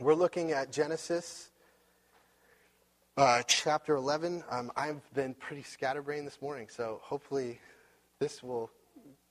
We're 0.00 0.14
looking 0.14 0.52
at 0.52 0.72
Genesis 0.72 1.50
uh, 3.18 3.42
chapter 3.42 3.96
11. 3.96 4.42
Um, 4.50 4.72
I've 4.74 5.02
been 5.12 5.34
pretty 5.34 5.62
scatterbrained 5.62 6.26
this 6.26 6.40
morning, 6.40 6.68
so 6.70 7.00
hopefully 7.02 7.60
this 8.18 8.42
will 8.42 8.70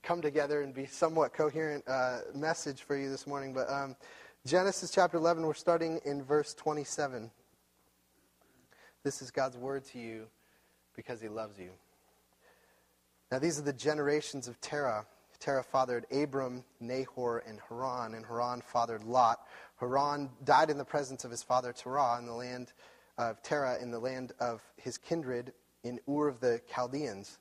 come 0.04 0.22
together 0.22 0.62
and 0.62 0.72
be 0.72 0.86
somewhat 0.86 1.34
coherent 1.34 1.82
uh, 1.88 2.18
message 2.36 2.82
for 2.82 2.96
you 2.96 3.10
this 3.10 3.26
morning. 3.26 3.52
But 3.52 3.68
um, 3.68 3.96
Genesis 4.46 4.92
chapter 4.92 5.16
11, 5.16 5.44
we're 5.44 5.54
starting 5.54 6.00
in 6.04 6.22
verse 6.22 6.54
27. 6.54 7.32
This 9.02 9.22
is 9.22 9.32
God's 9.32 9.56
word 9.56 9.84
to 9.86 9.98
you 9.98 10.28
because 10.94 11.20
he 11.20 11.26
loves 11.26 11.58
you. 11.58 11.70
Now, 13.32 13.40
these 13.40 13.58
are 13.58 13.62
the 13.62 13.72
generations 13.72 14.46
of 14.46 14.60
Terah. 14.60 15.04
Terah 15.40 15.64
fathered 15.64 16.04
Abram, 16.12 16.62
Nahor, 16.80 17.42
and 17.48 17.58
Haran, 17.68 18.14
and 18.14 18.24
Haran 18.26 18.60
fathered 18.60 19.02
Lot. 19.02 19.40
Haran 19.80 20.28
died 20.44 20.68
in 20.68 20.76
the 20.76 20.84
presence 20.84 21.24
of 21.24 21.30
his 21.30 21.42
father 21.42 21.72
Terah 21.72 22.18
in 22.18 22.26
the 22.26 22.34
land 22.34 22.72
of 23.16 23.42
Terah 23.42 23.78
in 23.80 23.90
the 23.90 23.98
land 23.98 24.32
of 24.38 24.62
his 24.76 24.98
kindred 24.98 25.54
in 25.82 25.98
Ur 26.06 26.28
of 26.28 26.40
the 26.40 26.60
Chaldeans. 26.70 27.38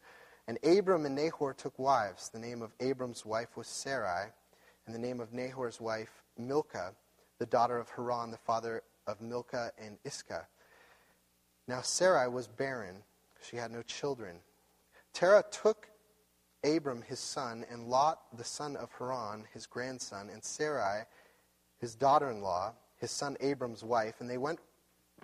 And 0.47 0.57
Abram 0.63 1.05
and 1.05 1.15
Nahor 1.15 1.53
took 1.53 1.77
wives. 1.77 2.29
The 2.29 2.39
name 2.39 2.61
of 2.61 2.71
Abram's 2.79 3.25
wife 3.25 3.57
was 3.57 3.67
Sarai, 3.67 4.29
and 4.85 4.95
the 4.95 4.99
name 4.99 5.19
of 5.19 5.33
Nahor's 5.33 5.81
wife 5.81 6.23
Milcah, 6.37 6.95
the 7.39 7.45
daughter 7.45 7.77
of 7.77 7.89
Haran, 7.89 8.31
the 8.31 8.37
father 8.37 8.83
of 9.05 9.19
Milcah 9.19 9.71
and 9.77 9.97
Iscah. 10.05 10.47
Now 11.67 11.81
Sarai 11.81 12.29
was 12.29 12.47
barren; 12.47 13.03
she 13.41 13.57
had 13.57 13.69
no 13.69 13.81
children. 13.81 14.37
Terah 15.13 15.43
took 15.51 15.89
Abram 16.63 17.01
his 17.01 17.19
son, 17.19 17.65
and 17.69 17.89
Lot 17.89 18.21
the 18.37 18.45
son 18.45 18.77
of 18.77 18.89
Haran 18.97 19.45
his 19.53 19.65
grandson, 19.65 20.29
and 20.29 20.41
Sarai 20.43 21.03
his 21.79 21.95
daughter 21.95 22.29
in 22.29 22.41
law, 22.41 22.73
his 22.97 23.11
son 23.11 23.37
Abram's 23.39 23.83
wife, 23.83 24.15
and 24.19 24.29
they 24.29 24.37
went 24.37 24.59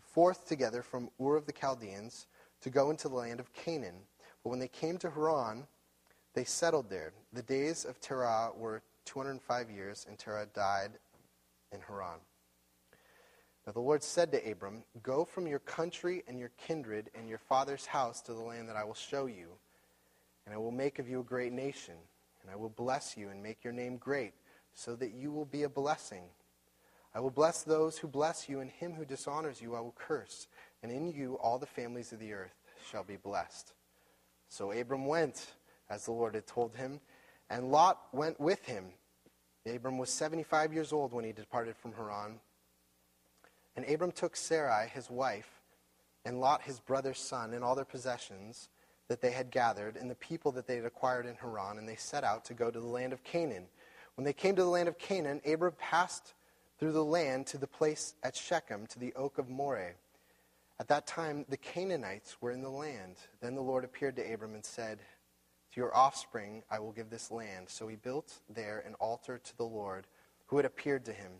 forth 0.01 0.47
together 0.47 0.81
from 0.81 1.09
Ur 1.21 1.35
of 1.35 1.45
the 1.45 1.51
Chaldeans 1.51 2.27
to 2.61 2.69
go 2.69 2.89
into 2.89 3.09
the 3.09 3.15
land 3.15 3.39
of 3.39 3.53
Canaan. 3.53 3.95
But 4.43 4.49
when 4.49 4.59
they 4.59 4.67
came 4.67 4.97
to 4.99 5.09
Haran, 5.09 5.67
they 6.33 6.43
settled 6.43 6.89
there. 6.89 7.13
The 7.33 7.43
days 7.43 7.85
of 7.85 7.99
Terah 7.99 8.51
were 8.55 8.81
205 9.05 9.69
years, 9.69 10.05
and 10.07 10.17
Terah 10.17 10.47
died 10.53 10.91
in 11.71 11.79
Haran. 11.81 12.19
Now 13.65 13.73
the 13.73 13.79
Lord 13.79 14.03
said 14.03 14.31
to 14.31 14.51
Abram, 14.51 14.83
Go 15.01 15.25
from 15.25 15.47
your 15.47 15.59
country 15.59 16.23
and 16.27 16.37
your 16.37 16.51
kindred 16.57 17.09
and 17.15 17.27
your 17.27 17.39
father's 17.39 17.85
house 17.85 18.21
to 18.21 18.33
the 18.33 18.41
land 18.41 18.69
that 18.69 18.75
I 18.75 18.83
will 18.83 18.93
show 18.93 19.25
you, 19.25 19.47
and 20.45 20.53
I 20.53 20.57
will 20.57 20.71
make 20.71 20.99
of 20.99 21.09
you 21.09 21.21
a 21.21 21.23
great 21.23 21.51
nation, 21.51 21.95
and 22.41 22.51
I 22.51 22.55
will 22.55 22.69
bless 22.69 23.17
you 23.17 23.29
and 23.29 23.41
make 23.41 23.63
your 23.63 23.73
name 23.73 23.97
great, 23.97 24.33
so 24.73 24.95
that 24.97 25.13
you 25.13 25.31
will 25.31 25.45
be 25.45 25.63
a 25.63 25.69
blessing. 25.69 26.23
I 27.15 27.21
will 27.21 27.31
bless 27.31 27.63
those 27.63 27.97
who 27.97 28.09
bless 28.09 28.49
you, 28.49 28.59
and 28.59 28.69
him 28.69 28.93
who 28.93 29.05
dishonors 29.05 29.61
you 29.61 29.73
I 29.73 29.79
will 29.79 29.95
curse, 29.97 30.47
and 30.83 30.91
in 30.91 31.07
you 31.07 31.39
all 31.41 31.57
the 31.57 31.65
families 31.65 32.11
of 32.11 32.19
the 32.19 32.33
earth 32.33 32.53
shall 32.91 33.05
be 33.05 33.15
blessed. 33.15 33.71
So 34.49 34.73
Abram 34.73 35.05
went, 35.05 35.53
as 35.89 36.03
the 36.05 36.11
Lord 36.11 36.35
had 36.35 36.45
told 36.45 36.75
him, 36.75 36.99
and 37.49 37.71
Lot 37.71 38.01
went 38.11 38.37
with 38.37 38.65
him. 38.65 38.87
Abram 39.65 39.97
was 39.97 40.09
75 40.09 40.73
years 40.73 40.91
old 40.91 41.13
when 41.13 41.23
he 41.23 41.31
departed 41.31 41.77
from 41.77 41.93
Haran. 41.93 42.39
And 43.77 43.89
Abram 43.89 44.11
took 44.11 44.35
Sarai, 44.35 44.89
his 44.89 45.09
wife, 45.09 45.61
and 46.25 46.41
Lot, 46.41 46.63
his 46.63 46.81
brother's 46.81 47.19
son, 47.19 47.53
and 47.53 47.63
all 47.63 47.75
their 47.75 47.85
possessions 47.85 48.69
that 49.07 49.21
they 49.21 49.31
had 49.31 49.51
gathered, 49.51 49.95
and 49.95 50.09
the 50.09 50.15
people 50.15 50.51
that 50.51 50.67
they 50.67 50.75
had 50.75 50.85
acquired 50.85 51.25
in 51.25 51.35
Haran, 51.35 51.77
and 51.77 51.87
they 51.87 51.95
set 51.95 52.25
out 52.25 52.43
to 52.45 52.53
go 52.53 52.69
to 52.69 52.79
the 52.79 52.85
land 52.85 53.13
of 53.13 53.23
Canaan. 53.23 53.67
When 54.15 54.25
they 54.25 54.33
came 54.33 54.55
to 54.55 54.63
the 54.63 54.69
land 54.69 54.89
of 54.89 54.97
Canaan, 54.97 55.41
Abram 55.45 55.73
passed 55.77 56.33
through 56.77 56.91
the 56.91 57.03
land 57.03 57.47
to 57.47 57.57
the 57.57 57.67
place 57.67 58.15
at 58.23 58.35
Shechem, 58.35 58.87
to 58.87 58.99
the 58.99 59.13
oak 59.13 59.37
of 59.37 59.49
Moreh. 59.49 59.95
At 60.79 60.89
that 60.89 61.07
time, 61.07 61.45
the 61.47 61.57
Canaanites 61.57 62.37
were 62.41 62.51
in 62.51 62.61
the 62.61 62.69
land. 62.69 63.15
Then 63.41 63.55
the 63.55 63.61
Lord 63.61 63.85
appeared 63.85 64.17
to 64.17 64.33
Abram 64.33 64.55
and 64.55 64.65
said, 64.65 64.99
To 64.99 65.79
your 65.79 65.95
offspring 65.95 66.63
I 66.69 66.79
will 66.79 66.91
give 66.91 67.09
this 67.09 67.31
land. 67.31 67.69
So 67.69 67.87
he 67.87 67.95
built 67.95 68.39
there 68.49 68.83
an 68.85 68.95
altar 68.95 69.37
to 69.37 69.57
the 69.57 69.63
Lord, 69.63 70.07
who 70.47 70.57
had 70.57 70.65
appeared 70.65 71.05
to 71.05 71.13
him. 71.13 71.31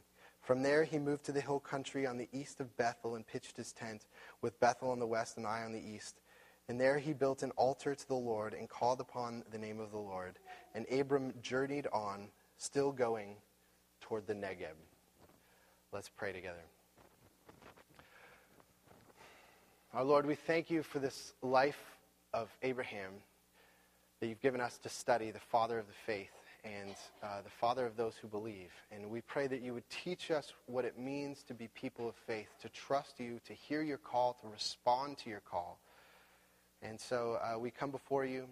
From 0.41 0.61
there 0.61 0.83
he 0.83 0.99
moved 0.99 1.25
to 1.25 1.31
the 1.31 1.41
hill 1.41 1.59
country 1.59 2.05
on 2.05 2.17
the 2.17 2.29
east 2.31 2.61
of 2.61 2.77
Bethel 2.77 3.15
and 3.15 3.27
pitched 3.27 3.57
his 3.57 3.73
tent, 3.73 4.05
with 4.41 4.59
Bethel 4.59 4.91
on 4.91 4.99
the 4.99 5.07
west 5.07 5.37
and 5.37 5.45
Ai 5.45 5.63
on 5.63 5.73
the 5.73 5.85
east. 5.85 6.21
And 6.69 6.79
there 6.79 6.97
he 6.97 7.13
built 7.13 7.43
an 7.43 7.51
altar 7.51 7.93
to 7.93 8.07
the 8.07 8.15
Lord 8.15 8.53
and 8.53 8.69
called 8.69 9.01
upon 9.01 9.43
the 9.51 9.57
name 9.57 9.79
of 9.79 9.91
the 9.91 9.97
Lord. 9.97 10.39
And 10.73 10.85
Abram 10.91 11.33
journeyed 11.41 11.87
on, 11.91 12.29
still 12.57 12.91
going 12.91 13.35
toward 14.01 14.27
the 14.27 14.33
Negeb. 14.33 14.75
Let's 15.95 16.09
pray 16.09 16.33
together. 16.33 16.59
Our 19.93 20.03
Lord, 20.03 20.25
we 20.25 20.35
thank 20.35 20.69
you 20.69 20.83
for 20.83 20.99
this 20.99 21.33
life 21.41 21.79
of 22.33 22.49
Abraham 22.63 23.13
that 24.19 24.27
you've 24.27 24.41
given 24.41 24.59
us 24.59 24.77
to 24.79 24.89
study, 24.89 25.31
the 25.31 25.39
father 25.39 25.79
of 25.79 25.87
the 25.87 25.93
faith 26.05 26.33
and 26.65 26.95
uh, 27.23 27.43
the 27.43 27.49
father 27.49 27.85
of 27.85 27.95
those 27.95 28.15
who 28.21 28.27
believe. 28.27 28.71
And 28.91 29.09
we 29.09 29.21
pray 29.21 29.47
that 29.47 29.61
you 29.61 29.73
would 29.73 29.89
teach 29.89 30.31
us 30.31 30.51
what 30.65 30.83
it 30.83 30.99
means 30.99 31.43
to 31.43 31.53
be 31.53 31.69
people 31.69 32.09
of 32.09 32.15
faith, 32.27 32.49
to 32.63 32.67
trust 32.67 33.17
you, 33.17 33.39
to 33.47 33.53
hear 33.53 33.81
your 33.81 33.97
call, 33.97 34.35
to 34.41 34.49
respond 34.49 35.17
to 35.19 35.29
your 35.29 35.43
call. 35.49 35.79
And 36.81 36.99
so 36.99 37.37
uh, 37.41 37.57
we 37.57 37.71
come 37.71 37.91
before 37.91 38.25
you 38.25 38.47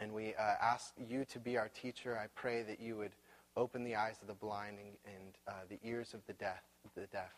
and 0.00 0.14
we 0.14 0.28
uh, 0.28 0.54
ask 0.62 0.94
you 0.96 1.26
to 1.26 1.38
be 1.38 1.58
our 1.58 1.68
teacher. 1.68 2.16
I 2.16 2.28
pray 2.34 2.62
that 2.62 2.80
you 2.80 2.96
would 2.96 3.12
open 3.58 3.84
the 3.84 3.96
eyes 3.96 4.16
of 4.22 4.28
the 4.28 4.34
blind 4.34 4.78
and, 4.78 5.14
and 5.14 5.34
uh, 5.46 5.52
the 5.68 5.78
ears 5.86 6.14
of 6.14 6.20
the 6.26 6.32
deaf, 6.34 6.62
the 6.94 7.06
deaf. 7.06 7.32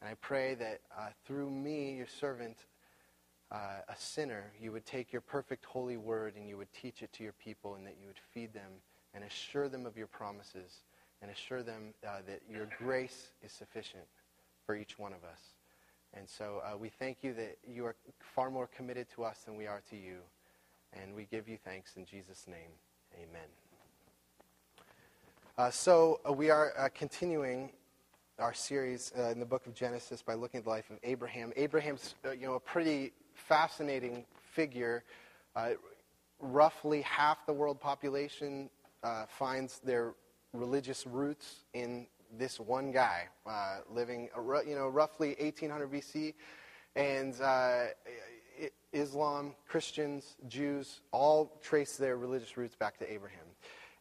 And 0.00 0.08
I 0.08 0.14
pray 0.14 0.54
that 0.54 0.80
uh, 0.96 1.08
through 1.26 1.50
me, 1.50 1.94
your 1.96 2.06
servant, 2.06 2.56
uh, 3.50 3.80
a 3.88 3.96
sinner, 3.96 4.52
you 4.60 4.72
would 4.72 4.86
take 4.86 5.12
your 5.12 5.22
perfect 5.22 5.64
holy 5.64 5.96
word 5.96 6.34
and 6.36 6.48
you 6.48 6.56
would 6.56 6.72
teach 6.72 7.02
it 7.02 7.12
to 7.14 7.22
your 7.22 7.32
people 7.32 7.74
and 7.74 7.86
that 7.86 7.96
you 8.00 8.06
would 8.06 8.20
feed 8.32 8.52
them 8.52 8.70
and 9.14 9.24
assure 9.24 9.68
them 9.68 9.86
of 9.86 9.96
your 9.96 10.06
promises 10.06 10.82
and 11.22 11.30
assure 11.30 11.62
them 11.62 11.94
uh, 12.06 12.18
that 12.26 12.40
your 12.48 12.68
grace 12.78 13.30
is 13.42 13.52
sufficient 13.52 14.04
for 14.64 14.76
each 14.76 14.98
one 14.98 15.12
of 15.12 15.24
us. 15.24 15.40
And 16.14 16.28
so 16.28 16.62
uh, 16.64 16.76
we 16.76 16.88
thank 16.88 17.18
you 17.22 17.34
that 17.34 17.58
you 17.66 17.84
are 17.84 17.96
far 18.34 18.50
more 18.50 18.66
committed 18.66 19.08
to 19.16 19.24
us 19.24 19.40
than 19.44 19.56
we 19.56 19.66
are 19.66 19.82
to 19.90 19.96
you. 19.96 20.18
And 20.92 21.14
we 21.14 21.26
give 21.30 21.48
you 21.48 21.58
thanks 21.62 21.96
in 21.96 22.06
Jesus' 22.06 22.46
name. 22.46 22.70
Amen. 23.14 23.67
Uh, 25.58 25.68
so 25.70 26.20
uh, 26.24 26.32
we 26.32 26.50
are 26.50 26.72
uh, 26.78 26.88
continuing 26.94 27.68
our 28.38 28.54
series 28.54 29.12
uh, 29.18 29.22
in 29.30 29.40
the 29.40 29.44
book 29.44 29.66
of 29.66 29.74
Genesis 29.74 30.22
by 30.22 30.34
looking 30.34 30.58
at 30.58 30.62
the 30.62 30.70
life 30.70 30.88
of 30.88 30.98
Abraham. 31.02 31.52
Abraham's, 31.56 32.14
uh, 32.24 32.30
you 32.30 32.46
know, 32.46 32.54
a 32.54 32.60
pretty 32.60 33.10
fascinating 33.34 34.24
figure. 34.52 35.02
Uh, 35.56 35.70
roughly 36.38 37.02
half 37.02 37.44
the 37.44 37.52
world 37.52 37.80
population 37.80 38.70
finds 39.26 39.80
their 39.80 40.14
religious 40.52 41.08
roots 41.08 41.64
in 41.74 42.06
this 42.38 42.60
one 42.60 42.92
guy 42.92 43.26
living, 43.90 44.28
you 44.64 44.76
know, 44.76 44.86
roughly 44.86 45.34
1800 45.40 45.90
BC, 45.90 46.34
and 46.94 47.34
Islam, 48.92 49.56
Christians, 49.66 50.36
Jews 50.46 51.00
all 51.10 51.58
trace 51.60 51.96
their 51.96 52.16
religious 52.16 52.56
roots 52.56 52.76
back 52.76 52.96
to 52.98 53.12
Abraham. 53.12 53.47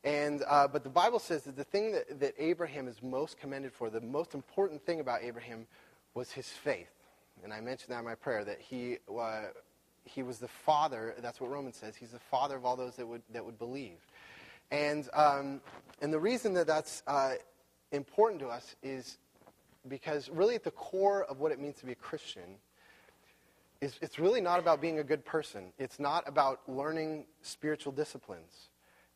And, 0.07 0.45
uh, 0.47 0.69
but 0.69 0.85
the 0.85 0.89
Bible 0.89 1.19
says 1.19 1.43
that 1.43 1.57
the 1.57 1.65
thing 1.65 1.91
that, 1.91 2.21
that 2.21 2.33
Abraham 2.39 2.87
is 2.87 3.03
most 3.03 3.37
commended 3.37 3.73
for, 3.73 3.89
the 3.89 3.99
most 3.99 4.33
important 4.35 4.81
thing 4.85 5.01
about 5.01 5.21
Abraham 5.21 5.67
was 6.13 6.31
his 6.31 6.47
faith. 6.47 6.93
And 7.43 7.51
I 7.51 7.59
mentioned 7.59 7.93
that 7.93 7.99
in 7.99 8.05
my 8.05 8.15
prayer, 8.15 8.45
that 8.45 8.61
he, 8.61 8.99
uh, 9.13 9.47
he 10.05 10.23
was 10.23 10.37
the 10.37 10.47
father, 10.47 11.13
that's 11.19 11.41
what 11.41 11.51
Romans 11.51 11.75
says, 11.75 11.97
he's 11.97 12.11
the 12.11 12.19
father 12.19 12.55
of 12.55 12.63
all 12.63 12.77
those 12.77 12.95
that 12.95 13.05
would, 13.05 13.21
that 13.33 13.43
would 13.43 13.59
believe. 13.59 13.97
And, 14.71 15.09
um, 15.13 15.59
and 16.01 16.13
the 16.13 16.19
reason 16.19 16.53
that 16.53 16.67
that's 16.67 17.03
uh, 17.05 17.33
important 17.91 18.39
to 18.43 18.47
us 18.47 18.77
is 18.81 19.17
because 19.89 20.29
really 20.29 20.55
at 20.55 20.63
the 20.63 20.71
core 20.71 21.25
of 21.25 21.41
what 21.41 21.51
it 21.51 21.59
means 21.59 21.75
to 21.79 21.85
be 21.85 21.91
a 21.91 21.95
Christian 21.95 22.55
is 23.81 23.99
it's 24.01 24.19
really 24.19 24.39
not 24.39 24.57
about 24.57 24.79
being 24.79 24.99
a 24.99 25.03
good 25.03 25.25
person. 25.25 25.73
It's 25.77 25.99
not 25.99 26.23
about 26.29 26.61
learning 26.65 27.25
spiritual 27.41 27.91
disciplines 27.91 28.69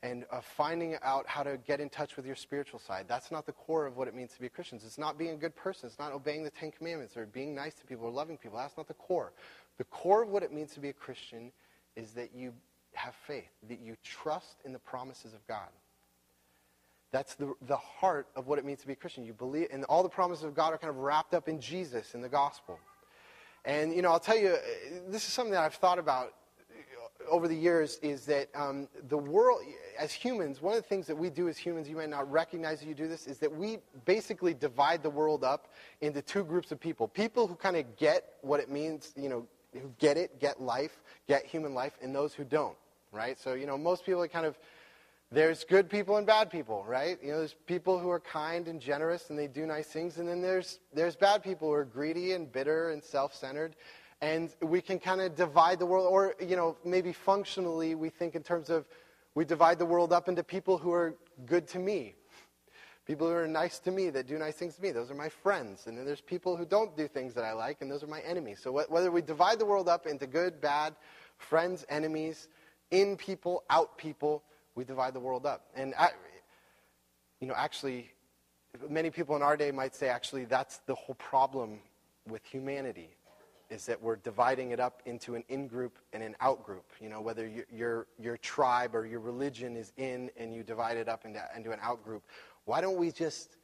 and 0.04 0.26
uh, 0.32 0.42
finding 0.42 0.96
out 1.04 1.28
how 1.28 1.44
to 1.44 1.58
get 1.68 1.80
in 1.80 1.90
touch 1.90 2.16
with 2.16 2.26
your 2.26 2.36
spiritual 2.36 2.80
side. 2.80 3.06
That's 3.08 3.32
not 3.32 3.46
the 3.46 3.52
core 3.52 3.86
of 3.86 3.98
what 3.98 4.08
it 4.08 4.16
means 4.16 4.34
to 4.34 4.40
be 4.40 4.48
a 4.48 4.50
Christians. 4.50 4.84
It's 4.84 4.98
not 4.98 5.18
being 5.18 5.32
a 5.32 5.38
good 5.38 5.56
person. 5.56 5.88
It's 5.88 6.00
not 6.00 6.12
obeying 6.12 6.44
the 6.44 6.50
Ten 6.50 6.72
Commandments 6.72 7.16
or 7.16 7.28
being 7.28 7.54
nice 7.54 7.76
to 7.76 7.86
people 7.86 8.06
or 8.06 8.12
loving 8.12 8.38
people. 8.38 8.58
That's 8.58 8.78
not 8.78 8.88
the 8.88 8.96
core. 8.96 9.32
The 9.78 9.84
core 9.86 10.24
of 10.24 10.30
what 10.30 10.42
it 10.42 10.52
means 10.52 10.74
to 10.74 10.80
be 10.80 10.90
a 10.90 10.94
Christian 10.94 11.52
is 11.96 12.12
that 12.12 12.32
you 12.36 12.54
have 12.94 13.14
faith, 13.28 13.52
that 13.70 13.80
you 13.80 13.96
trust 14.04 14.58
in 14.66 14.74
the 14.74 14.80
promises 14.80 15.34
of 15.34 15.46
God. 15.48 15.70
That's 17.12 17.36
the, 17.36 17.54
the 17.68 17.78
heart 17.78 18.28
of 18.36 18.48
what 18.48 18.58
it 18.58 18.66
means 18.66 18.80
to 18.82 18.88
be 18.88 18.94
a 18.94 18.96
Christian. 18.96 19.26
You 19.26 19.34
believe, 19.34 19.68
and 19.72 19.84
all 19.86 20.02
the 20.02 20.10
promises 20.10 20.46
of 20.46 20.56
God 20.56 20.74
are 20.74 20.78
kind 20.78 20.90
of 20.90 20.98
wrapped 20.98 21.34
up 21.34 21.48
in 21.48 21.60
Jesus, 21.60 22.16
in 22.16 22.22
the 22.22 22.30
gospel. 22.30 22.80
And, 23.66 23.94
you 23.94 24.02
know, 24.02 24.12
I'll 24.12 24.20
tell 24.20 24.38
you, 24.38 24.56
this 25.08 25.28
is 25.28 25.34
something 25.34 25.52
that 25.52 25.64
I've 25.64 25.76
thought 25.76 26.00
about 26.00 26.34
over 27.30 27.48
the 27.48 27.56
years 27.56 27.98
is 28.02 28.26
that 28.26 28.50
um, 28.56 28.88
the 29.10 29.18
world, 29.18 29.62
as 30.00 30.12
humans, 30.12 30.62
one 30.62 30.76
of 30.76 30.82
the 30.82 30.88
things 30.88 31.08
that 31.08 31.16
we 31.16 31.30
do 31.30 31.48
as 31.48 31.58
humans, 31.58 31.88
you 31.90 31.96
might 31.96 32.10
not 32.10 32.30
recognize 32.32 32.80
that 32.80 32.88
you 32.88 32.94
do 32.94 33.08
this, 33.08 33.28
is 33.28 33.38
that 33.40 33.52
we 33.52 33.80
basically 34.06 34.54
divide 34.54 35.04
the 35.04 35.10
world 35.10 35.44
up 35.44 35.74
into 36.02 36.22
two 36.22 36.44
groups 36.44 36.72
of 36.72 36.80
people. 36.80 37.08
People 37.08 37.48
who 37.48 37.56
kind 37.56 37.78
of 37.78 37.98
get 37.98 38.34
what 38.42 38.60
it 38.60 38.70
means, 38.70 39.14
you 39.16 39.30
know, 39.30 39.48
who 39.74 39.92
get 40.00 40.18
it, 40.18 40.40
get 40.40 40.62
life, 40.62 41.02
get 41.28 41.46
human 41.46 41.74
life, 41.74 41.98
and 42.02 42.14
those 42.14 42.34
who 42.34 42.44
don't, 42.44 42.76
right? 43.12 43.40
So, 43.40 43.54
you 43.54 43.66
know, 43.66 43.78
most 43.78 44.06
people 44.06 44.22
are 44.22 44.28
kind 44.28 44.46
of, 44.46 44.58
there's 45.32 45.64
good 45.64 45.90
people 45.90 46.18
and 46.18 46.28
bad 46.28 46.50
people, 46.50 46.84
right? 46.86 47.18
You 47.24 47.32
know, 47.32 47.38
there's 47.38 47.56
people 47.66 47.98
who 47.98 48.10
are 48.10 48.20
kind 48.20 48.68
and 48.68 48.82
generous 48.82 49.30
and 49.30 49.40
they 49.40 49.48
do 49.48 49.66
nice 49.66 49.88
things, 49.88 50.18
and 50.18 50.28
then 50.28 50.42
there's, 50.42 50.80
there's 50.94 51.16
bad 51.16 51.42
people 51.42 51.70
who 51.70 51.74
are 51.74 51.86
greedy 51.86 52.34
and 52.34 52.52
bitter 52.52 52.90
and 52.90 53.02
self-centered 53.02 53.76
and 54.22 54.54
we 54.62 54.82
can 54.82 55.00
kind 55.00 55.20
of 55.20 55.36
divide 55.36 55.80
the 55.80 55.86
world, 55.86 56.08
or, 56.08 56.36
you 56.40 56.56
know, 56.56 56.78
maybe 56.86 57.12
functionally 57.12 57.96
we 57.96 58.10
think 58.10 58.36
in 58.36 58.44
terms 58.44 58.70
of 58.70 58.88
we 59.34 59.46
divide 59.46 59.80
the 59.80 59.86
world 59.86 60.14
up 60.14 60.30
into 60.30 60.44
people 60.44 60.78
who 60.78 60.92
are 60.92 61.16
good 61.46 61.68
to 61.70 61.80
me, 61.80 62.14
people 63.08 63.28
who 63.28 63.34
are 63.34 63.48
nice 63.48 63.80
to 63.80 63.92
me, 63.92 64.12
that 64.12 64.28
do 64.28 64.38
nice 64.38 64.56
things 64.56 64.76
to 64.76 64.82
me. 64.82 64.92
Those 64.92 65.10
are 65.10 65.16
my 65.16 65.30
friends. 65.30 65.88
And 65.88 65.98
then 65.98 66.06
there's 66.06 66.22
people 66.22 66.56
who 66.56 66.66
don't 66.66 66.96
do 66.96 67.08
things 67.08 67.34
that 67.34 67.44
I 67.44 67.54
like, 67.54 67.82
and 67.82 67.90
those 67.90 68.04
are 68.04 68.08
my 68.08 68.20
enemies. 68.22 68.60
So 68.62 68.72
wh- 68.72 68.92
whether 68.92 69.10
we 69.10 69.24
divide 69.24 69.58
the 69.58 69.66
world 69.66 69.90
up 69.90 70.06
into 70.06 70.28
good, 70.28 70.62
bad, 70.62 70.96
friends, 71.38 71.84
enemies, 71.90 72.48
in 72.92 73.18
people, 73.18 73.64
out 73.72 73.98
people, 73.98 74.44
we 74.76 74.84
divide 74.84 75.16
the 75.16 75.20
world 75.20 75.48
up. 75.48 75.66
And, 75.76 75.96
I, 75.98 76.10
you 77.40 77.48
know, 77.48 77.56
actually, 77.56 78.12
many 78.88 79.10
people 79.10 79.36
in 79.36 79.42
our 79.42 79.58
day 79.58 79.72
might 79.72 79.96
say, 79.96 80.10
actually, 80.10 80.46
that's 80.46 80.78
the 80.86 80.94
whole 80.94 81.16
problem 81.16 81.80
with 82.28 82.46
humanity 82.46 83.16
is 83.72 83.86
that 83.86 84.00
we're 84.02 84.18
dividing 84.18 84.72
it 84.72 84.80
up 84.80 85.02
into 85.06 85.36
an 85.36 85.44
in 85.48 85.66
group 85.66 85.98
and 86.12 86.22
an 86.22 86.36
out 86.42 86.64
group. 86.64 86.84
You 87.00 87.10
know, 87.10 87.22
whether 87.22 87.48
your, 87.48 87.66
your, 87.72 88.08
your 88.20 88.38
tribe 88.38 88.94
or 88.94 89.06
your 89.06 89.22
religion 89.22 89.78
is 89.78 89.94
in 89.96 90.30
and 90.38 90.54
you 90.54 90.62
divide 90.62 90.98
it 90.98 91.08
up 91.08 91.26
into, 91.26 91.42
into 91.56 91.72
an 91.72 91.80
out 91.82 92.04
group. 92.04 92.24
Why 92.66 92.82
don't 92.82 92.98
we 92.98 93.12
just 93.12 93.56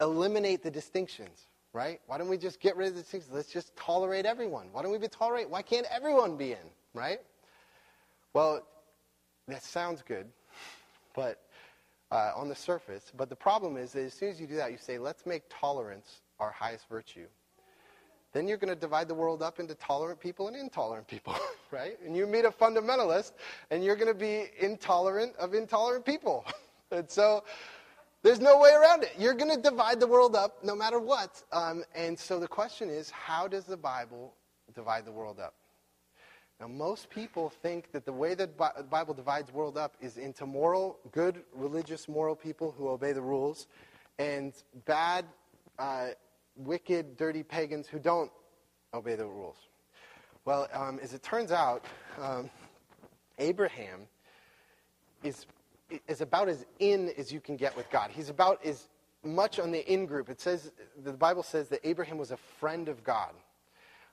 eliminate 0.00 0.62
the 0.62 0.70
distinctions, 0.70 1.46
right? 1.74 2.00
Why 2.06 2.16
don't 2.16 2.28
we 2.28 2.38
just 2.38 2.60
get 2.60 2.76
rid 2.76 2.88
of 2.88 2.94
the 2.94 3.02
distinctions? 3.02 3.34
Let's 3.34 3.52
just 3.52 3.76
tolerate 3.76 4.24
everyone. 4.24 4.68
Why 4.72 4.82
don't 4.82 4.90
we 4.90 4.98
be 4.98 5.08
tolerate? 5.08 5.50
Why 5.50 5.60
can't 5.60 5.86
everyone 5.90 6.36
be 6.36 6.52
in, 6.52 6.70
right? 6.94 7.20
Well, 8.32 8.66
that 9.48 9.62
sounds 9.62 10.02
good, 10.02 10.26
but 11.14 11.42
uh, 12.10 12.32
on 12.34 12.48
the 12.48 12.54
surface. 12.54 13.12
But 13.14 13.28
the 13.28 13.36
problem 13.36 13.76
is 13.76 13.92
that 13.92 14.04
as 14.04 14.14
soon 14.14 14.30
as 14.30 14.40
you 14.40 14.46
do 14.46 14.56
that, 14.56 14.72
you 14.72 14.78
say, 14.78 14.98
let's 14.98 15.26
make 15.26 15.42
tolerance 15.50 16.22
our 16.40 16.50
highest 16.50 16.88
virtue 16.88 17.26
then 18.34 18.48
you're 18.48 18.58
going 18.58 18.74
to 18.74 18.78
divide 18.78 19.08
the 19.08 19.14
world 19.14 19.42
up 19.42 19.60
into 19.60 19.74
tolerant 19.76 20.18
people 20.20 20.48
and 20.48 20.56
intolerant 20.56 21.06
people, 21.06 21.34
right? 21.70 21.96
And 22.04 22.14
you 22.14 22.26
meet 22.26 22.44
a 22.44 22.50
fundamentalist, 22.50 23.32
and 23.70 23.82
you're 23.82 23.96
going 23.96 24.12
to 24.12 24.18
be 24.18 24.50
intolerant 24.60 25.34
of 25.36 25.54
intolerant 25.54 26.04
people. 26.04 26.44
and 26.90 27.08
so 27.08 27.44
there's 28.22 28.40
no 28.40 28.58
way 28.58 28.70
around 28.72 29.04
it. 29.04 29.12
You're 29.16 29.34
going 29.34 29.54
to 29.54 29.60
divide 29.60 30.00
the 30.00 30.06
world 30.06 30.34
up 30.34 30.64
no 30.64 30.74
matter 30.74 30.98
what. 30.98 31.42
Um, 31.52 31.84
and 31.94 32.18
so 32.18 32.40
the 32.40 32.48
question 32.48 32.90
is, 32.90 33.08
how 33.08 33.46
does 33.46 33.64
the 33.64 33.76
Bible 33.76 34.34
divide 34.74 35.04
the 35.04 35.12
world 35.12 35.38
up? 35.38 35.54
Now, 36.60 36.66
most 36.68 37.10
people 37.10 37.50
think 37.50 37.92
that 37.92 38.04
the 38.04 38.12
way 38.12 38.34
that 38.34 38.56
the 38.58 38.84
Bible 38.84 39.14
divides 39.14 39.52
world 39.52 39.78
up 39.78 39.96
is 40.00 40.16
into 40.16 40.44
moral, 40.44 40.98
good, 41.12 41.42
religious, 41.52 42.08
moral 42.08 42.34
people 42.34 42.74
who 42.76 42.88
obey 42.88 43.12
the 43.12 43.22
rules, 43.22 43.66
and 44.18 44.52
bad, 44.86 45.24
uh, 45.78 46.08
wicked, 46.56 47.16
dirty 47.16 47.42
pagans 47.42 47.86
who 47.88 47.98
don't 47.98 48.30
obey 48.92 49.14
the 49.14 49.26
rules. 49.26 49.56
Well, 50.44 50.68
um, 50.72 50.98
as 51.02 51.14
it 51.14 51.22
turns 51.22 51.52
out, 51.52 51.84
um, 52.20 52.50
Abraham 53.38 54.06
is, 55.22 55.46
is 56.06 56.20
about 56.20 56.48
as 56.48 56.64
in 56.78 57.12
as 57.16 57.32
you 57.32 57.40
can 57.40 57.56
get 57.56 57.76
with 57.76 57.90
God. 57.90 58.10
He's 58.10 58.28
about 58.28 58.64
as 58.64 58.88
much 59.22 59.58
on 59.58 59.70
the 59.70 59.90
in 59.90 60.06
group. 60.06 60.28
It 60.28 60.40
says, 60.40 60.70
the 61.02 61.12
Bible 61.12 61.42
says 61.42 61.68
that 61.70 61.80
Abraham 61.82 62.18
was 62.18 62.30
a 62.30 62.36
friend 62.36 62.88
of 62.88 63.02
God. 63.02 63.32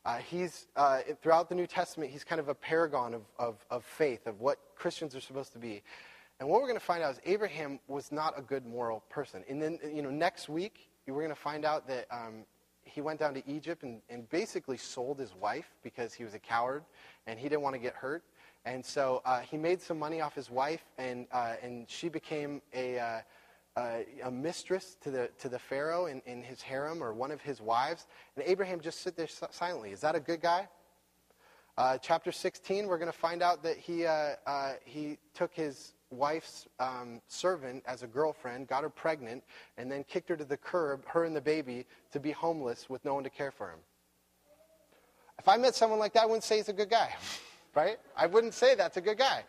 Uh, 0.04 0.18
he's, 0.18 0.68
uh, 0.76 1.02
throughout 1.22 1.50
the 1.50 1.56
New 1.56 1.68
Testament, 1.68 2.12
he's 2.12 2.24
kind 2.24 2.40
of 2.40 2.48
a 2.48 2.56
paragon 2.56 3.14
of, 3.14 3.22
of, 3.38 3.66
of 3.70 3.84
faith, 3.84 4.26
of 4.26 4.40
what 4.40 4.58
Christians 4.76 5.16
are 5.16 5.22
supposed 5.22 5.52
to 5.54 5.60
be. 5.60 5.84
And 6.40 6.50
what 6.50 6.60
we're 6.62 6.68
going 6.68 6.80
to 6.80 6.86
find 6.86 7.04
out 7.04 7.12
is 7.12 7.20
Abraham 7.26 7.80
was 7.88 8.12
not 8.12 8.40
a 8.40 8.42
good 8.42 8.66
moral 8.66 9.04
person. 9.10 9.44
And 9.48 9.62
then, 9.62 9.78
you 9.94 10.02
know, 10.02 10.10
next 10.10 10.50
week, 10.50 10.90
we're 11.07 11.15
going 11.15 11.30
to 11.30 11.36
find 11.36 11.65
out 11.65 11.88
that 11.88 12.06
um, 12.12 12.45
he 12.83 13.01
went 13.01 13.19
down 13.19 13.33
to 13.33 13.50
Egypt 13.50 13.83
and, 13.83 14.01
and, 14.09 14.30
basically 14.30 14.77
sold 14.77 15.19
his 15.19 15.33
wife 15.36 15.69
because 15.83 16.13
he 16.13 16.24
was 16.24 16.33
a 16.33 16.39
coward 16.39 16.83
and 17.27 17.39
he 17.39 17.48
didn't 17.48 17.62
want 17.62 17.75
to 17.75 17.80
get 17.80 17.94
hurt. 17.94 18.24
And 18.65 18.86
so 18.86 19.21
uh, 19.25 19.39
he 19.39 19.57
made 19.57 19.81
some 19.81 19.98
money 19.98 20.21
off 20.21 20.36
his 20.36 20.51
wife, 20.51 20.83
and, 21.00 21.25
uh, 21.31 21.56
and 21.63 21.89
she 21.89 22.09
became 22.09 22.62
a, 22.75 23.24
uh, 23.75 24.00
a 24.24 24.30
mistress 24.30 24.98
to 25.01 25.09
the, 25.09 25.30
to 25.39 25.50
the 25.50 25.57
Pharaoh 25.57 26.06
in, 26.06 26.21
in 26.27 26.44
his 26.44 26.62
harem 26.62 27.03
or 27.03 27.13
one 27.13 27.31
of 27.31 27.42
his 27.42 27.59
wives. 27.59 28.06
And 28.36 28.45
Abraham 28.48 28.80
just 28.80 29.01
sit 29.01 29.15
there 29.15 29.27
silently. 29.27 29.92
Is 29.92 30.01
that 30.01 30.15
a 30.15 30.19
good 30.19 30.42
guy? 30.42 30.68
Uh, 31.77 31.98
chapter 31.98 32.31
16, 32.31 32.86
we're 32.86 32.98
going 32.98 33.12
to 33.12 33.18
find 33.18 33.42
out 33.42 33.63
that 33.63 33.77
he, 33.77 34.06
uh, 34.06 34.36
uh, 34.45 34.74
he 34.83 35.18
took 35.33 35.53
his 35.53 35.94
wife's 36.12 36.68
um, 36.80 37.22
servant 37.28 37.84
as 37.88 38.04
a 38.04 38.08
girlfriend, 38.08 38.68
got 38.68 38.84
her 38.84 38.90
pregnant, 38.90 39.44
and 39.78 39.92
then 39.92 40.04
kicked 40.04 40.30
her 40.30 40.36
to 40.36 40.46
the 40.46 40.58
curb, 40.58 41.04
her 41.08 41.24
and 41.24 41.36
the 41.36 41.42
baby, 41.42 41.86
to 42.12 42.19
be 42.19 42.31
homeless 42.31 42.90
with 42.90 43.04
no 43.06 43.13
one 43.13 43.24
to 43.24 43.30
care 43.30 43.52
for 43.52 43.69
him. 43.69 43.80
If 45.40 45.48
I 45.48 45.58
met 45.58 45.74
someone 45.74 46.00
like 46.00 46.13
that, 46.13 46.24
I 46.24 46.25
wouldn't 46.25 46.44
say 46.44 46.58
he's 46.58 46.69
a 46.69 46.74
good 46.74 46.90
guy, 46.90 47.16
right? 47.75 47.98
I 48.16 48.28
wouldn't 48.28 48.54
say 48.54 48.75
that's 48.75 48.98
a 48.98 49.02
good 49.02 49.18
guy. 49.18 49.44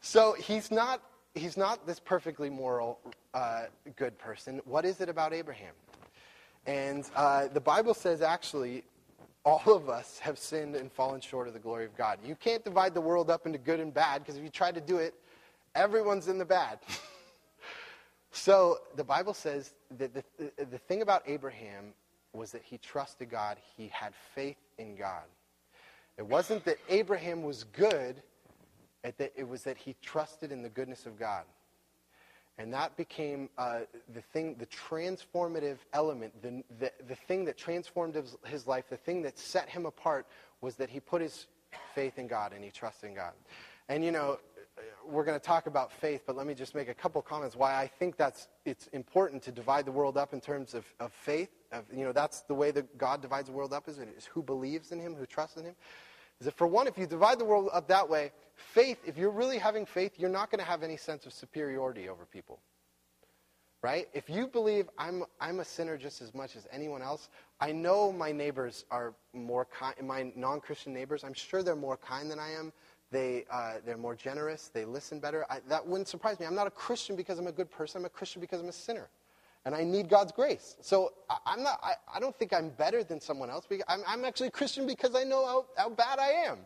So 0.00 0.34
he's 0.34 0.70
not, 0.70 1.02
he's 1.34 1.56
not 1.56 1.86
this 1.86 2.00
perfectly 2.00 2.50
moral, 2.50 2.98
uh, 3.34 3.64
good 3.96 4.18
person. 4.18 4.60
What 4.64 4.84
is 4.84 5.00
it 5.00 5.08
about 5.08 5.32
Abraham? 5.32 5.74
And 6.66 7.08
uh, 7.16 7.48
the 7.48 7.60
Bible 7.60 7.94
says 7.94 8.20
actually, 8.20 8.84
all 9.44 9.62
of 9.74 9.88
us 9.88 10.18
have 10.18 10.38
sinned 10.38 10.76
and 10.76 10.92
fallen 10.92 11.20
short 11.20 11.48
of 11.48 11.54
the 11.54 11.60
glory 11.60 11.86
of 11.86 11.96
God. 11.96 12.18
You 12.24 12.34
can't 12.34 12.62
divide 12.62 12.92
the 12.94 13.00
world 13.00 13.30
up 13.30 13.46
into 13.46 13.58
good 13.58 13.80
and 13.80 13.92
bad 13.92 14.18
because 14.18 14.36
if 14.36 14.42
you 14.42 14.50
try 14.50 14.70
to 14.70 14.80
do 14.80 14.98
it, 14.98 15.14
Everyone's 15.74 16.28
in 16.28 16.38
the 16.38 16.44
bad. 16.44 16.78
so 18.30 18.78
the 18.96 19.04
Bible 19.04 19.34
says 19.34 19.72
that 19.98 20.14
the, 20.14 20.24
the 20.56 20.78
thing 20.78 21.02
about 21.02 21.22
Abraham 21.26 21.94
was 22.32 22.52
that 22.52 22.62
he 22.62 22.78
trusted 22.78 23.30
God, 23.30 23.58
he 23.76 23.88
had 23.88 24.14
faith 24.34 24.58
in 24.78 24.96
God. 24.96 25.24
It 26.16 26.26
wasn't 26.26 26.64
that 26.64 26.76
Abraham 26.88 27.42
was 27.42 27.64
good, 27.64 28.22
it 29.02 29.48
was 29.48 29.62
that 29.62 29.78
he 29.78 29.96
trusted 30.02 30.52
in 30.52 30.62
the 30.62 30.68
goodness 30.68 31.06
of 31.06 31.18
God. 31.18 31.44
And 32.58 32.74
that 32.74 32.94
became 32.96 33.48
uh, 33.56 33.80
the 34.12 34.20
thing, 34.20 34.56
the 34.58 34.66
transformative 34.66 35.78
element, 35.94 36.42
the, 36.42 36.62
the, 36.78 36.92
the 37.08 37.14
thing 37.14 37.46
that 37.46 37.56
transformed 37.56 38.14
his, 38.14 38.36
his, 38.44 38.66
life, 38.66 38.84
the 38.90 38.98
thing 38.98 39.22
that 39.22 39.38
set 39.38 39.66
him 39.70 39.86
apart 39.86 40.26
was 40.60 40.76
that 40.76 40.90
he 40.90 41.00
put 41.00 41.22
his 41.22 41.46
faith 41.94 42.18
in 42.18 42.26
God 42.26 42.52
and 42.52 42.62
he 42.62 42.70
trusted 42.70 43.08
in 43.08 43.16
God. 43.16 43.32
And 43.88 44.04
you 44.04 44.12
know, 44.12 44.38
we're 45.10 45.24
going 45.24 45.38
to 45.38 45.44
talk 45.44 45.66
about 45.66 45.92
faith, 45.92 46.22
but 46.26 46.36
let 46.36 46.46
me 46.46 46.54
just 46.54 46.74
make 46.74 46.88
a 46.88 46.94
couple 46.94 47.20
comments 47.22 47.56
why 47.56 47.74
I 47.74 47.86
think 47.86 48.16
that's 48.16 48.48
it's 48.64 48.86
important 48.88 49.42
to 49.44 49.52
divide 49.52 49.84
the 49.84 49.92
world 49.92 50.16
up 50.16 50.32
in 50.32 50.40
terms 50.40 50.74
of, 50.74 50.84
of 51.00 51.12
faith. 51.12 51.50
Of, 51.72 51.84
you 51.94 52.04
know, 52.04 52.12
that's 52.12 52.42
the 52.42 52.54
way 52.54 52.70
that 52.70 52.96
God 52.96 53.22
divides 53.22 53.48
the 53.48 53.52
world 53.52 53.72
up 53.72 53.88
is, 53.88 53.98
is 53.98 54.26
who 54.26 54.42
believes 54.42 54.92
in 54.92 55.00
him, 55.00 55.14
who 55.14 55.26
trusts 55.26 55.56
in 55.56 55.64
him. 55.64 55.74
Is 56.40 56.46
that 56.46 56.56
for 56.56 56.66
one, 56.66 56.86
if 56.86 56.96
you 56.96 57.06
divide 57.06 57.38
the 57.38 57.44
world 57.44 57.68
up 57.72 57.88
that 57.88 58.08
way, 58.08 58.32
faith, 58.54 58.98
if 59.06 59.18
you're 59.18 59.30
really 59.30 59.58
having 59.58 59.84
faith, 59.84 60.12
you're 60.16 60.30
not 60.30 60.50
going 60.50 60.60
to 60.60 60.64
have 60.64 60.82
any 60.82 60.96
sense 60.96 61.26
of 61.26 61.32
superiority 61.32 62.08
over 62.08 62.24
people. 62.24 62.60
Right? 63.82 64.08
If 64.12 64.28
you 64.28 64.46
believe 64.46 64.90
I'm, 64.98 65.24
I'm 65.40 65.60
a 65.60 65.64
sinner 65.64 65.96
just 65.96 66.20
as 66.20 66.34
much 66.34 66.54
as 66.54 66.66
anyone 66.70 67.00
else, 67.00 67.30
I 67.60 67.72
know 67.72 68.12
my 68.12 68.30
neighbors 68.30 68.84
are 68.90 69.14
more 69.32 69.66
kind, 69.66 69.94
my 70.02 70.32
non 70.36 70.60
Christian 70.60 70.92
neighbors, 70.92 71.24
I'm 71.24 71.32
sure 71.32 71.62
they're 71.62 71.76
more 71.76 71.96
kind 71.96 72.30
than 72.30 72.38
I 72.38 72.52
am 72.52 72.72
they, 73.10 73.44
uh, 73.50 73.74
they're 73.84 73.96
more 73.96 74.14
generous. 74.14 74.70
They 74.72 74.84
listen 74.84 75.18
better. 75.18 75.44
I, 75.50 75.58
that 75.68 75.86
wouldn't 75.86 76.08
surprise 76.08 76.38
me. 76.38 76.46
I'm 76.46 76.54
not 76.54 76.66
a 76.66 76.70
Christian 76.70 77.16
because 77.16 77.38
I'm 77.38 77.48
a 77.48 77.52
good 77.52 77.70
person. 77.70 78.00
I'm 78.00 78.04
a 78.04 78.10
Christian 78.10 78.40
because 78.40 78.60
I'm 78.60 78.68
a 78.68 78.72
sinner. 78.72 79.08
And 79.64 79.74
I 79.74 79.84
need 79.84 80.08
God's 80.08 80.32
grace. 80.32 80.76
So 80.80 81.12
I, 81.28 81.54
am 81.54 81.62
not, 81.62 81.80
I, 81.82 81.92
I, 82.14 82.20
don't 82.20 82.34
think 82.38 82.52
I'm 82.52 82.70
better 82.70 83.04
than 83.04 83.20
someone 83.20 83.50
else. 83.50 83.66
I'm, 83.88 84.00
I'm 84.06 84.24
actually 84.24 84.48
a 84.48 84.52
Christian 84.52 84.86
because 84.86 85.14
I 85.14 85.24
know 85.24 85.44
how, 85.44 85.66
how 85.76 85.90
bad 85.90 86.18
I 86.18 86.28
am. 86.28 86.58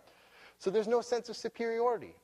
So 0.58 0.70
there's 0.70 0.86
no 0.86 1.00
sense 1.00 1.28
of 1.28 1.36
superiority, 1.36 2.14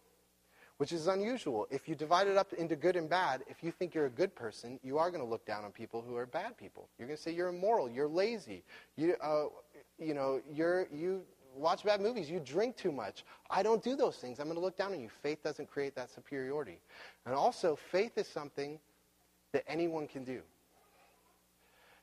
which 0.76 0.92
is 0.92 1.08
unusual. 1.08 1.66
If 1.70 1.88
you 1.88 1.96
divide 1.96 2.28
it 2.28 2.36
up 2.36 2.52
into 2.52 2.76
good 2.76 2.94
and 2.94 3.08
bad, 3.08 3.42
if 3.48 3.64
you 3.64 3.72
think 3.72 3.94
you're 3.94 4.06
a 4.06 4.10
good 4.10 4.34
person, 4.36 4.78
you 4.84 4.96
are 4.98 5.10
going 5.10 5.22
to 5.22 5.28
look 5.28 5.44
down 5.44 5.64
on 5.64 5.72
people 5.72 6.04
who 6.06 6.14
are 6.14 6.26
bad 6.26 6.56
people. 6.56 6.88
You're 6.98 7.08
going 7.08 7.16
to 7.16 7.22
say 7.22 7.32
you're 7.32 7.48
immoral, 7.48 7.90
you're 7.90 8.08
lazy, 8.08 8.62
you, 8.96 9.16
uh, 9.20 9.46
you 9.98 10.14
know, 10.14 10.40
you're, 10.52 10.86
you 10.92 11.22
watch 11.60 11.84
bad 11.84 12.00
movies. 12.00 12.30
You 12.30 12.40
drink 12.40 12.76
too 12.76 12.92
much. 12.92 13.24
I 13.50 13.62
don't 13.62 13.82
do 13.82 13.94
those 13.96 14.16
things. 14.16 14.40
I'm 14.40 14.46
going 14.46 14.56
to 14.56 14.62
look 14.62 14.76
down 14.76 14.92
on 14.92 15.00
you. 15.00 15.08
Faith 15.22 15.42
doesn't 15.42 15.70
create 15.70 15.94
that 15.94 16.10
superiority. 16.10 16.80
And 17.26 17.34
also, 17.34 17.76
faith 17.76 18.16
is 18.16 18.26
something 18.26 18.78
that 19.52 19.64
anyone 19.68 20.06
can 20.06 20.24
do. 20.24 20.40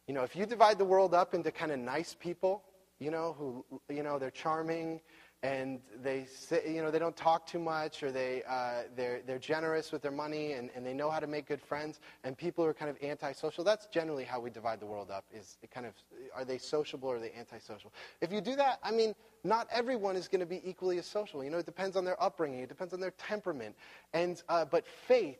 You 0.07 0.13
know, 0.13 0.23
if 0.23 0.35
you 0.35 0.45
divide 0.45 0.77
the 0.77 0.85
world 0.85 1.13
up 1.13 1.33
into 1.33 1.51
kind 1.51 1.71
of 1.71 1.79
nice 1.79 2.15
people, 2.17 2.63
you 2.99 3.11
know, 3.11 3.35
who, 3.37 3.65
you 3.93 4.03
know, 4.03 4.17
they're 4.17 4.31
charming 4.31 5.01
and 5.43 5.79
they 6.01 6.25
say, 6.25 6.63
you 6.67 6.81
know 6.81 6.89
they 6.89 6.99
don't 6.99 7.15
talk 7.15 7.45
too 7.45 7.59
much 7.59 8.01
or 8.01 8.11
they 8.11 8.41
uh, 8.49 8.83
they're 8.95 9.21
they're 9.27 9.37
generous 9.37 9.91
with 9.91 10.01
their 10.01 10.11
money 10.11 10.53
and, 10.53 10.71
and 10.75 10.85
they 10.85 10.93
know 10.93 11.11
how 11.11 11.19
to 11.19 11.27
make 11.27 11.47
good 11.47 11.61
friends 11.61 11.99
and 12.23 12.35
people 12.35 12.63
who 12.63 12.69
are 12.69 12.73
kind 12.73 12.89
of 12.89 12.97
antisocial. 13.03 13.63
That's 13.63 13.85
generally 13.87 14.23
how 14.23 14.39
we 14.39 14.49
divide 14.49 14.79
the 14.79 14.87
world 14.87 15.11
up 15.11 15.25
is 15.31 15.57
kind 15.71 15.85
of 15.85 15.93
are 16.35 16.43
they 16.43 16.57
sociable 16.57 17.09
or 17.09 17.17
are 17.17 17.19
they 17.19 17.33
antisocial? 17.37 17.93
If 18.21 18.31
you 18.31 18.41
do 18.41 18.55
that 18.55 18.79
i 18.83 18.91
mean 18.91 19.13
not 19.43 19.67
everyone 19.71 20.15
is 20.15 20.27
going 20.27 20.39
to 20.39 20.47
be 20.47 20.61
equally 20.67 20.97
as 20.97 21.05
social. 21.05 21.43
You 21.43 21.51
know 21.51 21.59
it 21.59 21.65
depends 21.65 21.95
on 21.95 22.03
their 22.03 22.21
upbringing 22.21 22.61
it 22.61 22.69
depends 22.69 22.93
on 22.93 22.99
their 22.99 23.11
temperament. 23.11 23.75
And 24.13 24.41
uh, 24.49 24.65
but 24.65 24.87
faith 24.87 25.37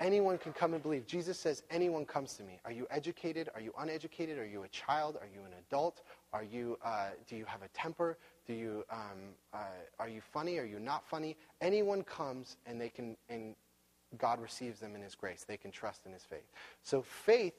anyone 0.00 0.36
can 0.36 0.52
come 0.52 0.74
and 0.74 0.82
believe. 0.82 1.06
Jesus 1.06 1.38
says 1.38 1.62
anyone 1.70 2.04
comes 2.04 2.34
to 2.34 2.42
me. 2.42 2.58
Are 2.64 2.72
you 2.72 2.86
educated? 2.90 3.48
Are 3.54 3.60
you 3.60 3.72
uneducated? 3.78 4.38
Are 4.38 4.46
you 4.46 4.64
a 4.64 4.68
child? 4.68 5.16
Are 5.20 5.28
you 5.32 5.40
an 5.46 5.52
adult? 5.66 6.02
Are 6.32 6.44
you 6.44 6.78
uh, 6.84 7.10
do 7.26 7.36
you 7.36 7.46
have 7.46 7.62
a 7.62 7.68
temper 7.68 8.18
do 8.46 8.52
you, 8.52 8.84
um, 8.90 9.34
uh, 9.52 9.58
are 9.98 10.08
you 10.08 10.20
funny? 10.20 10.58
Are 10.58 10.64
you 10.64 10.78
not 10.78 11.06
funny? 11.06 11.36
Anyone 11.60 12.02
comes 12.02 12.56
and 12.66 12.80
they 12.80 12.88
can, 12.88 13.16
and 13.28 13.54
God 14.18 14.40
receives 14.40 14.80
them 14.80 14.94
in 14.94 15.02
His 15.02 15.14
grace. 15.14 15.44
They 15.46 15.56
can 15.56 15.70
trust 15.70 16.06
in 16.06 16.12
His 16.12 16.24
faith. 16.24 16.46
So 16.82 17.02
faith 17.02 17.54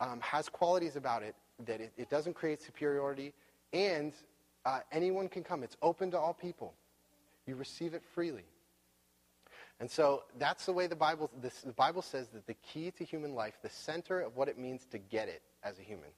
um, 0.00 0.20
has 0.20 0.48
qualities 0.48 0.96
about 0.96 1.22
it 1.22 1.34
that 1.66 1.80
it, 1.80 1.92
it 1.96 2.10
doesn't 2.10 2.34
create 2.34 2.62
superiority, 2.62 3.32
and 3.72 4.12
uh, 4.64 4.80
anyone 4.92 5.28
can 5.28 5.42
come. 5.42 5.62
It's 5.62 5.76
open 5.82 6.10
to 6.10 6.18
all 6.18 6.34
people. 6.34 6.74
You 7.46 7.54
receive 7.54 7.94
it 7.94 8.02
freely. 8.14 8.44
And 9.78 9.90
so 9.90 10.24
that's 10.38 10.66
the 10.66 10.72
way 10.72 10.86
the 10.86 10.96
Bible, 10.96 11.30
this, 11.42 11.60
the 11.60 11.72
Bible 11.72 12.02
says 12.02 12.28
that 12.28 12.46
the 12.46 12.54
key 12.54 12.90
to 12.92 13.04
human 13.04 13.34
life, 13.34 13.58
the 13.62 13.68
center 13.68 14.20
of 14.20 14.36
what 14.36 14.48
it 14.48 14.58
means 14.58 14.86
to 14.90 14.98
get 14.98 15.28
it 15.28 15.42
as 15.62 15.78
a 15.78 15.82
human, 15.82 16.08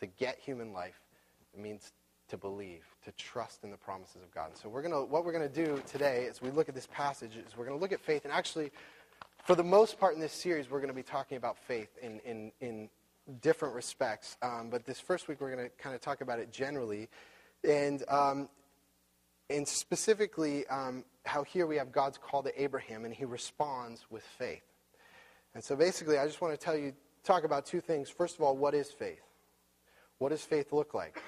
to 0.00 0.06
get 0.06 0.38
human 0.38 0.72
life, 0.72 1.00
it 1.54 1.60
means 1.60 1.92
to 2.32 2.38
believe, 2.38 2.82
to 3.04 3.12
trust 3.12 3.62
in 3.62 3.70
the 3.70 3.76
promises 3.76 4.22
of 4.22 4.34
God. 4.34 4.48
And 4.48 4.56
so 4.56 4.70
we're 4.70 4.80
gonna, 4.80 5.04
what 5.04 5.22
we're 5.22 5.32
going 5.32 5.46
to 5.46 5.64
do 5.64 5.82
today 5.86 6.26
as 6.30 6.40
we 6.40 6.50
look 6.50 6.66
at 6.66 6.74
this 6.74 6.88
passage 6.90 7.36
is 7.36 7.54
we're 7.58 7.66
going 7.66 7.76
to 7.76 7.80
look 7.80 7.92
at 7.92 8.00
faith. 8.00 8.24
And 8.24 8.32
actually, 8.32 8.72
for 9.44 9.54
the 9.54 9.62
most 9.62 10.00
part 10.00 10.14
in 10.14 10.20
this 10.20 10.32
series, 10.32 10.70
we're 10.70 10.78
going 10.78 10.88
to 10.88 10.94
be 10.94 11.02
talking 11.02 11.36
about 11.36 11.58
faith 11.58 11.90
in, 12.00 12.20
in, 12.24 12.50
in 12.62 12.88
different 13.42 13.74
respects. 13.74 14.38
Um, 14.40 14.70
but 14.70 14.86
this 14.86 14.98
first 14.98 15.28
week, 15.28 15.42
we're 15.42 15.54
going 15.54 15.68
to 15.68 15.76
kind 15.76 15.94
of 15.94 16.00
talk 16.00 16.22
about 16.22 16.38
it 16.38 16.50
generally. 16.50 17.10
And, 17.68 18.02
um, 18.08 18.48
and 19.50 19.68
specifically, 19.68 20.66
um, 20.68 21.04
how 21.26 21.42
here 21.42 21.66
we 21.66 21.76
have 21.76 21.92
God's 21.92 22.16
call 22.16 22.42
to 22.44 22.62
Abraham, 22.62 23.04
and 23.04 23.12
he 23.12 23.26
responds 23.26 24.06
with 24.08 24.22
faith. 24.22 24.64
And 25.54 25.62
so 25.62 25.76
basically, 25.76 26.16
I 26.16 26.24
just 26.24 26.40
want 26.40 26.58
to 26.58 26.64
tell 26.64 26.78
you, 26.78 26.94
talk 27.24 27.44
about 27.44 27.66
two 27.66 27.82
things. 27.82 28.08
First 28.08 28.36
of 28.36 28.40
all, 28.40 28.56
what 28.56 28.74
is 28.74 28.90
faith? 28.90 29.20
What 30.16 30.30
does 30.30 30.40
faith 30.40 30.72
look 30.72 30.94
like? 30.94 31.20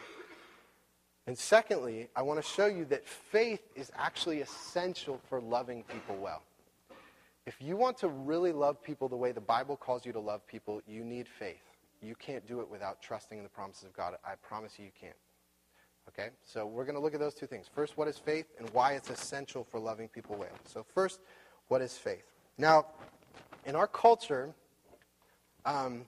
And 1.26 1.37
secondly, 1.37 2.09
I 2.14 2.23
want 2.23 2.43
to 2.43 2.47
show 2.47 2.66
you 2.66 2.85
that 2.87 3.07
faith 3.07 3.62
is 3.75 3.90
actually 3.97 4.40
essential 4.40 5.21
for 5.28 5.40
loving 5.40 5.83
people 5.85 6.16
well. 6.16 6.43
If 7.47 7.61
you 7.61 7.76
want 7.76 7.99
to 7.99 8.09
really 8.09 8.52
love 8.52 8.83
people 8.83 9.09
the 9.09 9.16
way 9.16 9.33
the 9.33 9.40
Bible 9.40 9.76
calls 9.76 10.04
you 10.04 10.12
to 10.12 10.21
love 10.21 10.47
people, 10.47 10.83
you 10.87 11.04
need 11.04 11.26
faith. 11.28 11.62
You 12.02 12.14
can't 12.14 12.47
do 12.47 12.61
it 12.61 12.71
without 12.71 13.00
trusting 13.00 13.38
in 13.38 13.45
the 13.45 13.50
promises 13.50 13.85
of 13.85 13.95
God. 13.95 14.14
I 14.25 14.35
promise 14.37 14.78
you, 14.78 14.87
you 14.87 14.90
can't. 14.99 15.16
Okay? 16.09 16.28
So 16.43 16.66
we're 16.66 16.85
going 16.85 16.95
to 16.95 17.00
look 17.00 17.14
at 17.14 17.21
those 17.21 17.35
two 17.35 17.47
things. 17.47 17.66
First, 17.73 17.97
what 17.97 18.09
is 18.09 18.19
faith 18.19 18.47
and 18.59 18.69
why 18.71 18.93
it's 18.93 19.11
essential 19.11 19.64
for 19.64 19.78
loving 19.78 20.09
people 20.09 20.37
well. 20.37 20.49
So, 20.64 20.85
first, 20.95 21.21
what 21.69 21.81
is 21.81 21.97
faith? 21.97 22.25
Now, 22.59 22.87
in 23.64 23.75
our 23.75 23.87
culture, 23.87 24.54
um, 25.64 26.04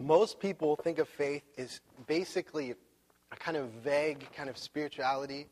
most 0.00 0.38
people 0.40 0.76
think 0.76 0.98
of 0.98 1.08
faith 1.08 1.42
as 1.56 1.80
basically 2.06 2.74
a 3.32 3.36
kind 3.36 3.56
of 3.56 3.68
vague 3.82 4.26
kind 4.36 4.48
of 4.48 4.58
spirituality. 4.58 5.48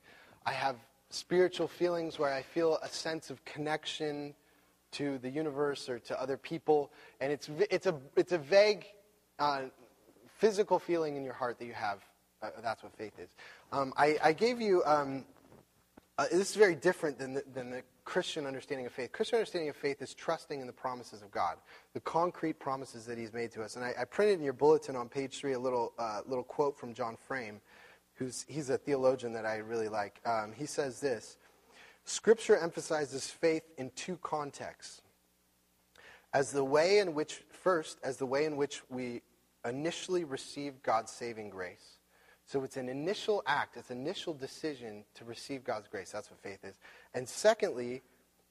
I 0.46 0.52
have 0.52 0.76
spiritual 1.10 1.68
feelings 1.68 2.18
where 2.18 2.32
I 2.32 2.42
feel 2.42 2.78
a 2.82 2.88
sense 2.88 3.30
of 3.30 3.44
connection 3.44 4.34
to 4.92 5.18
the 5.18 5.30
universe 5.30 5.88
or 5.88 5.98
to 5.98 6.20
other 6.20 6.36
people, 6.36 6.90
and 7.20 7.32
it's 7.32 7.50
it's 7.70 7.86
a 7.86 7.94
it's 8.16 8.32
a 8.32 8.38
vague 8.38 8.86
uh, 9.38 9.62
physical 10.38 10.78
feeling 10.78 11.16
in 11.16 11.24
your 11.24 11.34
heart 11.34 11.58
that 11.58 11.64
you 11.64 11.72
have. 11.72 11.98
Uh, 12.42 12.50
that's 12.62 12.82
what 12.82 12.92
faith 12.96 13.18
is. 13.18 13.30
Um, 13.72 13.92
I, 13.96 14.18
I, 14.22 14.32
gave 14.34 14.60
you. 14.60 14.82
Um, 14.84 15.24
uh, 16.16 16.26
this 16.30 16.50
is 16.50 16.54
very 16.54 16.76
different 16.76 17.18
than 17.18 17.35
the, 17.35 17.42
than 17.52 17.71
the 17.71 17.83
Christian 18.04 18.47
understanding 18.47 18.87
of 18.87 18.92
faith. 18.92 19.11
Christian 19.11 19.38
understanding 19.38 19.68
of 19.68 19.76
faith 19.76 20.00
is 20.00 20.14
trusting 20.14 20.61
in 20.61 20.66
the 20.66 20.73
promises 20.73 21.23
of 21.23 21.30
God, 21.30 21.56
the 21.92 22.00
concrete 22.00 22.59
promises 22.61 23.04
that 23.06 23.18
He's 23.18 23.33
made 23.33 23.50
to 23.52 23.62
us. 23.62 23.76
And 23.76 23.85
I, 23.85 23.94
I 24.00 24.04
printed 24.04 24.38
in 24.38 24.44
your 24.44 24.52
bulletin 24.52 24.94
on 24.94 25.09
page 25.09 25.38
three 25.38 25.54
a 25.54 25.59
little 25.59 25.92
uh, 25.99 26.21
little 26.26 26.44
quote 26.44 26.78
from 26.78 26.94
John 26.94 27.16
Frame, 27.16 27.61
who's 28.14 28.44
he's 28.49 28.71
a 28.71 28.78
theologian 28.78 29.33
that 29.33 29.44
I 29.44 29.56
really 29.56 29.88
like. 29.88 30.21
Um, 30.25 30.52
he 30.56 30.66
says 30.66 31.00
this: 31.00 31.37
Scripture 32.04 32.56
emphasizes 32.56 33.28
faith 33.28 33.64
in 33.76 33.90
two 33.97 34.18
contexts. 34.23 35.02
As 36.33 36.50
the 36.50 36.64
way 36.64 36.99
in 36.99 37.14
which, 37.14 37.44
first, 37.49 37.99
as 38.02 38.16
the 38.16 38.26
way 38.26 38.44
in 38.44 38.56
which 38.56 38.83
we 38.90 39.23
initially 39.64 40.25
receive 40.25 40.83
God's 40.83 41.12
saving 41.12 41.50
grace. 41.50 41.93
So 42.46 42.62
it's 42.62 42.76
an 42.76 42.88
initial 42.88 43.42
act, 43.46 43.76
it's 43.76 43.90
an 43.90 43.98
initial 43.98 44.34
decision 44.34 45.04
to 45.14 45.24
receive 45.24 45.64
God's 45.64 45.88
grace. 45.88 46.10
That's 46.10 46.30
what 46.30 46.40
faith 46.40 46.64
is. 46.64 46.78
And 47.14 47.28
secondly, 47.28 48.02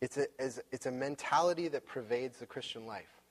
it's 0.02 0.18
a, 0.18 0.28
it's 0.40 0.86
a 0.86 0.92
mentality 0.92 1.68
that 1.70 1.86
pervades 1.86 2.40
the 2.40 2.46
Christian 2.46 2.86
life. 2.86 3.22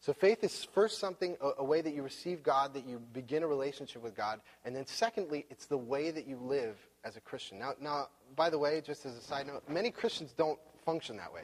So 0.00 0.14
faith 0.14 0.42
is 0.42 0.64
first 0.64 0.98
something, 0.98 1.36
a, 1.42 1.50
a, 1.58 1.64
way 1.64 1.82
that 1.82 1.92
you 1.92 2.02
receive 2.02 2.42
God, 2.42 2.72
that 2.72 2.86
you 2.86 3.02
begin 3.12 3.42
a 3.42 3.46
relationship 3.46 4.02
with 4.02 4.16
God. 4.16 4.40
And 4.64 4.74
then 4.74 4.86
secondly, 4.86 5.44
it's 5.50 5.66
the 5.66 5.76
way 5.76 6.10
that 6.10 6.26
you 6.26 6.38
live 6.38 6.78
as 7.04 7.18
a 7.18 7.20
Christian. 7.20 7.58
Now, 7.58 7.72
now, 7.78 8.08
by 8.34 8.48
the 8.48 8.58
way, 8.58 8.80
just 8.80 9.04
as 9.04 9.14
a 9.14 9.20
side 9.20 9.46
note, 9.46 9.62
many 9.68 9.90
Christians 9.90 10.32
don't 10.32 10.58
function 10.86 11.18
that 11.18 11.30
way. 11.30 11.42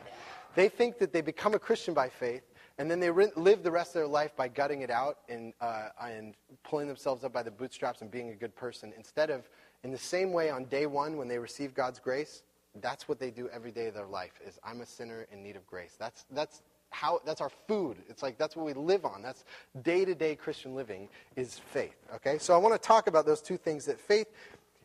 They 0.54 0.70
think 0.70 0.98
that 0.98 1.12
they 1.12 1.20
become 1.20 1.52
a 1.52 1.58
Christian 1.58 1.92
by 1.92 2.08
faith, 2.08 2.42
and 2.78 2.90
then 2.90 3.00
they 3.00 3.11
re- 3.11 3.30
live 3.37 3.62
the 3.62 3.71
rest 3.71 3.90
of 3.90 3.95
their 3.95 4.06
life 4.06 4.37
by 4.37 4.49
gutting 4.49 4.83
it 4.83 4.90
out 4.90 5.18
and, 5.28 5.52
uh, 5.61 5.88
and 6.00 6.35
pulling 6.62 6.88
themselves 6.88 7.25
up 7.25 7.33
by 7.33 7.42
the 7.42 7.50
bootstraps 7.50 8.02
and 8.02 8.11
being 8.11 8.30
a 8.30 8.35
good 8.35 8.54
person. 8.54 8.92
Instead 8.97 9.30
of, 9.30 9.49
in 9.83 9.90
the 9.90 9.99
same 9.99 10.33
way 10.33 10.50
on 10.50 10.64
day 10.66 10.87
one 10.87 11.16
when 11.16 11.28
they 11.28 11.38
receive 11.38 11.75
God's 11.75 11.99
grace, 11.99 12.42
that's 12.80 13.09
what 13.09 13.18
they 13.18 13.30
do 13.30 13.49
every 13.49 13.71
day 13.71 13.87
of 13.87 13.95
their 13.95 14.06
life 14.06 14.40
is 14.47 14.59
I'm 14.62 14.83
a 14.83 14.87
sinner 14.87 15.26
in 15.33 15.42
need 15.42 15.56
of 15.56 15.66
grace. 15.66 15.97
That's, 15.99 16.26
that's, 16.30 16.62
how, 16.90 17.21
that's 17.25 17.40
our 17.40 17.50
food. 17.66 17.97
It's 18.09 18.23
like 18.23 18.38
that's 18.38 18.56
what 18.56 18.64
we 18.64 18.73
live 18.73 19.04
on. 19.04 19.23
That's 19.23 19.45
day-to-day 19.83 20.37
Christian 20.37 20.75
living 20.75 21.09
is 21.35 21.59
faith. 21.59 21.97
Okay? 22.14 22.38
So 22.38 22.54
I 22.54 22.59
want 22.59 22.75
to 22.75 22.87
talk 22.87 23.06
about 23.06 23.26
those 23.26 23.40
two 23.40 23.56
things 23.56 23.87
that 23.87 24.00
faith 24.00 24.28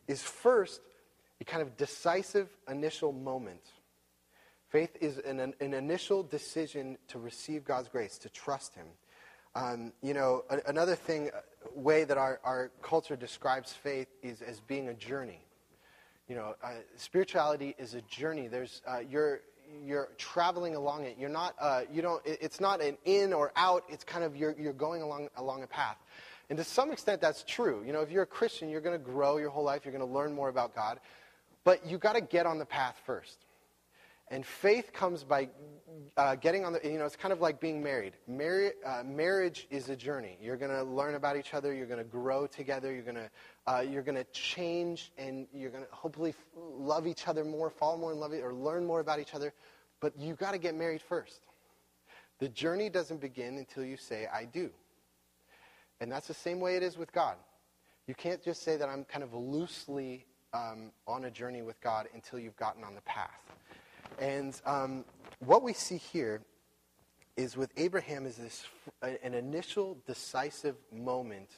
is 0.08 0.22
first 0.22 0.80
a 1.40 1.44
kind 1.44 1.62
of 1.62 1.76
decisive 1.76 2.48
initial 2.68 3.12
moment 3.12 3.60
Faith 4.72 4.96
is 5.02 5.18
an, 5.18 5.38
an 5.38 5.74
initial 5.74 6.22
decision 6.22 6.96
to 7.08 7.18
receive 7.18 7.62
God's 7.62 7.90
grace, 7.90 8.16
to 8.16 8.30
trust 8.30 8.74
Him. 8.74 8.86
Um, 9.54 9.92
you 10.02 10.14
know, 10.14 10.44
a, 10.48 10.60
another 10.66 10.94
thing, 10.94 11.28
uh, 11.28 11.40
way 11.74 12.04
that 12.04 12.16
our, 12.16 12.40
our 12.42 12.70
culture 12.80 13.14
describes 13.14 13.70
faith 13.70 14.08
is 14.22 14.40
as 14.40 14.60
being 14.60 14.88
a 14.88 14.94
journey. 14.94 15.44
You 16.26 16.36
know, 16.36 16.54
uh, 16.64 16.70
spirituality 16.96 17.74
is 17.78 17.92
a 17.92 18.00
journey. 18.00 18.48
There's, 18.48 18.80
uh, 18.88 19.00
you're, 19.00 19.42
you're 19.84 20.08
traveling 20.16 20.74
along 20.74 21.04
it. 21.04 21.16
You're 21.18 21.28
not, 21.28 21.54
uh, 21.60 21.82
you 21.92 22.00
don't, 22.00 22.24
it, 22.24 22.38
it's 22.40 22.58
not 22.58 22.80
an 22.80 22.96
in 23.04 23.34
or 23.34 23.52
out. 23.56 23.84
It's 23.90 24.04
kind 24.04 24.24
of, 24.24 24.34
you're, 24.36 24.56
you're 24.58 24.72
going 24.72 25.02
along, 25.02 25.28
along 25.36 25.64
a 25.64 25.66
path. 25.66 25.98
And 26.48 26.56
to 26.56 26.64
some 26.64 26.90
extent, 26.92 27.20
that's 27.20 27.44
true. 27.46 27.82
You 27.86 27.92
know, 27.92 28.00
if 28.00 28.10
you're 28.10 28.22
a 28.22 28.26
Christian, 28.26 28.70
you're 28.70 28.80
going 28.80 28.98
to 28.98 29.04
grow 29.04 29.36
your 29.36 29.50
whole 29.50 29.64
life. 29.64 29.84
You're 29.84 29.92
going 29.92 30.08
to 30.08 30.14
learn 30.14 30.32
more 30.32 30.48
about 30.48 30.74
God. 30.74 30.98
But 31.62 31.86
you've 31.86 32.00
got 32.00 32.14
to 32.14 32.22
get 32.22 32.46
on 32.46 32.58
the 32.58 32.64
path 32.64 32.98
first. 33.04 33.41
And 34.32 34.46
faith 34.46 34.94
comes 34.94 35.24
by 35.24 35.50
uh, 36.16 36.36
getting 36.36 36.64
on 36.64 36.72
the, 36.72 36.80
you 36.82 36.98
know, 36.98 37.04
it's 37.04 37.16
kind 37.16 37.34
of 37.34 37.42
like 37.42 37.60
being 37.60 37.82
married. 37.82 38.14
Marri- 38.26 38.72
uh, 38.84 39.02
marriage 39.04 39.66
is 39.70 39.90
a 39.90 39.94
journey. 39.94 40.38
You're 40.40 40.56
going 40.56 40.70
to 40.70 40.82
learn 40.82 41.16
about 41.16 41.36
each 41.36 41.52
other. 41.52 41.74
You're 41.74 41.86
going 41.86 41.98
to 41.98 42.04
grow 42.04 42.46
together. 42.46 42.94
You're 42.94 43.02
going 43.02 43.16
to, 43.16 43.30
uh, 43.66 43.80
you're 43.80 44.02
going 44.02 44.16
to 44.16 44.24
change 44.32 45.12
and 45.18 45.46
you're 45.52 45.70
going 45.70 45.84
to 45.84 45.90
hopefully 45.94 46.34
love 46.56 47.06
each 47.06 47.28
other 47.28 47.44
more, 47.44 47.68
fall 47.68 47.98
more 47.98 48.10
in 48.10 48.18
love, 48.18 48.32
or 48.32 48.54
learn 48.54 48.86
more 48.86 49.00
about 49.00 49.20
each 49.20 49.34
other. 49.34 49.52
But 50.00 50.14
you've 50.18 50.38
got 50.38 50.52
to 50.52 50.58
get 50.58 50.74
married 50.74 51.02
first. 51.02 51.42
The 52.38 52.48
journey 52.48 52.88
doesn't 52.88 53.20
begin 53.20 53.58
until 53.58 53.84
you 53.84 53.98
say, 53.98 54.28
I 54.32 54.46
do. 54.46 54.70
And 56.00 56.10
that's 56.10 56.26
the 56.26 56.34
same 56.34 56.58
way 56.58 56.76
it 56.76 56.82
is 56.82 56.96
with 56.96 57.12
God. 57.12 57.36
You 58.06 58.14
can't 58.14 58.42
just 58.42 58.62
say 58.62 58.78
that 58.78 58.88
I'm 58.88 59.04
kind 59.04 59.22
of 59.22 59.34
loosely 59.34 60.24
um, 60.54 60.90
on 61.06 61.26
a 61.26 61.30
journey 61.30 61.60
with 61.60 61.78
God 61.82 62.08
until 62.14 62.38
you've 62.38 62.56
gotten 62.56 62.82
on 62.82 62.94
the 62.94 63.02
path. 63.02 63.52
And 64.20 64.60
um, 64.64 65.04
what 65.40 65.62
we 65.62 65.72
see 65.72 65.96
here 65.96 66.42
is 67.36 67.56
with 67.56 67.70
Abraham 67.76 68.26
is 68.26 68.36
this 68.36 68.64
an 69.02 69.34
initial 69.34 69.98
decisive 70.06 70.76
moment 70.92 71.48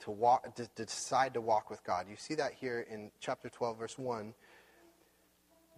to 0.00 0.10
walk 0.10 0.54
to, 0.56 0.66
to 0.66 0.84
decide 0.84 1.34
to 1.34 1.40
walk 1.40 1.70
with 1.70 1.82
God. 1.84 2.06
You 2.08 2.16
see 2.16 2.34
that 2.34 2.52
here 2.54 2.86
in 2.90 3.10
chapter 3.20 3.48
12 3.48 3.78
verse 3.78 3.98
1. 3.98 4.34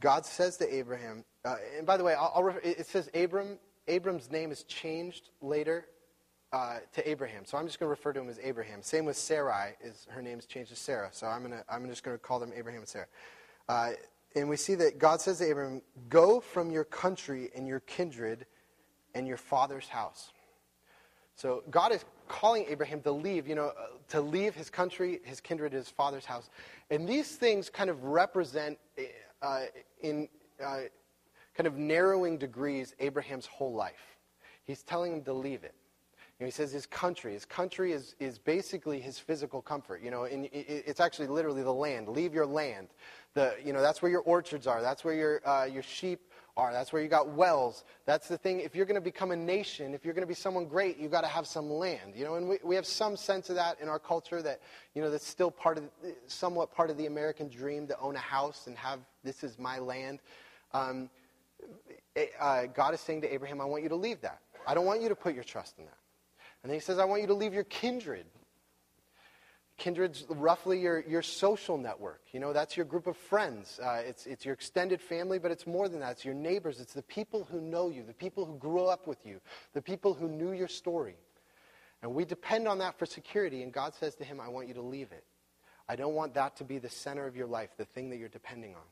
God 0.00 0.26
says 0.26 0.56
to 0.58 0.74
Abraham, 0.74 1.24
uh, 1.44 1.56
and 1.76 1.86
by 1.86 1.96
the 1.96 2.04
way, 2.04 2.14
I'll, 2.14 2.32
I'll, 2.34 2.48
it 2.62 2.86
says 2.86 3.08
Abram. 3.14 3.58
Abram's 3.86 4.30
name 4.30 4.50
is 4.50 4.62
changed 4.64 5.30
later 5.42 5.86
uh, 6.52 6.78
to 6.94 7.08
Abraham. 7.08 7.44
So 7.44 7.58
I'm 7.58 7.66
just 7.66 7.78
going 7.78 7.88
to 7.88 7.90
refer 7.90 8.12
to 8.12 8.20
him 8.20 8.28
as 8.28 8.38
Abraham. 8.42 8.82
Same 8.82 9.04
with 9.04 9.16
Sarai. 9.16 9.74
Is 9.82 10.06
her 10.10 10.22
name's 10.22 10.46
changed 10.46 10.70
to 10.70 10.76
Sarah. 10.76 11.08
So 11.12 11.26
I'm 11.26 11.42
gonna 11.42 11.64
I'm 11.68 11.86
just 11.88 12.02
going 12.02 12.16
to 12.16 12.22
call 12.22 12.38
them 12.38 12.52
Abraham 12.56 12.80
and 12.80 12.88
Sarah. 12.88 13.06
Uh, 13.68 13.90
and 14.34 14.48
we 14.48 14.56
see 14.56 14.74
that 14.76 14.98
God 14.98 15.20
says 15.20 15.38
to 15.38 15.44
Abraham, 15.44 15.82
"Go 16.08 16.40
from 16.40 16.70
your 16.70 16.84
country 16.84 17.50
and 17.54 17.66
your 17.66 17.80
kindred 17.80 18.46
and 19.14 19.26
your 19.26 19.36
father's 19.36 19.88
house." 19.88 20.32
So 21.36 21.64
God 21.70 21.92
is 21.92 22.04
calling 22.28 22.64
Abraham 22.68 23.02
to 23.02 23.12
leave, 23.12 23.48
you 23.48 23.54
know, 23.54 23.72
uh, 23.78 23.86
to 24.08 24.20
leave 24.20 24.54
his 24.54 24.70
country, 24.70 25.20
his 25.24 25.40
kindred, 25.40 25.72
his 25.72 25.88
father's 25.88 26.24
house. 26.24 26.48
And 26.90 27.08
these 27.08 27.36
things 27.36 27.68
kind 27.68 27.90
of 27.90 28.04
represent, 28.04 28.78
uh, 29.42 29.64
in 30.00 30.28
uh, 30.62 30.82
kind 31.54 31.66
of 31.66 31.76
narrowing 31.76 32.38
degrees, 32.38 32.94
Abraham's 33.00 33.46
whole 33.46 33.72
life. 33.74 34.16
He's 34.64 34.82
telling 34.82 35.12
him 35.12 35.24
to 35.24 35.32
leave 35.32 35.64
it. 35.64 35.74
You 36.44 36.48
know, 36.48 36.56
he 36.56 36.62
says 36.62 36.72
his 36.72 36.84
country. 36.84 37.32
His 37.32 37.46
country 37.46 37.92
is, 37.92 38.14
is 38.20 38.36
basically 38.36 39.00
his 39.00 39.18
physical 39.18 39.62
comfort. 39.62 40.02
You 40.02 40.10
know, 40.10 40.24
it, 40.24 40.50
it's 40.52 41.00
actually 41.00 41.28
literally 41.28 41.62
the 41.62 41.72
land. 41.72 42.06
Leave 42.06 42.34
your 42.34 42.44
land. 42.44 42.88
The, 43.32 43.54
you 43.64 43.72
know, 43.72 43.80
that's 43.80 44.02
where 44.02 44.10
your 44.10 44.20
orchards 44.20 44.66
are. 44.66 44.82
That's 44.82 45.04
where 45.04 45.14
your, 45.14 45.48
uh, 45.48 45.64
your 45.64 45.82
sheep 45.82 46.20
are. 46.58 46.70
That's 46.70 46.92
where 46.92 47.00
you 47.00 47.08
got 47.08 47.30
wells. 47.30 47.84
That's 48.04 48.28
the 48.28 48.36
thing. 48.36 48.60
If 48.60 48.74
you're 48.74 48.84
going 48.84 48.96
to 48.96 49.00
become 49.00 49.30
a 49.30 49.36
nation, 49.36 49.94
if 49.94 50.04
you're 50.04 50.12
going 50.12 50.22
to 50.22 50.28
be 50.28 50.34
someone 50.34 50.66
great, 50.66 50.98
you've 50.98 51.10
got 51.10 51.22
to 51.22 51.28
have 51.28 51.46
some 51.46 51.70
land. 51.70 52.12
You 52.14 52.26
know, 52.26 52.34
and 52.34 52.46
we, 52.46 52.58
we 52.62 52.74
have 52.74 52.84
some 52.84 53.16
sense 53.16 53.48
of 53.48 53.56
that 53.56 53.80
in 53.80 53.88
our 53.88 53.98
culture 53.98 54.42
that, 54.42 54.60
you 54.94 55.00
know, 55.00 55.10
that's 55.10 55.26
still 55.26 55.50
part 55.50 55.78
of, 55.78 55.84
somewhat 56.26 56.74
part 56.74 56.90
of 56.90 56.98
the 56.98 57.06
American 57.06 57.48
dream 57.48 57.86
to 57.86 57.98
own 58.00 58.16
a 58.16 58.18
house 58.18 58.66
and 58.66 58.76
have, 58.76 58.98
this 59.22 59.42
is 59.44 59.58
my 59.58 59.78
land. 59.78 60.20
Um, 60.74 61.08
eh, 62.16 62.26
uh, 62.38 62.66
God 62.66 62.92
is 62.92 63.00
saying 63.00 63.22
to 63.22 63.32
Abraham, 63.32 63.62
I 63.62 63.64
want 63.64 63.82
you 63.82 63.88
to 63.88 63.96
leave 63.96 64.20
that. 64.20 64.40
I 64.66 64.74
don't 64.74 64.84
want 64.84 65.00
you 65.00 65.08
to 65.08 65.16
put 65.16 65.34
your 65.34 65.44
trust 65.44 65.78
in 65.78 65.86
that. 65.86 65.96
And 66.64 66.70
then 66.70 66.76
he 66.76 66.80
says, 66.80 66.98
I 66.98 67.04
want 67.04 67.20
you 67.20 67.26
to 67.26 67.34
leave 67.34 67.52
your 67.52 67.64
kindred. 67.64 68.24
Kindred's 69.76 70.24
roughly 70.30 70.80
your, 70.80 71.04
your 71.06 71.20
social 71.20 71.76
network. 71.76 72.22
You 72.32 72.40
know, 72.40 72.54
that's 72.54 72.74
your 72.74 72.86
group 72.86 73.06
of 73.06 73.18
friends. 73.18 73.78
Uh, 73.78 74.00
it's, 74.06 74.24
it's 74.24 74.46
your 74.46 74.54
extended 74.54 75.02
family, 75.02 75.38
but 75.38 75.50
it's 75.50 75.66
more 75.66 75.90
than 75.90 76.00
that. 76.00 76.12
It's 76.12 76.24
your 76.24 76.32
neighbors. 76.32 76.80
It's 76.80 76.94
the 76.94 77.02
people 77.02 77.46
who 77.50 77.60
know 77.60 77.90
you, 77.90 78.02
the 78.02 78.14
people 78.14 78.46
who 78.46 78.56
grew 78.56 78.86
up 78.86 79.06
with 79.06 79.26
you, 79.26 79.42
the 79.74 79.82
people 79.82 80.14
who 80.14 80.26
knew 80.26 80.52
your 80.52 80.68
story. 80.68 81.16
And 82.02 82.14
we 82.14 82.24
depend 82.24 82.66
on 82.66 82.78
that 82.78 82.98
for 82.98 83.04
security, 83.04 83.62
and 83.62 83.70
God 83.70 83.94
says 83.94 84.14
to 84.16 84.24
him, 84.24 84.40
I 84.40 84.48
want 84.48 84.68
you 84.68 84.74
to 84.74 84.82
leave 84.82 85.12
it. 85.12 85.24
I 85.86 85.96
don't 85.96 86.14
want 86.14 86.32
that 86.32 86.56
to 86.56 86.64
be 86.64 86.78
the 86.78 86.88
center 86.88 87.26
of 87.26 87.36
your 87.36 87.46
life, 87.46 87.70
the 87.76 87.84
thing 87.84 88.08
that 88.08 88.16
you're 88.16 88.28
depending 88.30 88.74
on. 88.74 88.82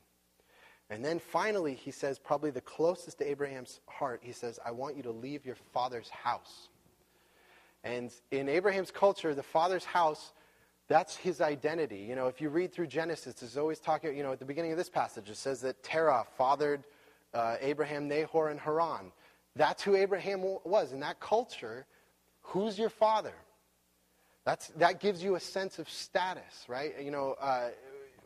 And 0.91 1.03
then 1.03 1.21
finally, 1.21 1.75
he 1.75 1.91
says, 1.91 2.19
probably 2.19 2.51
the 2.51 2.61
closest 2.61 3.19
to 3.19 3.31
Abraham's 3.31 3.81
heart, 3.89 4.21
he 4.23 4.33
says, 4.33 4.59
I 4.63 4.73
want 4.73 4.97
you 4.97 5.03
to 5.05 5.11
leave 5.11 5.47
your 5.47 5.57
father's 5.73 6.11
house. 6.11 6.69
And 7.85 8.13
in 8.31 8.49
Abraham's 8.49 8.91
culture, 8.91 9.35
the 9.35 9.43
father's 9.43 9.85
house 9.85 10.33
that's 10.93 11.17
his 11.17 11.41
identity. 11.41 12.05
You 12.09 12.15
know, 12.15 12.27
if 12.27 12.41
you 12.41 12.51
read 12.51 12.71
through 12.71 12.89
Genesis, 12.89 13.43
it's 13.43 13.57
always 13.57 13.79
talking, 13.79 14.15
you 14.15 14.23
know, 14.23 14.33
at 14.33 14.39
the 14.39 14.45
beginning 14.45 14.73
of 14.73 14.77
this 14.77 14.91
passage, 14.91 15.31
it 15.31 15.37
says 15.37 15.63
that 15.63 15.83
Terah 15.83 16.27
fathered 16.37 16.85
uh, 17.33 17.57
Abraham, 17.63 18.09
Nahor, 18.09 18.51
and 18.51 18.61
Haran. 18.61 19.11
That's 19.57 19.83
who 19.83 19.95
Abraham 19.95 20.43
was. 20.65 20.93
In 20.93 21.01
that 21.01 21.19
culture, 21.19 21.87
who's 22.43 22.79
your 22.79 22.91
father? 22.91 23.33
That's, 24.45 24.69
that 24.77 25.01
gives 25.01 25.23
you 25.23 25.37
a 25.37 25.41
sense 25.41 25.79
of 25.79 25.89
status, 25.89 26.67
right? 26.69 26.93
You 27.01 27.11
know, 27.11 27.37
uh, 27.41 27.69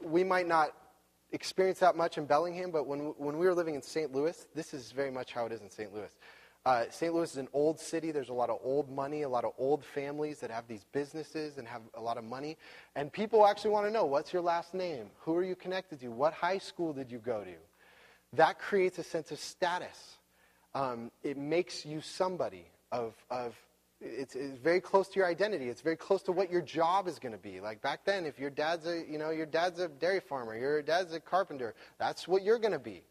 we 0.02 0.24
might 0.24 0.48
not 0.48 0.70
experience 1.30 1.78
that 1.80 1.94
much 1.94 2.16
in 2.18 2.24
Bellingham, 2.24 2.70
but 2.70 2.86
when, 2.86 3.14
when 3.18 3.38
we 3.38 3.46
were 3.46 3.54
living 3.54 3.74
in 3.74 3.82
St. 3.82 4.12
Louis, 4.12 4.46
this 4.54 4.72
is 4.72 4.92
very 4.92 5.10
much 5.10 5.32
how 5.32 5.46
it 5.46 5.52
is 5.52 5.60
in 5.60 5.70
St. 5.70 5.94
Louis. 5.94 6.10
Uh, 6.66 6.84
St. 6.90 7.14
Louis 7.14 7.30
is 7.30 7.36
an 7.36 7.46
old 7.52 7.78
city. 7.78 8.10
There's 8.10 8.28
a 8.28 8.34
lot 8.34 8.50
of 8.50 8.58
old 8.60 8.90
money, 8.90 9.22
a 9.22 9.28
lot 9.28 9.44
of 9.44 9.52
old 9.56 9.84
families 9.84 10.40
that 10.40 10.50
have 10.50 10.66
these 10.66 10.84
businesses 10.90 11.58
and 11.58 11.68
have 11.68 11.82
a 11.94 12.00
lot 12.00 12.18
of 12.18 12.24
money. 12.24 12.56
And 12.96 13.12
people 13.12 13.46
actually 13.46 13.70
want 13.70 13.86
to 13.86 13.92
know 13.92 14.04
what's 14.04 14.32
your 14.32 14.42
last 14.42 14.74
name? 14.74 15.06
Who 15.20 15.36
are 15.36 15.44
you 15.44 15.54
connected 15.54 16.00
to? 16.00 16.08
What 16.08 16.32
high 16.32 16.58
school 16.58 16.92
did 16.92 17.08
you 17.08 17.18
go 17.18 17.44
to? 17.44 17.54
That 18.32 18.58
creates 18.58 18.98
a 18.98 19.04
sense 19.04 19.30
of 19.30 19.38
status. 19.38 20.16
Um, 20.74 21.12
it 21.22 21.36
makes 21.36 21.86
you 21.86 22.00
somebody 22.00 22.66
of, 22.90 23.14
of 23.30 23.54
it's, 24.00 24.34
it's, 24.34 24.58
very 24.58 24.80
close 24.80 25.06
to 25.10 25.20
your 25.20 25.28
identity. 25.28 25.68
It's 25.68 25.82
very 25.82 25.96
close 25.96 26.24
to 26.24 26.32
what 26.32 26.50
your 26.50 26.62
job 26.62 27.06
is 27.06 27.20
going 27.20 27.32
to 27.32 27.38
be. 27.38 27.60
Like 27.60 27.80
back 27.80 28.04
then, 28.04 28.26
if 28.26 28.40
your 28.40 28.50
dad's 28.50 28.88
a, 28.88 29.04
you 29.08 29.18
know, 29.18 29.30
your 29.30 29.46
dad's 29.46 29.78
a 29.78 29.86
dairy 29.86 30.18
farmer, 30.18 30.56
your 30.56 30.82
dad's 30.82 31.14
a 31.14 31.20
carpenter, 31.20 31.76
that's 31.98 32.26
what 32.26 32.42
you're 32.42 32.58
going 32.58 32.72
to 32.72 32.80
be. 32.80 33.04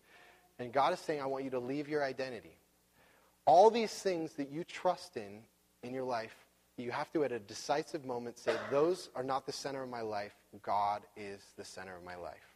And 0.60 0.74
God 0.74 0.92
is 0.92 1.00
saying, 1.00 1.22
I 1.22 1.26
want 1.26 1.46
you 1.46 1.52
to 1.52 1.60
leave 1.60 1.88
your 1.88 2.04
identity. 2.04 2.58
All 3.46 3.70
these 3.70 3.94
things 3.94 4.34
that 4.34 4.50
you 4.50 4.64
trust 4.64 5.18
in 5.18 5.42
in 5.84 5.94
your 5.94 6.04
life, 6.04 6.36
you 6.78 6.92
have 6.92 7.12
to, 7.14 7.24
at 7.24 7.32
a 7.32 7.40
decisive 7.40 8.06
moment, 8.06 8.38
say, 8.38 8.56
Those 8.72 9.10
are 9.16 9.24
not 9.24 9.46
the 9.46 9.52
center 9.52 9.84
of 9.84 9.90
my 9.90 10.02
life. 10.02 10.34
God 10.62 11.04
is 11.16 11.42
the 11.58 11.64
center 11.64 11.96
of 11.96 12.04
my 12.04 12.16
life. 12.16 12.56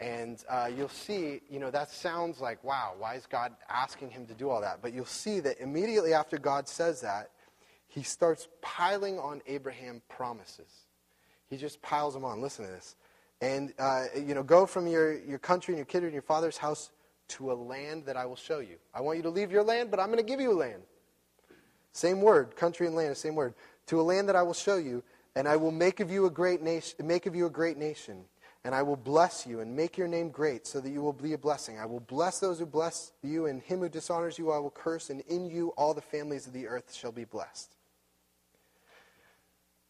And 0.00 0.42
uh, 0.48 0.70
you'll 0.74 0.88
see, 0.88 1.42
you 1.50 1.60
know, 1.60 1.70
that 1.70 1.90
sounds 1.90 2.40
like, 2.40 2.64
wow, 2.64 2.94
why 2.98 3.16
is 3.16 3.26
God 3.26 3.52
asking 3.68 4.10
him 4.10 4.26
to 4.26 4.34
do 4.34 4.48
all 4.48 4.62
that? 4.62 4.80
But 4.80 4.94
you'll 4.94 5.04
see 5.04 5.40
that 5.40 5.60
immediately 5.60 6.14
after 6.14 6.38
God 6.38 6.66
says 6.68 7.02
that, 7.02 7.30
he 7.86 8.02
starts 8.02 8.48
piling 8.62 9.18
on 9.18 9.42
Abraham 9.46 10.00
promises. 10.08 10.70
He 11.50 11.58
just 11.58 11.82
piles 11.82 12.14
them 12.14 12.24
on. 12.24 12.40
Listen 12.40 12.64
to 12.64 12.70
this. 12.70 12.96
And, 13.42 13.74
uh, 13.78 14.04
you 14.14 14.34
know, 14.34 14.42
go 14.42 14.64
from 14.64 14.86
your, 14.86 15.18
your 15.18 15.38
country 15.38 15.72
and 15.72 15.78
your 15.78 15.86
kindred 15.86 16.08
and 16.08 16.14
your 16.14 16.22
father's 16.22 16.56
house 16.56 16.90
to 17.30 17.52
a 17.52 17.54
land 17.54 18.04
that 18.06 18.16
I 18.16 18.26
will 18.26 18.36
show 18.36 18.60
you. 18.60 18.76
I 18.94 19.00
want 19.00 19.16
you 19.16 19.22
to 19.24 19.30
leave 19.30 19.50
your 19.50 19.62
land, 19.62 19.90
but 19.90 20.00
I'm 20.00 20.06
going 20.06 20.18
to 20.18 20.22
give 20.22 20.40
you 20.40 20.52
a 20.52 20.54
land. 20.54 20.82
Same 21.92 22.20
word, 22.20 22.56
country 22.56 22.86
and 22.86 22.94
land, 22.94 23.16
same 23.16 23.34
word. 23.34 23.54
To 23.86 24.00
a 24.00 24.02
land 24.02 24.28
that 24.28 24.36
I 24.36 24.42
will 24.42 24.54
show 24.54 24.76
you, 24.76 25.02
and 25.34 25.48
I 25.48 25.56
will 25.56 25.72
make 25.72 26.00
of 26.00 26.10
you 26.10 26.26
a 26.26 26.30
great 26.30 26.62
nation, 26.62 27.06
make 27.06 27.26
of 27.26 27.34
you 27.34 27.46
a 27.46 27.50
great 27.50 27.76
nation, 27.76 28.24
and 28.64 28.74
I 28.74 28.82
will 28.82 28.96
bless 28.96 29.46
you 29.46 29.60
and 29.60 29.74
make 29.74 29.96
your 29.96 30.06
name 30.06 30.30
great, 30.30 30.66
so 30.66 30.80
that 30.80 30.90
you 30.90 31.02
will 31.02 31.12
be 31.12 31.32
a 31.32 31.38
blessing. 31.38 31.78
I 31.78 31.86
will 31.86 32.00
bless 32.00 32.38
those 32.38 32.58
who 32.58 32.66
bless 32.66 33.12
you, 33.22 33.46
and 33.46 33.62
him 33.62 33.80
who 33.80 33.88
dishonors 33.88 34.38
you 34.38 34.50
I 34.50 34.58
will 34.58 34.70
curse, 34.70 35.10
and 35.10 35.20
in 35.22 35.50
you 35.50 35.68
all 35.76 35.94
the 35.94 36.00
families 36.00 36.46
of 36.46 36.52
the 36.52 36.68
earth 36.68 36.94
shall 36.94 37.12
be 37.12 37.24
blessed. 37.24 37.74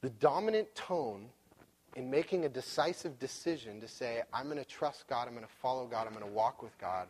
The 0.02 0.10
dominant 0.10 0.74
tone 0.74 1.26
in 1.96 2.10
making 2.10 2.44
a 2.44 2.48
decisive 2.48 3.18
decision 3.18 3.80
to 3.80 3.88
say, 3.88 4.22
I'm 4.32 4.44
going 4.44 4.58
to 4.58 4.64
trust 4.64 5.08
God, 5.08 5.26
I'm 5.26 5.34
going 5.34 5.44
to 5.44 5.52
follow 5.60 5.86
God, 5.86 6.06
I'm 6.06 6.14
going 6.14 6.24
to 6.24 6.32
walk 6.32 6.62
with 6.62 6.76
God, 6.78 7.08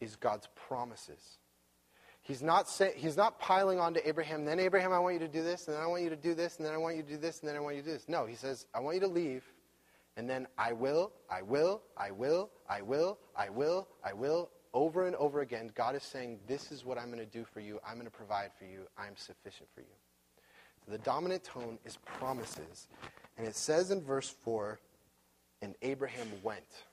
is 0.00 0.16
God's 0.16 0.48
promises. 0.68 1.38
He's 2.22 2.42
not, 2.42 2.68
say, 2.68 2.92
he's 2.94 3.16
not 3.16 3.40
piling 3.40 3.78
on 3.78 3.94
to 3.94 4.06
Abraham, 4.06 4.44
then 4.44 4.60
Abraham, 4.60 4.92
I 4.92 4.98
want 4.98 5.14
you 5.14 5.20
to 5.20 5.28
do 5.28 5.42
this, 5.42 5.66
and 5.66 5.76
then 5.76 5.82
I 5.82 5.86
want 5.86 6.02
you 6.02 6.10
to 6.10 6.16
do 6.16 6.34
this, 6.34 6.58
and 6.58 6.66
then 6.66 6.74
I 6.74 6.76
want 6.76 6.96
you 6.96 7.02
to 7.02 7.08
do 7.08 7.16
this, 7.16 7.40
and 7.40 7.48
then 7.48 7.56
I 7.56 7.60
want 7.60 7.76
you 7.76 7.82
to 7.82 7.88
do 7.88 7.94
this. 7.94 8.08
No, 8.08 8.26
he 8.26 8.34
says, 8.34 8.66
I 8.74 8.80
want 8.80 8.96
you 8.96 9.00
to 9.00 9.08
leave, 9.08 9.44
and 10.16 10.28
then 10.28 10.46
I 10.58 10.72
will, 10.72 11.12
I 11.30 11.42
will, 11.42 11.80
I 11.96 12.10
will, 12.10 12.50
I 12.68 12.82
will, 12.82 13.18
I 13.36 13.48
will, 13.48 13.88
I 14.04 14.12
will, 14.12 14.50
over 14.74 15.06
and 15.06 15.16
over 15.16 15.40
again. 15.40 15.70
God 15.74 15.96
is 15.96 16.02
saying, 16.02 16.40
This 16.46 16.70
is 16.70 16.84
what 16.84 16.98
I'm 16.98 17.06
going 17.06 17.18
to 17.18 17.24
do 17.24 17.44
for 17.44 17.60
you. 17.60 17.80
I'm 17.86 17.94
going 17.94 18.06
to 18.06 18.10
provide 18.10 18.50
for 18.58 18.64
you. 18.64 18.82
I'm 18.98 19.16
sufficient 19.16 19.68
for 19.74 19.80
you. 19.80 19.86
So 20.84 20.92
the 20.92 20.98
dominant 20.98 21.44
tone 21.44 21.78
is 21.84 21.96
promises. 21.96 22.88
And 23.36 23.46
it 23.46 23.56
says 23.56 23.90
in 23.90 24.02
verse 24.02 24.28
4 24.28 24.78
And 25.62 25.74
Abraham 25.82 26.28
went. 26.42 26.84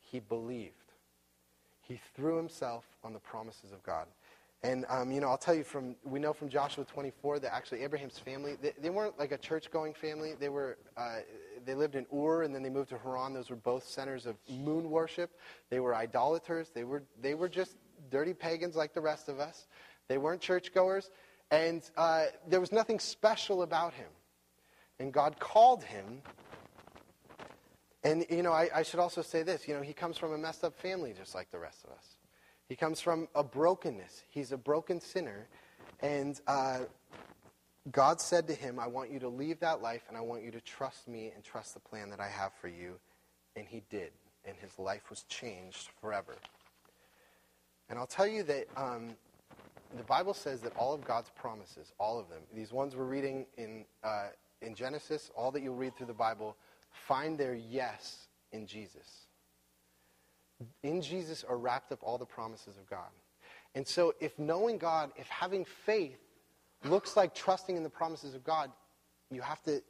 He 0.00 0.20
believed 0.20 0.83
he 1.94 2.00
threw 2.16 2.36
himself 2.36 2.84
on 3.04 3.12
the 3.12 3.20
promises 3.20 3.70
of 3.70 3.80
God. 3.84 4.06
And, 4.64 4.84
um, 4.88 5.12
you 5.12 5.20
know, 5.20 5.28
I'll 5.28 5.38
tell 5.38 5.54
you 5.54 5.62
from, 5.62 5.94
we 6.04 6.18
know 6.18 6.32
from 6.32 6.48
Joshua 6.48 6.84
24 6.84 7.38
that 7.40 7.54
actually 7.54 7.82
Abraham's 7.82 8.18
family, 8.18 8.56
they, 8.60 8.72
they 8.80 8.90
weren't 8.90 9.16
like 9.16 9.30
a 9.30 9.38
church 9.38 9.70
going 9.70 9.94
family. 9.94 10.32
They 10.40 10.48
were, 10.48 10.76
uh, 10.96 11.18
they 11.64 11.74
lived 11.74 11.94
in 11.94 12.06
Ur 12.12 12.42
and 12.42 12.52
then 12.52 12.64
they 12.64 12.70
moved 12.70 12.88
to 12.88 12.98
Haran. 12.98 13.32
Those 13.32 13.48
were 13.48 13.56
both 13.56 13.86
centers 13.86 14.26
of 14.26 14.36
moon 14.48 14.90
worship. 14.90 15.38
They 15.70 15.78
were 15.78 15.94
idolaters. 15.94 16.70
They 16.74 16.82
were, 16.82 17.04
they 17.20 17.34
were 17.34 17.48
just 17.48 17.76
dirty 18.10 18.34
pagans 18.34 18.74
like 18.74 18.92
the 18.92 19.00
rest 19.00 19.28
of 19.28 19.38
us. 19.38 19.68
They 20.08 20.18
weren't 20.18 20.40
churchgoers. 20.40 21.10
And 21.52 21.88
uh, 21.96 22.24
there 22.48 22.60
was 22.60 22.72
nothing 22.72 22.98
special 22.98 23.62
about 23.62 23.92
him. 23.94 24.08
And 24.98 25.12
God 25.12 25.38
called 25.38 25.84
him 25.84 26.22
and, 28.04 28.26
you 28.28 28.42
know, 28.42 28.52
I, 28.52 28.68
I, 28.74 28.82
should 28.82 29.00
also 29.00 29.22
say 29.22 29.42
this. 29.42 29.66
You 29.66 29.74
know, 29.74 29.80
he 29.80 29.94
comes 29.94 30.18
from 30.18 30.32
a 30.32 30.38
messed 30.38 30.62
up 30.62 30.76
family 30.76 31.14
just 31.16 31.34
like 31.34 31.50
the 31.50 31.58
rest 31.58 31.84
of 31.84 31.90
us. 31.92 32.16
He 32.68 32.76
comes 32.76 33.00
from 33.00 33.28
a 33.34 33.42
brokenness. 33.42 34.24
He's 34.28 34.52
a 34.52 34.58
broken 34.58 35.00
sinner. 35.00 35.48
And 36.00 36.38
uh, 36.46 36.80
God 37.90 38.20
said 38.20 38.46
to 38.48 38.54
him, 38.54 38.78
I 38.78 38.86
want 38.86 39.10
you 39.10 39.18
to 39.20 39.28
leave 39.28 39.60
that 39.60 39.80
life 39.80 40.02
and 40.08 40.16
I 40.18 40.20
want 40.20 40.44
you 40.44 40.50
to 40.50 40.60
trust 40.60 41.08
me 41.08 41.32
and 41.34 41.42
trust 41.42 41.72
the 41.74 41.80
plan 41.80 42.10
that 42.10 42.20
I 42.20 42.28
have 42.28 42.52
for 42.60 42.68
you. 42.68 42.96
And 43.56 43.66
he 43.66 43.82
did. 43.88 44.10
And 44.44 44.56
his 44.58 44.78
life 44.78 45.08
was 45.08 45.24
changed 45.24 45.88
forever. 46.00 46.36
And 47.88 47.98
I'll 47.98 48.06
tell 48.06 48.26
you 48.26 48.42
that 48.42 48.66
um, 48.76 49.16
the 49.96 50.02
Bible 50.02 50.34
says 50.34 50.60
that 50.60 50.76
all 50.76 50.92
of 50.92 51.04
God's 51.04 51.30
promises, 51.30 51.92
all 51.98 52.18
of 52.18 52.28
them, 52.28 52.40
these 52.54 52.72
ones 52.72 52.96
we're 52.96 53.04
reading 53.04 53.46
in, 53.56 53.84
uh, 54.02 54.28
in 54.60 54.74
Genesis, 54.74 55.30
all 55.34 55.50
that 55.52 55.62
you'll 55.62 55.76
read 55.76 55.96
through 55.96 56.06
the 56.06 56.12
Bible, 56.12 56.56
find 56.94 57.38
their 57.38 57.54
yes 57.54 58.26
in 58.52 58.66
Jesus. 58.66 59.26
In 60.82 61.02
Jesus 61.02 61.44
are 61.44 61.58
wrapped 61.58 61.92
up 61.92 61.98
all 62.02 62.18
the 62.18 62.24
promises 62.24 62.76
of 62.76 62.88
God. 62.88 63.10
And 63.74 63.86
so, 63.86 64.14
if 64.20 64.38
knowing 64.38 64.78
God, 64.78 65.10
if 65.16 65.28
having 65.28 65.64
faith 65.64 66.18
looks 66.84 67.16
like 67.16 67.34
trusting 67.34 67.76
in 67.76 67.82
the 67.82 67.90
promises 67.90 68.34
of 68.34 68.44
God, 68.44 68.70
you 69.30 69.40
have 69.40 69.62
to 69.64 69.82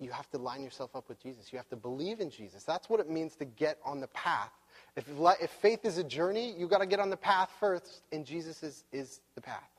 you 0.00 0.10
have 0.10 0.28
to 0.30 0.38
line 0.38 0.62
yourself 0.62 0.94
up 0.96 1.08
with 1.08 1.22
Jesus. 1.22 1.52
You 1.52 1.58
have 1.58 1.68
to 1.68 1.76
believe 1.76 2.20
in 2.20 2.30
Jesus. 2.30 2.64
That's 2.64 2.88
what 2.88 3.00
it 3.00 3.08
means 3.08 3.36
to 3.36 3.44
get 3.44 3.78
on 3.84 4.00
the 4.00 4.08
path. 4.08 4.50
If, 4.96 5.06
if 5.40 5.50
faith 5.50 5.84
is 5.84 5.98
a 5.98 6.04
journey, 6.04 6.54
you've 6.58 6.70
got 6.70 6.78
to 6.78 6.86
get 6.86 7.00
on 7.00 7.10
the 7.10 7.16
path 7.16 7.50
first, 7.60 8.02
and 8.12 8.26
Jesus 8.26 8.62
is, 8.62 8.84
is 8.92 9.20
the 9.34 9.40
path. 9.40 9.70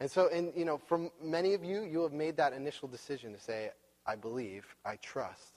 And 0.00 0.10
so, 0.10 0.28
and, 0.28 0.52
you 0.56 0.64
know, 0.64 0.78
for 0.78 1.10
many 1.22 1.54
of 1.54 1.64
you, 1.64 1.82
you 1.82 2.02
have 2.02 2.12
made 2.12 2.36
that 2.36 2.52
initial 2.52 2.88
decision 2.88 3.32
to 3.32 3.40
say, 3.40 3.70
I 4.06 4.16
believe, 4.16 4.66
I 4.84 4.96
trust. 4.96 5.53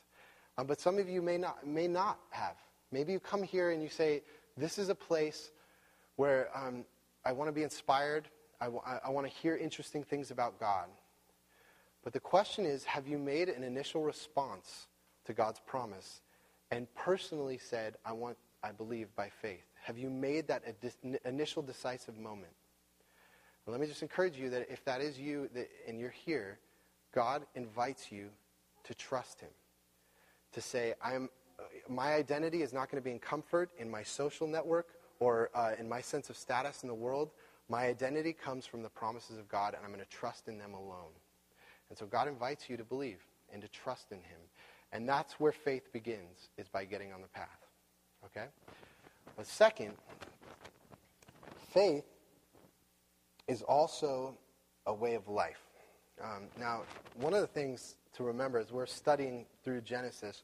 Um, 0.58 0.68
but 0.68 0.80
some 0.80 0.98
of 0.98 1.08
you 1.08 1.22
may 1.22 1.38
not, 1.38 1.66
may 1.68 1.88
not 1.88 2.20
have. 2.32 2.56
Maybe 2.92 3.12
you 3.12 3.20
come 3.20 3.44
here 3.44 3.72
and 3.72 3.82
you 3.82 3.90
say, 3.90 4.24
this 4.56 4.78
is 4.78 4.90
a 4.90 4.96
place 4.96 5.52
where 6.16 6.50
um, 6.56 6.84
I 7.26 7.32
want 7.32 7.48
to 7.48 7.52
be 7.52 7.64
inspired. 7.64 8.28
I, 8.60 8.66
w- 8.66 8.82
I 8.86 9.10
want 9.10 9.28
to 9.28 9.34
hear 9.34 9.56
interesting 9.56 10.04
things 10.04 10.32
about 10.32 10.60
God. 10.60 10.88
But 12.04 12.14
the 12.14 12.20
question 12.20 12.66
is 12.66 12.84
have 12.86 13.08
you 13.08 13.18
made 13.18 13.50
an 13.50 13.64
initial 13.64 14.02
response 14.02 14.88
to 15.26 15.34
God's 15.34 15.60
promise 15.60 16.22
and 16.72 16.88
personally 16.96 17.58
said, 17.58 17.98
I 18.06 18.14
want, 18.14 18.38
I 18.64 18.72
believe 18.72 19.14
by 19.16 19.30
faith? 19.30 19.66
Have 19.84 19.98
you 19.98 20.10
made 20.10 20.48
that 20.48 20.64
initial 21.26 21.62
decisive 21.62 22.18
moment? 22.18 22.54
Let 23.68 23.82
me 23.82 23.88
just 23.88 24.02
encourage 24.02 24.38
you 24.38 24.50
that 24.52 24.72
if 24.72 24.84
that 24.86 25.02
is 25.02 25.20
you 25.20 25.50
that, 25.54 25.70
and 25.88 26.00
you're 26.00 26.10
here, 26.10 26.58
God 27.14 27.46
invites 27.54 28.12
you 28.12 28.30
to 28.86 28.94
trust 28.96 29.42
Him. 29.42 29.50
To 30.54 30.62
say, 30.62 30.94
I'm, 31.04 31.30
my 31.90 32.14
identity 32.14 32.62
is 32.62 32.74
not 32.74 32.90
going 32.90 33.02
to 33.02 33.06
be 33.06 33.12
in 33.12 33.20
comfort 33.20 33.70
in 33.78 33.90
my 33.90 34.04
social 34.04 34.48
network 34.48 34.88
or 35.20 35.50
uh, 35.54 35.72
in 35.80 35.88
my 35.88 36.02
sense 36.02 36.30
of 36.30 36.38
status 36.38 36.84
in 36.84 36.90
the 36.90 36.96
world. 36.96 37.32
My 37.70 37.86
identity 37.86 38.34
comes 38.34 38.66
from 38.66 38.82
the 38.82 38.90
promises 38.90 39.38
of 39.38 39.48
God, 39.50 39.74
and 39.76 39.84
I'm 39.84 39.92
going 39.92 40.04
to 40.04 40.10
trust 40.10 40.48
in 40.48 40.58
them 40.58 40.74
alone. 40.74 41.12
And 41.90 41.98
so 41.98 42.06
God 42.06 42.28
invites 42.28 42.70
you 42.70 42.78
to 42.78 42.84
believe 42.84 43.26
and 43.52 43.62
to 43.62 43.68
trust 43.68 44.12
in 44.12 44.18
him. 44.18 44.40
And 44.92 45.08
that's 45.08 45.40
where 45.40 45.52
faith 45.52 45.92
begins, 45.92 46.50
is 46.58 46.68
by 46.68 46.86
getting 46.86 47.12
on 47.12 47.22
the 47.22 47.28
path. 47.28 47.66
Okay? 48.26 48.48
But 49.36 49.46
second, 49.46 49.94
faith 51.74 52.06
is 53.48 53.62
also 53.62 54.38
a 54.86 54.94
way 54.94 55.16
of 55.16 55.28
life. 55.28 55.62
Um, 56.24 56.44
now, 56.58 56.84
one 57.16 57.34
of 57.34 57.42
the 57.42 57.48
things 57.48 57.96
to 58.18 58.24
remember 58.24 58.60
as 58.60 58.72
we're 58.72 58.86
studying 58.86 59.46
through 59.64 59.82
Genesis 59.82 60.44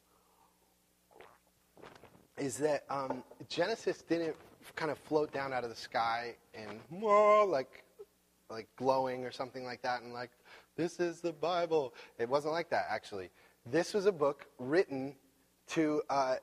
is 2.37 2.57
that 2.57 2.85
um, 2.89 3.23
Genesis 3.49 4.01
didn't 4.01 4.35
kind 4.75 4.91
of 4.91 4.97
float 4.97 5.33
down 5.33 5.51
out 5.53 5.63
of 5.63 5.69
the 5.69 5.75
sky 5.75 6.35
and 6.53 6.79
whoa, 6.89 7.45
like 7.45 7.83
like 8.49 8.67
glowing 8.77 9.25
or 9.25 9.31
something 9.31 9.65
like 9.65 9.81
that, 9.81 10.03
and 10.03 10.13
like 10.13 10.29
this 10.75 10.99
is 10.99 11.21
the 11.21 11.33
Bible. 11.33 11.93
It 12.17 12.29
wasn't 12.29 12.53
like 12.53 12.69
that, 12.69 12.85
actually. 12.89 13.29
This 13.65 13.93
was 13.93 14.05
a 14.05 14.11
book 14.11 14.47
written 14.59 15.15
to, 15.69 16.01
uh, 16.09 16.35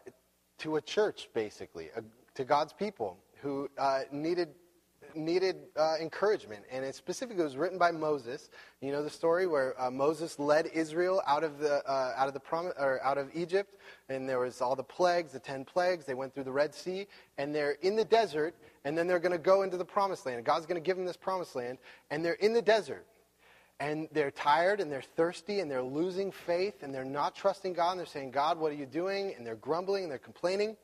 to 0.58 0.76
a 0.76 0.80
church, 0.80 1.28
basically, 1.34 1.90
uh, 1.96 2.00
to 2.34 2.44
God's 2.44 2.72
people 2.72 3.18
who 3.42 3.68
uh, 3.76 4.02
needed 4.12 4.48
needed 5.16 5.56
uh, 5.76 5.96
encouragement, 6.00 6.64
and 6.70 6.84
it 6.84 6.94
specifically 6.94 7.42
was 7.42 7.56
written 7.56 7.78
by 7.78 7.90
Moses. 7.90 8.50
You 8.80 8.92
know 8.92 9.02
the 9.02 9.10
story 9.10 9.46
where 9.46 9.80
uh, 9.80 9.90
Moses 9.90 10.38
led 10.38 10.66
Israel 10.66 11.22
out 11.26 11.44
of 11.44 11.58
the 11.58 11.82
uh, 11.88 12.14
out 12.16 12.28
of 12.28 12.34
the 12.34 12.40
prom- 12.40 12.72
or 12.78 13.00
out 13.02 13.18
of 13.18 13.28
Egypt, 13.34 13.76
and 14.08 14.28
there 14.28 14.38
was 14.38 14.60
all 14.60 14.76
the 14.76 14.82
plagues, 14.82 15.32
the 15.32 15.38
ten 15.38 15.64
plagues. 15.64 16.04
They 16.04 16.14
went 16.14 16.34
through 16.34 16.44
the 16.44 16.52
Red 16.52 16.74
Sea, 16.74 17.06
and 17.38 17.54
they're 17.54 17.76
in 17.82 17.96
the 17.96 18.04
desert, 18.04 18.54
and 18.84 18.96
then 18.96 19.06
they're 19.06 19.18
going 19.18 19.32
to 19.32 19.38
go 19.38 19.62
into 19.62 19.76
the 19.76 19.84
Promised 19.84 20.26
Land. 20.26 20.44
God's 20.44 20.66
going 20.66 20.80
to 20.80 20.84
give 20.84 20.96
them 20.96 21.06
this 21.06 21.16
Promised 21.16 21.56
Land, 21.56 21.78
and 22.10 22.24
they're 22.24 22.34
in 22.34 22.52
the 22.52 22.62
desert, 22.62 23.06
and 23.80 24.08
they're 24.12 24.30
tired 24.30 24.80
and 24.80 24.92
they're 24.92 25.02
thirsty 25.02 25.60
and 25.60 25.70
they're 25.70 25.82
losing 25.82 26.30
faith 26.30 26.82
and 26.82 26.94
they're 26.94 27.04
not 27.04 27.34
trusting 27.34 27.72
God 27.72 27.92
and 27.92 27.98
they're 27.98 28.06
saying, 28.06 28.30
God, 28.30 28.58
what 28.58 28.70
are 28.70 28.76
you 28.76 28.86
doing? 28.86 29.34
And 29.36 29.46
they're 29.46 29.56
grumbling 29.56 30.04
and 30.04 30.12
they're 30.12 30.18
complaining. 30.18 30.76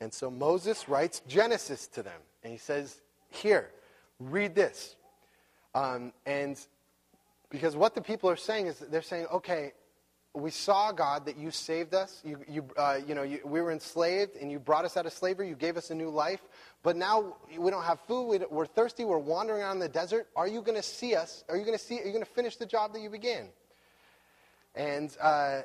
And 0.00 0.12
so 0.12 0.28
Moses 0.28 0.88
writes 0.88 1.22
Genesis 1.28 1.86
to 1.88 2.02
them. 2.02 2.20
And 2.42 2.52
he 2.52 2.58
says, 2.58 3.00
Here, 3.32 3.70
read 4.18 4.54
this. 4.54 4.96
Um, 5.74 6.12
and 6.26 6.58
because 7.50 7.76
what 7.76 7.94
the 7.94 8.02
people 8.02 8.28
are 8.28 8.36
saying 8.36 8.66
is 8.66 8.78
they're 8.78 9.02
saying, 9.02 9.26
okay, 9.32 9.72
we 10.34 10.50
saw, 10.50 10.92
God, 10.92 11.26
that 11.26 11.36
you 11.36 11.50
saved 11.50 11.94
us. 11.94 12.22
You, 12.24 12.38
you, 12.48 12.64
uh, 12.76 12.98
you 13.06 13.14
know, 13.14 13.22
you, 13.22 13.40
we 13.44 13.60
were 13.60 13.70
enslaved, 13.70 14.36
and 14.36 14.50
you 14.50 14.58
brought 14.58 14.86
us 14.86 14.96
out 14.96 15.04
of 15.04 15.12
slavery. 15.12 15.48
You 15.48 15.54
gave 15.54 15.76
us 15.76 15.90
a 15.90 15.94
new 15.94 16.08
life. 16.08 16.40
But 16.82 16.96
now 16.96 17.36
we 17.58 17.70
don't 17.70 17.84
have 17.84 18.00
food. 18.00 18.24
We, 18.50 18.60
are 18.60 18.66
thirsty. 18.66 19.04
We're 19.04 19.18
wandering 19.18 19.62
around 19.62 19.76
in 19.76 19.80
the 19.80 19.88
desert. 19.88 20.28
Are 20.34 20.48
you 20.48 20.62
going 20.62 20.76
to 20.76 20.82
see 20.82 21.14
us? 21.14 21.44
Are 21.48 21.56
you 21.56 21.64
going 21.64 21.76
to 21.76 21.84
see? 21.84 22.00
Are 22.00 22.04
you 22.04 22.12
going 22.12 22.24
to 22.24 22.30
finish 22.30 22.56
the 22.56 22.66
job 22.66 22.94
that 22.94 23.00
you 23.00 23.10
began? 23.10 23.48
And 24.74 25.14
uh, 25.20 25.62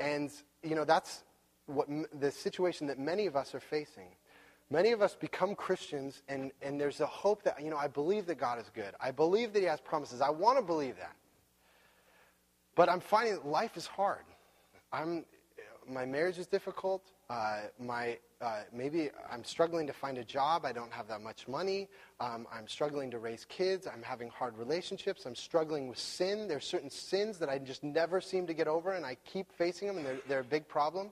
and 0.00 0.32
you 0.64 0.74
know 0.74 0.84
that's 0.84 1.22
what 1.66 1.86
the 2.18 2.32
situation 2.32 2.88
that 2.88 2.98
many 2.98 3.26
of 3.26 3.36
us 3.36 3.54
are 3.54 3.60
facing. 3.60 4.08
Many 4.70 4.92
of 4.92 5.00
us 5.00 5.14
become 5.14 5.54
Christians, 5.54 6.22
and, 6.28 6.52
and 6.60 6.78
there's 6.78 7.00
a 7.00 7.06
hope 7.06 7.42
that, 7.44 7.62
you 7.62 7.70
know, 7.70 7.78
I 7.78 7.88
believe 7.88 8.26
that 8.26 8.38
God 8.38 8.58
is 8.60 8.70
good. 8.74 8.94
I 9.00 9.10
believe 9.10 9.54
that 9.54 9.60
He 9.60 9.64
has 9.64 9.80
promises. 9.80 10.20
I 10.20 10.28
want 10.28 10.58
to 10.58 10.62
believe 10.62 10.96
that. 10.96 11.16
But 12.74 12.90
I'm 12.90 13.00
finding 13.00 13.34
that 13.34 13.46
life 13.46 13.76
is 13.76 13.86
hard. 13.86 14.24
I'm, 14.92 15.24
my 15.88 16.04
marriage 16.04 16.38
is 16.38 16.46
difficult. 16.46 17.02
Uh, 17.30 17.62
my, 17.78 18.18
uh, 18.40 18.60
maybe 18.72 19.10
I'm 19.30 19.42
struggling 19.42 19.86
to 19.86 19.92
find 19.92 20.18
a 20.18 20.24
job. 20.24 20.64
I 20.64 20.72
don't 20.72 20.92
have 20.92 21.08
that 21.08 21.22
much 21.22 21.48
money. 21.48 21.88
Um, 22.20 22.46
I'm 22.52 22.68
struggling 22.68 23.10
to 23.10 23.18
raise 23.18 23.46
kids. 23.46 23.86
I'm 23.86 24.02
having 24.02 24.28
hard 24.28 24.56
relationships. 24.58 25.24
I'm 25.26 25.34
struggling 25.34 25.88
with 25.88 25.98
sin. 25.98 26.46
There's 26.46 26.66
certain 26.66 26.90
sins 26.90 27.38
that 27.38 27.48
I 27.48 27.58
just 27.58 27.82
never 27.82 28.20
seem 28.20 28.46
to 28.46 28.54
get 28.54 28.68
over, 28.68 28.92
and 28.92 29.04
I 29.04 29.16
keep 29.24 29.50
facing 29.52 29.88
them, 29.88 29.96
and 29.96 30.06
they're, 30.06 30.20
they're 30.28 30.40
a 30.40 30.44
big 30.44 30.68
problem. 30.68 31.10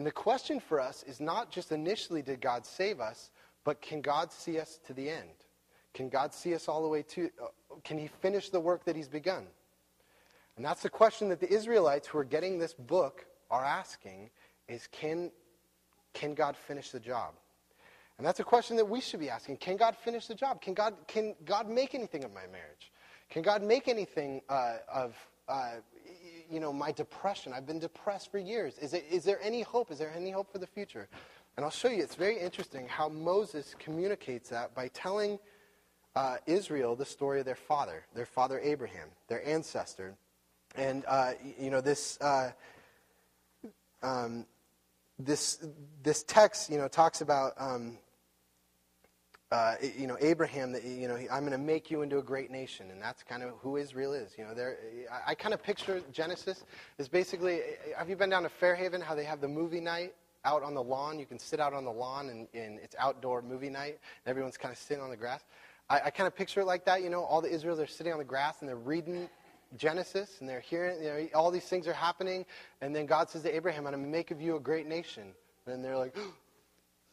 And 0.00 0.06
the 0.06 0.12
question 0.12 0.60
for 0.60 0.80
us 0.80 1.02
is 1.02 1.20
not 1.20 1.50
just 1.50 1.72
initially 1.72 2.22
did 2.22 2.40
God 2.40 2.64
save 2.64 3.00
us, 3.00 3.30
but 3.64 3.82
can 3.82 4.00
God 4.00 4.32
see 4.32 4.58
us 4.58 4.80
to 4.86 4.94
the 4.94 5.10
end? 5.10 5.44
Can 5.92 6.08
God 6.08 6.32
see 6.32 6.54
us 6.54 6.68
all 6.68 6.82
the 6.82 6.88
way 6.88 7.02
to? 7.02 7.28
Uh, 7.38 7.74
can 7.84 7.98
He 7.98 8.06
finish 8.06 8.48
the 8.48 8.60
work 8.60 8.82
that 8.86 8.96
He's 8.96 9.08
begun? 9.08 9.46
And 10.56 10.64
that's 10.64 10.82
the 10.82 10.88
question 10.88 11.28
that 11.28 11.38
the 11.38 11.52
Israelites 11.52 12.08
who 12.08 12.16
are 12.16 12.24
getting 12.24 12.58
this 12.58 12.72
book 12.72 13.26
are 13.50 13.62
asking 13.62 14.30
is 14.68 14.88
can, 14.90 15.30
can 16.14 16.32
God 16.32 16.56
finish 16.56 16.92
the 16.92 17.00
job? 17.00 17.34
And 18.16 18.26
that's 18.26 18.40
a 18.40 18.44
question 18.44 18.78
that 18.78 18.88
we 18.88 19.02
should 19.02 19.20
be 19.20 19.28
asking. 19.28 19.58
Can 19.58 19.76
God 19.76 19.94
finish 19.94 20.26
the 20.26 20.34
job? 20.34 20.62
Can 20.62 20.72
God, 20.72 20.94
can 21.08 21.34
God 21.44 21.68
make 21.68 21.94
anything 21.94 22.24
of 22.24 22.32
my 22.32 22.46
marriage? 22.46 22.90
Can 23.28 23.42
God 23.42 23.62
make 23.62 23.86
anything 23.86 24.40
uh, 24.48 24.76
of, 24.90 25.14
uh, 25.46 25.72
you 26.50 26.60
know, 26.60 26.72
my 26.72 26.92
depression? 26.92 27.52
I've 27.52 27.66
been 27.66 27.78
depressed 27.78 28.30
for 28.30 28.38
years. 28.38 28.78
Is, 28.78 28.94
it, 28.94 29.04
is 29.10 29.24
there 29.24 29.40
any 29.42 29.62
hope? 29.62 29.90
Is 29.90 29.98
there 29.98 30.12
any 30.14 30.30
hope 30.30 30.50
for 30.50 30.58
the 30.58 30.66
future? 30.66 31.08
And 31.56 31.64
I'll 31.64 31.70
show 31.70 31.88
you, 31.88 32.02
it's 32.02 32.14
very 32.14 32.38
interesting 32.38 32.88
how 32.88 33.08
Moses 33.08 33.74
communicates 33.78 34.48
that 34.50 34.74
by 34.74 34.88
telling 34.88 35.38
uh, 36.16 36.36
Israel 36.46 36.96
the 36.96 37.04
story 37.04 37.40
of 37.40 37.46
their 37.46 37.54
father, 37.54 38.04
their 38.14 38.26
father 38.26 38.58
Abraham, 38.60 39.08
their 39.28 39.46
ancestor. 39.46 40.14
And, 40.76 41.04
uh, 41.06 41.32
you 41.58 41.70
know, 41.70 41.80
this, 41.80 42.20
uh, 42.20 42.52
um, 44.02 44.46
this, 45.18 45.64
this 46.02 46.22
text, 46.22 46.70
you 46.70 46.78
know, 46.78 46.88
talks 46.88 47.20
about, 47.20 47.52
um, 47.58 47.98
uh, 49.50 49.74
you 49.96 50.06
know, 50.06 50.16
Abraham, 50.20 50.76
you 50.84 51.08
know, 51.08 51.16
I'm 51.30 51.40
going 51.40 51.52
to 51.52 51.58
make 51.58 51.90
you 51.90 52.02
into 52.02 52.18
a 52.18 52.22
great 52.22 52.50
nation. 52.50 52.90
And 52.90 53.02
that's 53.02 53.22
kind 53.22 53.42
of 53.42 53.50
who 53.60 53.76
Israel 53.76 54.12
is. 54.12 54.32
You 54.38 54.44
know, 54.44 54.54
I, 55.10 55.30
I 55.32 55.34
kind 55.34 55.52
of 55.52 55.62
picture 55.62 56.02
Genesis 56.12 56.64
as 56.98 57.08
basically, 57.08 57.60
have 57.96 58.08
you 58.08 58.16
been 58.16 58.30
down 58.30 58.44
to 58.44 58.48
Fairhaven, 58.48 59.00
how 59.00 59.14
they 59.14 59.24
have 59.24 59.40
the 59.40 59.48
movie 59.48 59.80
night? 59.80 60.14
out 60.44 60.62
on 60.62 60.74
the 60.74 60.82
lawn. 60.82 61.18
You 61.18 61.26
can 61.26 61.38
sit 61.38 61.60
out 61.60 61.74
on 61.74 61.84
the 61.84 61.92
lawn, 61.92 62.30
and, 62.30 62.48
and 62.54 62.78
it's 62.78 62.96
outdoor 62.98 63.42
movie 63.42 63.68
night, 63.68 63.98
and 64.24 64.30
everyone's 64.30 64.56
kind 64.56 64.72
of 64.72 64.78
sitting 64.78 65.02
on 65.02 65.10
the 65.10 65.16
grass. 65.16 65.42
I, 65.88 66.00
I 66.06 66.10
kind 66.10 66.26
of 66.26 66.34
picture 66.34 66.60
it 66.60 66.66
like 66.66 66.84
that. 66.86 67.02
You 67.02 67.10
know, 67.10 67.22
all 67.22 67.40
the 67.40 67.48
Israelis 67.48 67.82
are 67.82 67.86
sitting 67.86 68.12
on 68.12 68.18
the 68.18 68.24
grass 68.24 68.60
and 68.60 68.68
they're 68.68 68.76
reading 68.76 69.28
Genesis, 69.76 70.38
and 70.40 70.48
they're 70.48 70.60
hearing, 70.60 71.02
you 71.02 71.08
know, 71.08 71.28
all 71.34 71.50
these 71.50 71.64
things 71.64 71.86
are 71.86 71.92
happening, 71.92 72.44
and 72.80 72.94
then 72.94 73.06
God 73.06 73.30
says 73.30 73.42
to 73.42 73.54
Abraham, 73.54 73.86
I'm 73.86 73.92
going 73.92 74.04
to 74.04 74.10
make 74.10 74.30
of 74.30 74.40
you 74.40 74.56
a 74.56 74.60
great 74.60 74.86
nation. 74.86 75.32
And 75.66 75.84
they're 75.84 75.98
like, 75.98 76.14
oh, 76.18 76.32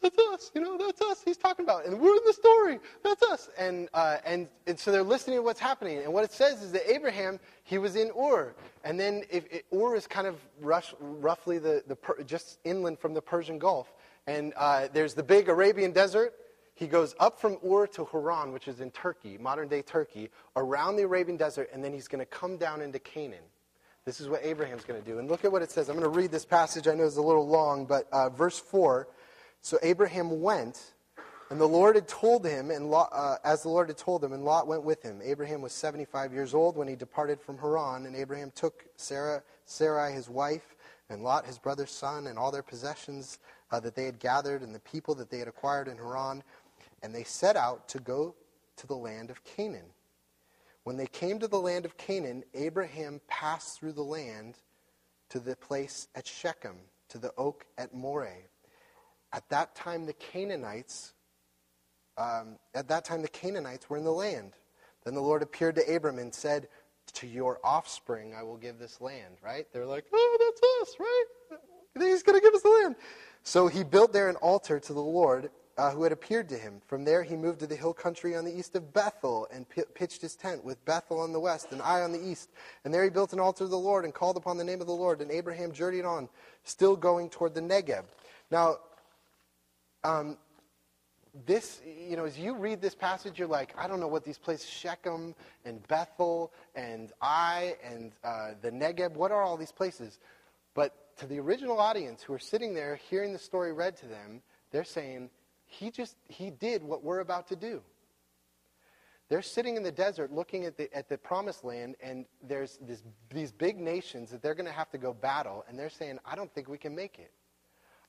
that's 0.00 0.18
us, 0.18 0.50
you 0.54 0.60
know, 0.60 0.78
that's 0.78 1.00
us. 1.02 1.22
He's 1.24 1.36
talking 1.36 1.64
about, 1.64 1.86
and 1.86 1.98
we're 1.98 2.16
in 2.16 2.22
the 2.24 2.32
story. 2.32 2.78
That's 3.02 3.22
us. 3.22 3.48
And, 3.58 3.88
uh, 3.92 4.18
and, 4.24 4.48
and 4.66 4.78
so 4.78 4.92
they're 4.92 5.02
listening 5.02 5.38
to 5.38 5.42
what's 5.42 5.60
happening. 5.60 5.98
And 5.98 6.12
what 6.12 6.24
it 6.24 6.32
says 6.32 6.62
is 6.62 6.72
that 6.72 6.88
Abraham, 6.90 7.40
he 7.64 7.78
was 7.78 7.96
in 7.96 8.10
Ur. 8.10 8.54
And 8.84 8.98
then 8.98 9.24
if, 9.30 9.44
it, 9.52 9.66
Ur 9.74 9.96
is 9.96 10.06
kind 10.06 10.26
of 10.26 10.36
rush, 10.60 10.94
roughly 11.00 11.58
the, 11.58 11.82
the, 11.86 12.24
just 12.24 12.58
inland 12.64 12.98
from 12.98 13.14
the 13.14 13.22
Persian 13.22 13.58
Gulf. 13.58 13.92
And 14.26 14.52
uh, 14.56 14.88
there's 14.92 15.14
the 15.14 15.22
big 15.22 15.48
Arabian 15.48 15.92
desert, 15.92 16.34
he 16.78 16.86
goes 16.86 17.16
up 17.18 17.40
from 17.40 17.58
Ur 17.68 17.88
to 17.88 18.04
Haran, 18.04 18.52
which 18.52 18.68
is 18.68 18.78
in 18.78 18.92
Turkey, 18.92 19.36
modern 19.36 19.66
day 19.66 19.82
Turkey, 19.82 20.30
around 20.54 20.94
the 20.94 21.02
Arabian 21.02 21.36
desert, 21.36 21.68
and 21.72 21.82
then 21.82 21.92
he's 21.92 22.06
going 22.06 22.20
to 22.20 22.26
come 22.26 22.56
down 22.56 22.82
into 22.82 23.00
Canaan. 23.00 23.42
This 24.04 24.20
is 24.20 24.28
what 24.28 24.44
Abraham's 24.44 24.84
going 24.84 25.02
to 25.02 25.04
do. 25.04 25.18
And 25.18 25.28
look 25.28 25.44
at 25.44 25.50
what 25.50 25.60
it 25.60 25.72
says. 25.72 25.88
I'm 25.88 25.98
going 25.98 26.10
to 26.10 26.16
read 26.16 26.30
this 26.30 26.44
passage. 26.44 26.86
I 26.86 26.94
know 26.94 27.04
it's 27.04 27.16
a 27.16 27.22
little 27.22 27.48
long, 27.48 27.84
but 27.84 28.08
uh, 28.12 28.28
verse 28.28 28.60
4. 28.60 29.08
So 29.62 29.78
Abraham 29.82 30.40
went 30.40 30.94
And 31.50 31.58
the 31.58 31.66
Lord 31.66 31.94
had 31.94 32.06
told 32.06 32.44
him, 32.44 32.70
and 32.70 32.90
Lot, 32.90 33.08
uh, 33.10 33.36
as 33.42 33.62
the 33.62 33.70
Lord 33.70 33.88
had 33.88 33.96
told 33.96 34.22
him, 34.22 34.34
and 34.34 34.44
Lot 34.44 34.66
went 34.66 34.82
with 34.82 35.02
him. 35.02 35.20
Abraham 35.22 35.62
was 35.62 35.72
75 35.72 36.32
years 36.32 36.52
old 36.52 36.76
when 36.76 36.88
he 36.88 36.94
departed 36.94 37.40
from 37.40 37.56
Haran, 37.56 38.04
and 38.04 38.14
Abraham 38.14 38.52
took 38.54 38.84
Sarah, 38.96 39.42
Sarai 39.64 40.12
his 40.12 40.28
wife, 40.28 40.76
and 41.08 41.22
Lot 41.22 41.46
his 41.46 41.58
brother's 41.58 41.90
son, 41.90 42.26
and 42.26 42.38
all 42.38 42.50
their 42.50 42.62
possessions 42.62 43.38
uh, 43.70 43.80
that 43.80 43.94
they 43.94 44.04
had 44.04 44.18
gathered, 44.18 44.60
and 44.60 44.74
the 44.74 44.80
people 44.80 45.14
that 45.14 45.30
they 45.30 45.38
had 45.38 45.48
acquired 45.48 45.88
in 45.88 45.96
Haran, 45.96 46.42
and 47.02 47.14
they 47.14 47.24
set 47.24 47.56
out 47.56 47.88
to 47.88 47.98
go 47.98 48.34
to 48.76 48.86
the 48.86 48.96
land 48.96 49.30
of 49.30 49.42
Canaan. 49.44 49.86
When 50.84 50.98
they 50.98 51.06
came 51.06 51.38
to 51.38 51.48
the 51.48 51.60
land 51.60 51.86
of 51.86 51.96
Canaan, 51.96 52.44
Abraham 52.52 53.22
passed 53.26 53.78
through 53.78 53.92
the 53.92 54.02
land 54.02 54.56
to 55.30 55.40
the 55.40 55.56
place 55.56 56.08
at 56.14 56.26
Shechem, 56.26 56.76
to 57.08 57.16
the 57.16 57.32
oak 57.38 57.64
at 57.78 57.94
Moreh. 57.94 58.44
At 59.32 59.48
that 59.50 59.74
time, 59.74 60.06
the 60.06 60.14
Canaanites 60.14 61.12
um, 62.18 62.58
at 62.74 62.88
that 62.88 63.04
time 63.04 63.22
the 63.22 63.28
Canaanites 63.28 63.88
were 63.88 63.96
in 63.96 64.04
the 64.04 64.12
land. 64.12 64.52
Then 65.04 65.14
the 65.14 65.22
Lord 65.22 65.42
appeared 65.42 65.76
to 65.76 65.94
Abram 65.94 66.18
and 66.18 66.34
said, 66.34 66.68
To 67.14 67.26
your 67.26 67.60
offspring 67.62 68.34
I 68.34 68.42
will 68.42 68.56
give 68.56 68.78
this 68.78 69.00
land, 69.00 69.36
right? 69.42 69.66
They're 69.72 69.86
like, 69.86 70.04
Oh, 70.12 70.36
that's 70.40 70.90
us, 70.90 70.96
right? 71.00 71.24
He's 71.98 72.22
going 72.22 72.38
to 72.38 72.44
give 72.44 72.54
us 72.54 72.62
the 72.62 72.68
land. 72.82 72.96
So 73.44 73.68
he 73.68 73.82
built 73.82 74.12
there 74.12 74.28
an 74.28 74.36
altar 74.36 74.78
to 74.80 74.92
the 74.92 75.00
Lord 75.00 75.50
uh, 75.76 75.90
who 75.92 76.02
had 76.02 76.12
appeared 76.12 76.48
to 76.48 76.58
him. 76.58 76.80
From 76.86 77.04
there 77.04 77.22
he 77.22 77.36
moved 77.36 77.60
to 77.60 77.66
the 77.66 77.76
hill 77.76 77.94
country 77.94 78.36
on 78.36 78.44
the 78.44 78.56
east 78.56 78.74
of 78.74 78.92
Bethel 78.92 79.46
and 79.52 79.68
p- 79.68 79.82
pitched 79.94 80.20
his 80.20 80.34
tent 80.34 80.64
with 80.64 80.84
Bethel 80.84 81.20
on 81.20 81.32
the 81.32 81.40
west 81.40 81.68
and 81.70 81.80
Ai 81.80 82.02
on 82.02 82.12
the 82.12 82.20
east. 82.20 82.50
And 82.84 82.92
there 82.92 83.04
he 83.04 83.10
built 83.10 83.32
an 83.32 83.40
altar 83.40 83.64
to 83.64 83.68
the 83.68 83.78
Lord 83.78 84.04
and 84.04 84.12
called 84.12 84.36
upon 84.36 84.58
the 84.58 84.64
name 84.64 84.80
of 84.80 84.88
the 84.88 84.92
Lord. 84.92 85.20
And 85.20 85.30
Abraham 85.30 85.72
journeyed 85.72 86.04
on, 86.04 86.28
still 86.64 86.96
going 86.96 87.30
toward 87.30 87.54
the 87.54 87.60
Negeb. 87.60 88.04
Now, 88.50 88.78
um, 90.04 90.36
this, 91.46 91.80
you 91.84 92.16
know, 92.16 92.24
as 92.24 92.38
you 92.38 92.54
read 92.54 92.80
this 92.80 92.94
passage, 92.94 93.38
you're 93.38 93.48
like, 93.48 93.74
I 93.78 93.86
don't 93.86 94.00
know 94.00 94.08
what 94.08 94.24
these 94.24 94.38
places, 94.38 94.68
Shechem 94.68 95.34
and 95.64 95.86
Bethel 95.88 96.52
and 96.74 97.12
Ai 97.22 97.76
and 97.84 98.12
uh, 98.24 98.50
the 98.60 98.70
Negeb, 98.70 99.12
what 99.12 99.30
are 99.30 99.42
all 99.42 99.56
these 99.56 99.72
places? 99.72 100.18
But 100.74 101.16
to 101.18 101.26
the 101.26 101.38
original 101.38 101.78
audience 101.78 102.22
who 102.22 102.32
are 102.32 102.38
sitting 102.38 102.74
there 102.74 102.96
hearing 102.96 103.32
the 103.32 103.38
story 103.38 103.72
read 103.72 103.96
to 103.98 104.06
them, 104.06 104.42
they're 104.70 104.84
saying, 104.84 105.30
he 105.66 105.90
just, 105.90 106.16
he 106.28 106.50
did 106.50 106.82
what 106.82 107.04
we're 107.04 107.20
about 107.20 107.48
to 107.48 107.56
do. 107.56 107.82
They're 109.28 109.42
sitting 109.42 109.76
in 109.76 109.82
the 109.82 109.92
desert 109.92 110.32
looking 110.32 110.64
at 110.64 110.78
the, 110.78 110.94
at 110.96 111.08
the 111.08 111.18
promised 111.18 111.62
land, 111.62 111.96
and 112.02 112.24
there's 112.42 112.78
this, 112.80 113.02
these 113.28 113.52
big 113.52 113.78
nations 113.78 114.30
that 114.30 114.42
they're 114.42 114.54
going 114.54 114.66
to 114.66 114.72
have 114.72 114.90
to 114.90 114.98
go 114.98 115.12
battle, 115.12 115.64
and 115.68 115.78
they're 115.78 115.90
saying, 115.90 116.18
I 116.24 116.34
don't 116.34 116.52
think 116.54 116.68
we 116.68 116.78
can 116.78 116.94
make 116.94 117.18
it. 117.18 117.30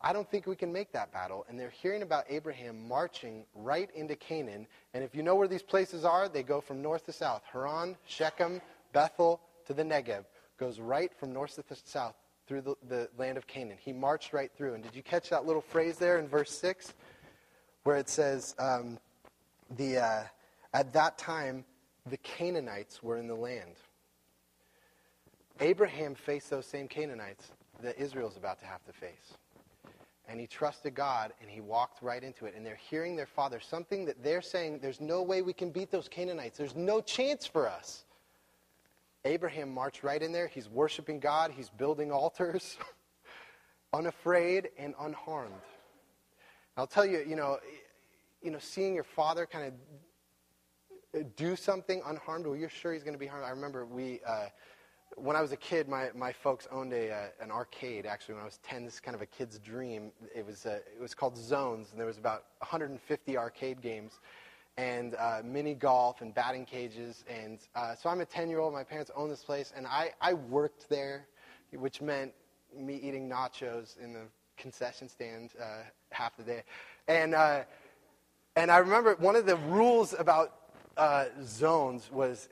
I 0.01 0.13
don't 0.13 0.29
think 0.29 0.47
we 0.47 0.55
can 0.55 0.71
make 0.71 0.93
that 0.93 1.11
battle. 1.11 1.45
And 1.49 1.59
they're 1.59 1.69
hearing 1.69 2.03
about 2.03 2.23
Abraham 2.29 2.87
marching 2.87 3.43
right 3.53 3.89
into 3.93 4.15
Canaan. 4.15 4.65
And 4.93 5.03
if 5.03 5.13
you 5.13 5.23
know 5.23 5.35
where 5.35 5.47
these 5.47 5.61
places 5.61 6.05
are, 6.05 6.29
they 6.29 6.43
go 6.43 6.61
from 6.61 6.81
north 6.81 7.05
to 7.07 7.11
south. 7.11 7.41
Haran, 7.51 7.97
Shechem, 8.05 8.61
Bethel 8.93 9.41
to 9.67 9.73
the 9.73 9.83
Negev. 9.83 10.23
Goes 10.57 10.79
right 10.79 11.11
from 11.13 11.33
north 11.33 11.55
to 11.55 11.75
south 11.83 12.15
through 12.47 12.61
the, 12.61 12.75
the 12.87 13.09
land 13.17 13.37
of 13.37 13.45
Canaan. 13.45 13.77
He 13.79 13.91
marched 13.91 14.31
right 14.31 14.49
through. 14.55 14.73
And 14.73 14.83
did 14.83 14.95
you 14.95 15.03
catch 15.03 15.29
that 15.29 15.45
little 15.45 15.61
phrase 15.61 15.97
there 15.97 16.17
in 16.17 16.27
verse 16.27 16.51
6? 16.51 16.93
Where 17.83 17.97
it 17.97 18.09
says, 18.09 18.55
um, 18.57 18.99
the, 19.75 19.97
uh, 19.97 20.23
at 20.73 20.93
that 20.93 21.17
time, 21.17 21.65
the 22.09 22.17
Canaanites 22.17 23.03
were 23.03 23.17
in 23.17 23.27
the 23.27 23.35
land. 23.35 23.75
Abraham 25.59 26.15
faced 26.15 26.49
those 26.49 26.65
same 26.65 26.87
Canaanites 26.87 27.51
that 27.81 27.97
Israel's 27.97 28.37
about 28.37 28.59
to 28.59 28.65
have 28.65 28.83
to 28.85 28.93
face 28.93 29.37
and 30.29 30.39
he 30.39 30.45
trusted 30.45 30.93
God 30.93 31.33
and 31.41 31.49
he 31.49 31.59
walked 31.59 32.03
right 32.03 32.23
into 32.23 32.45
it. 32.45 32.53
And 32.55 32.63
they're 32.65 32.79
hearing 32.89 33.15
their 33.15 33.25
father, 33.25 33.59
something 33.59 34.05
that 34.05 34.23
they're 34.23 34.43
saying, 34.43 34.79
there's 34.79 35.01
no 35.01 35.23
way 35.23 35.41
we 35.41 35.53
can 35.53 35.71
beat 35.71 35.89
those 35.89 36.07
Canaanites. 36.07 36.57
There's 36.57 36.75
no 36.75 37.01
chance 37.01 37.47
for 37.47 37.67
us. 37.67 38.05
Abraham 39.25 39.73
marched 39.73 40.03
right 40.03 40.21
in 40.21 40.31
there. 40.31 40.47
He's 40.47 40.69
worshiping 40.69 41.19
God, 41.19 41.51
he's 41.51 41.69
building 41.69 42.11
altars, 42.11 42.77
unafraid 43.93 44.69
and 44.77 44.93
unharmed. 44.99 45.53
I'll 46.77 46.87
tell 46.87 47.05
you, 47.05 47.25
you 47.27 47.35
know, 47.35 47.57
you 48.41 48.51
know, 48.51 48.59
seeing 48.59 48.93
your 48.93 49.03
father 49.03 49.45
kind 49.45 49.73
of 51.13 51.35
do 51.35 51.55
something 51.55 52.01
unharmed, 52.05 52.45
well, 52.45 52.55
you're 52.55 52.69
sure 52.69 52.93
he's 52.93 53.03
going 53.03 53.15
to 53.15 53.19
be 53.19 53.27
harmed. 53.27 53.45
I 53.45 53.49
remember 53.49 53.85
we. 53.85 54.21
Uh, 54.25 54.45
when 55.21 55.35
I 55.35 55.41
was 55.41 55.51
a 55.51 55.57
kid, 55.57 55.87
my, 55.87 56.09
my 56.15 56.31
folks 56.31 56.67
owned 56.71 56.93
a, 56.93 57.11
uh, 57.11 57.27
an 57.41 57.51
arcade. 57.51 58.05
Actually, 58.05 58.35
when 58.35 58.41
I 58.43 58.45
was 58.45 58.59
10, 58.63 58.85
this 58.85 58.95
is 58.95 58.99
kind 58.99 59.15
of 59.15 59.21
a 59.21 59.25
kid's 59.25 59.59
dream. 59.59 60.11
It 60.33 60.45
was, 60.45 60.65
uh, 60.65 60.79
it 60.95 61.01
was 61.01 61.13
called 61.13 61.37
Zones, 61.37 61.89
and 61.91 61.99
there 61.99 62.07
was 62.07 62.17
about 62.17 62.45
150 62.59 63.37
arcade 63.37 63.81
games 63.81 64.19
and 64.77 65.15
uh, 65.15 65.41
mini 65.43 65.73
golf 65.73 66.21
and 66.21 66.33
batting 66.33 66.65
cages. 66.65 67.25
And 67.29 67.59
uh, 67.75 67.95
so 67.95 68.09
I'm 68.09 68.21
a 68.21 68.25
10 68.25 68.49
year 68.49 68.59
old. 68.59 68.73
My 68.73 68.83
parents 68.83 69.11
own 69.15 69.29
this 69.29 69.43
place, 69.43 69.73
and 69.75 69.85
I, 69.85 70.11
I 70.21 70.33
worked 70.33 70.89
there, 70.89 71.27
which 71.71 72.01
meant 72.01 72.31
me 72.77 72.95
eating 72.95 73.29
nachos 73.29 73.99
in 74.01 74.13
the 74.13 74.21
concession 74.57 75.09
stand 75.09 75.51
uh, 75.61 75.83
half 76.11 76.37
the 76.37 76.43
day. 76.43 76.63
And, 77.07 77.35
uh, 77.35 77.63
and 78.55 78.71
I 78.71 78.77
remember 78.77 79.15
one 79.15 79.35
of 79.35 79.45
the 79.45 79.57
rules 79.57 80.15
about 80.17 80.55
zones 81.45 82.11
was 82.11 82.49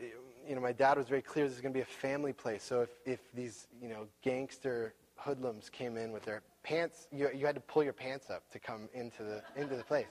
you 0.48 0.56
know, 0.56 0.62
my 0.62 0.72
dad 0.72 0.98
was 0.98 1.08
very 1.08 1.22
clear 1.22 1.46
this 1.46 1.56
is 1.56 1.62
going 1.62 1.74
to 1.74 1.78
be 1.78 1.82
a 1.82 1.86
family 1.86 2.34
place. 2.34 2.64
So 2.64 2.82
if, 2.82 2.90
if 3.06 3.20
these, 3.34 3.68
you 3.82 3.90
know, 3.90 4.08
gangster 4.22 4.94
hoodlums 5.16 5.70
came 5.70 5.98
in 5.98 6.12
with 6.12 6.24
their 6.24 6.42
pants, 6.64 7.08
you, 7.12 7.30
you 7.34 7.46
had 7.46 7.56
to 7.56 7.62
pull 7.62 7.84
your 7.84 7.94
pants 7.94 8.30
up 8.30 8.50
to 8.52 8.60
come 8.60 8.90
into 8.94 9.24
the, 9.24 9.44
into 9.56 9.76
the 9.76 9.84
place. 9.84 10.08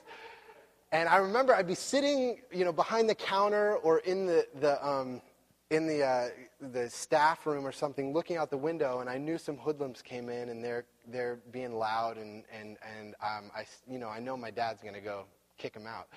And 0.91 1.09
I 1.09 1.17
remember 1.17 1.53
I'd 1.53 1.67
be 1.67 1.75
sitting, 1.75 2.39
you 2.51 2.63
know, 2.63 2.71
behind 2.71 3.09
the 3.09 3.15
counter 3.15 3.75
or 3.77 3.99
in 3.99 4.25
the, 4.25 4.47
the, 4.59 4.85
um, 4.85 5.21
in 5.69 5.85
the, 5.85 6.03
uh, 6.03 6.27
the 6.61 6.89
staff 6.89 7.45
room 7.45 7.67
or 7.67 7.73
something, 7.73 8.13
looking 8.13 8.37
out 8.37 8.49
the 8.49 8.57
window, 8.57 8.99
and 9.01 9.09
I 9.09 9.17
knew 9.17 9.37
some 9.37 9.57
hoodlums 9.57 10.01
came 10.01 10.29
in, 10.29 10.47
and 10.47 10.63
they're, 10.63 10.85
they're 11.07 11.39
being 11.51 11.73
loud, 11.73 12.17
and, 12.17 12.45
and, 12.57 12.77
and 12.97 13.15
um, 13.21 13.51
I, 13.53 13.65
you 13.89 13.99
know, 13.99 14.07
I 14.07 14.19
know 14.19 14.37
my 14.37 14.49
dad's 14.49 14.81
going 14.81 14.93
to 14.93 15.01
go 15.01 15.25
kick 15.57 15.73
them 15.73 15.85
out. 15.85 16.07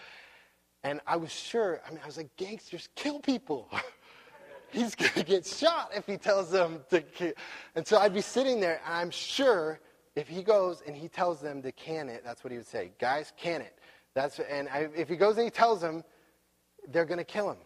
And 0.85 1.01
I 1.07 1.17
was 1.17 1.33
sure, 1.33 1.81
I 1.87 1.91
mean, 1.91 2.01
I 2.03 2.07
was 2.07 2.17
like, 2.17 2.35
gangsters 2.37 2.89
kill 2.95 3.19
people. 3.19 3.69
he's 4.73 4.95
going 4.95 5.13
to 5.13 5.25
get 5.25 5.47
shot 5.47 5.91
if 5.95 6.07
he 6.07 6.17
tells 6.17 6.51
them 6.51 6.81
to. 6.91 7.03
And 7.75 7.87
so 7.87 7.99
I'd 7.99 8.15
be 8.15 8.21
sitting 8.21 8.61
there, 8.61 8.81
and 8.85 8.95
I'm 8.95 9.11
sure 9.11 9.81
if 10.17 10.29
he 10.29 10.43
goes 10.43 10.83
and 10.87 10.97
he 10.97 11.09
tells 11.09 11.41
them 11.41 11.63
to 11.63 11.73
can 11.73 12.09
it, 12.09 12.23
that's 12.25 12.43
what 12.43 12.51
he 12.51 12.59
would 12.59 12.67
say. 12.67 12.93
Guys, 12.99 13.33
can 13.37 13.61
it. 13.61 13.79
That's, 14.15 14.41
and 14.41 14.69
I, 14.69 14.89
if 14.97 15.09
he 15.09 15.17
goes 15.17 15.37
and 15.37 15.45
he 15.45 15.51
tells 15.51 15.81
them, 15.81 16.03
they're 16.89 17.05
going 17.05 17.19
to 17.19 17.25
kill 17.25 17.51
him. 17.51 17.59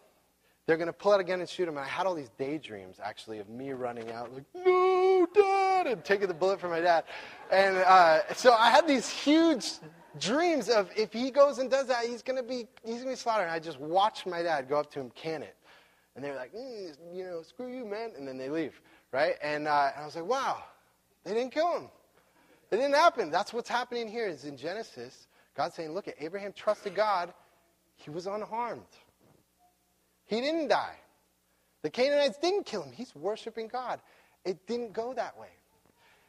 They're 0.67 0.77
going 0.77 0.89
to 0.89 0.95
pull 0.95 1.13
out 1.13 1.21
a 1.21 1.25
gun 1.25 1.41
and 1.41 1.49
shoot 1.49 1.69
him. 1.69 1.77
And 1.77 1.85
I 1.85 1.89
had 1.89 2.07
all 2.07 2.15
these 2.15 2.31
daydreams, 2.39 2.99
actually, 3.03 3.39
of 3.39 3.49
me 3.49 3.73
running 3.73 4.11
out, 4.11 4.33
like, 4.33 4.45
no, 4.55 5.27
dad, 5.35 5.87
and 5.87 6.05
taking 6.05 6.27
the 6.29 6.35
bullet 6.35 6.59
from 6.59 6.71
my 6.71 6.81
dad. 6.81 7.05
And 7.51 7.77
uh, 7.77 8.21
so 8.35 8.53
I 8.55 8.71
had 8.71 8.87
these 8.87 9.09
huge 9.09 9.73
dreams 10.19 10.69
of 10.69 10.91
if 10.97 11.13
he 11.13 11.31
goes 11.31 11.59
and 11.59 11.71
does 11.71 11.89
that, 11.89 12.05
he's 12.07 12.23
going 12.23 12.37
to 12.37 12.43
be, 12.43 12.67
he's 12.83 12.97
going 12.97 13.05
to 13.05 13.11
be 13.11 13.17
slaughtered. 13.17 13.45
And 13.45 13.53
I 13.53 13.59
just 13.59 13.79
watched 13.79 14.27
my 14.27 14.43
dad 14.43 14.69
go 14.69 14.79
up 14.79 14.91
to 14.93 15.01
him, 15.01 15.11
can 15.15 15.43
it. 15.43 15.55
And 16.15 16.25
they're 16.25 16.37
like, 16.37 16.55
mm, 16.55 16.95
you 17.13 17.25
know, 17.25 17.43
screw 17.43 17.73
you, 17.73 17.85
man. 17.85 18.13
And 18.17 18.27
then 18.27 18.39
they 18.39 18.49
leave, 18.49 18.81
right? 19.13 19.35
And, 19.43 19.67
uh, 19.67 19.91
and 19.95 20.03
I 20.03 20.07
was 20.07 20.17
like, 20.17 20.27
wow, 20.27 20.63
they 21.25 21.35
didn't 21.35 21.53
kill 21.53 21.77
him. 21.77 21.89
It 22.71 22.77
didn't 22.77 22.95
happen. 22.95 23.31
That's 23.31 23.53
what's 23.53 23.69
happening 23.69 24.09
here 24.09 24.27
is 24.27 24.45
in 24.45 24.57
Genesis, 24.57 25.27
God's 25.57 25.75
saying, 25.75 25.93
look, 25.93 26.09
at 26.09 26.15
Abraham 26.19 26.53
trusted 26.53 26.95
God. 26.95 27.33
He 27.97 28.11
was 28.11 28.27
unharmed. 28.27 28.83
He 30.27 30.41
didn't 30.41 30.69
die. 30.69 30.97
The 31.83 31.91
Canaanites 31.91 32.39
didn't 32.39 32.65
kill 32.65 32.83
him. 32.83 32.93
He's 32.93 33.15
worshiping 33.15 33.69
God. 33.69 34.01
It 34.45 34.67
didn't 34.67 34.93
go 34.93 35.15
that 35.15 35.39
way. 35.39 35.49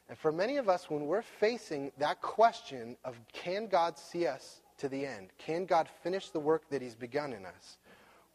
And 0.07 0.17
for 0.17 0.31
many 0.31 0.57
of 0.57 0.69
us, 0.69 0.89
when 0.89 1.05
we're 1.07 1.23
facing 1.23 1.91
that 1.97 2.21
question 2.21 2.97
of 3.03 3.15
can 3.33 3.67
God 3.67 3.97
see 3.97 4.27
us 4.27 4.61
to 4.77 4.89
the 4.89 5.05
end? 5.05 5.29
Can 5.37 5.65
God 5.65 5.89
finish 6.03 6.29
the 6.29 6.39
work 6.39 6.69
that 6.69 6.81
he's 6.81 6.95
begun 6.95 7.33
in 7.33 7.45
us? 7.45 7.77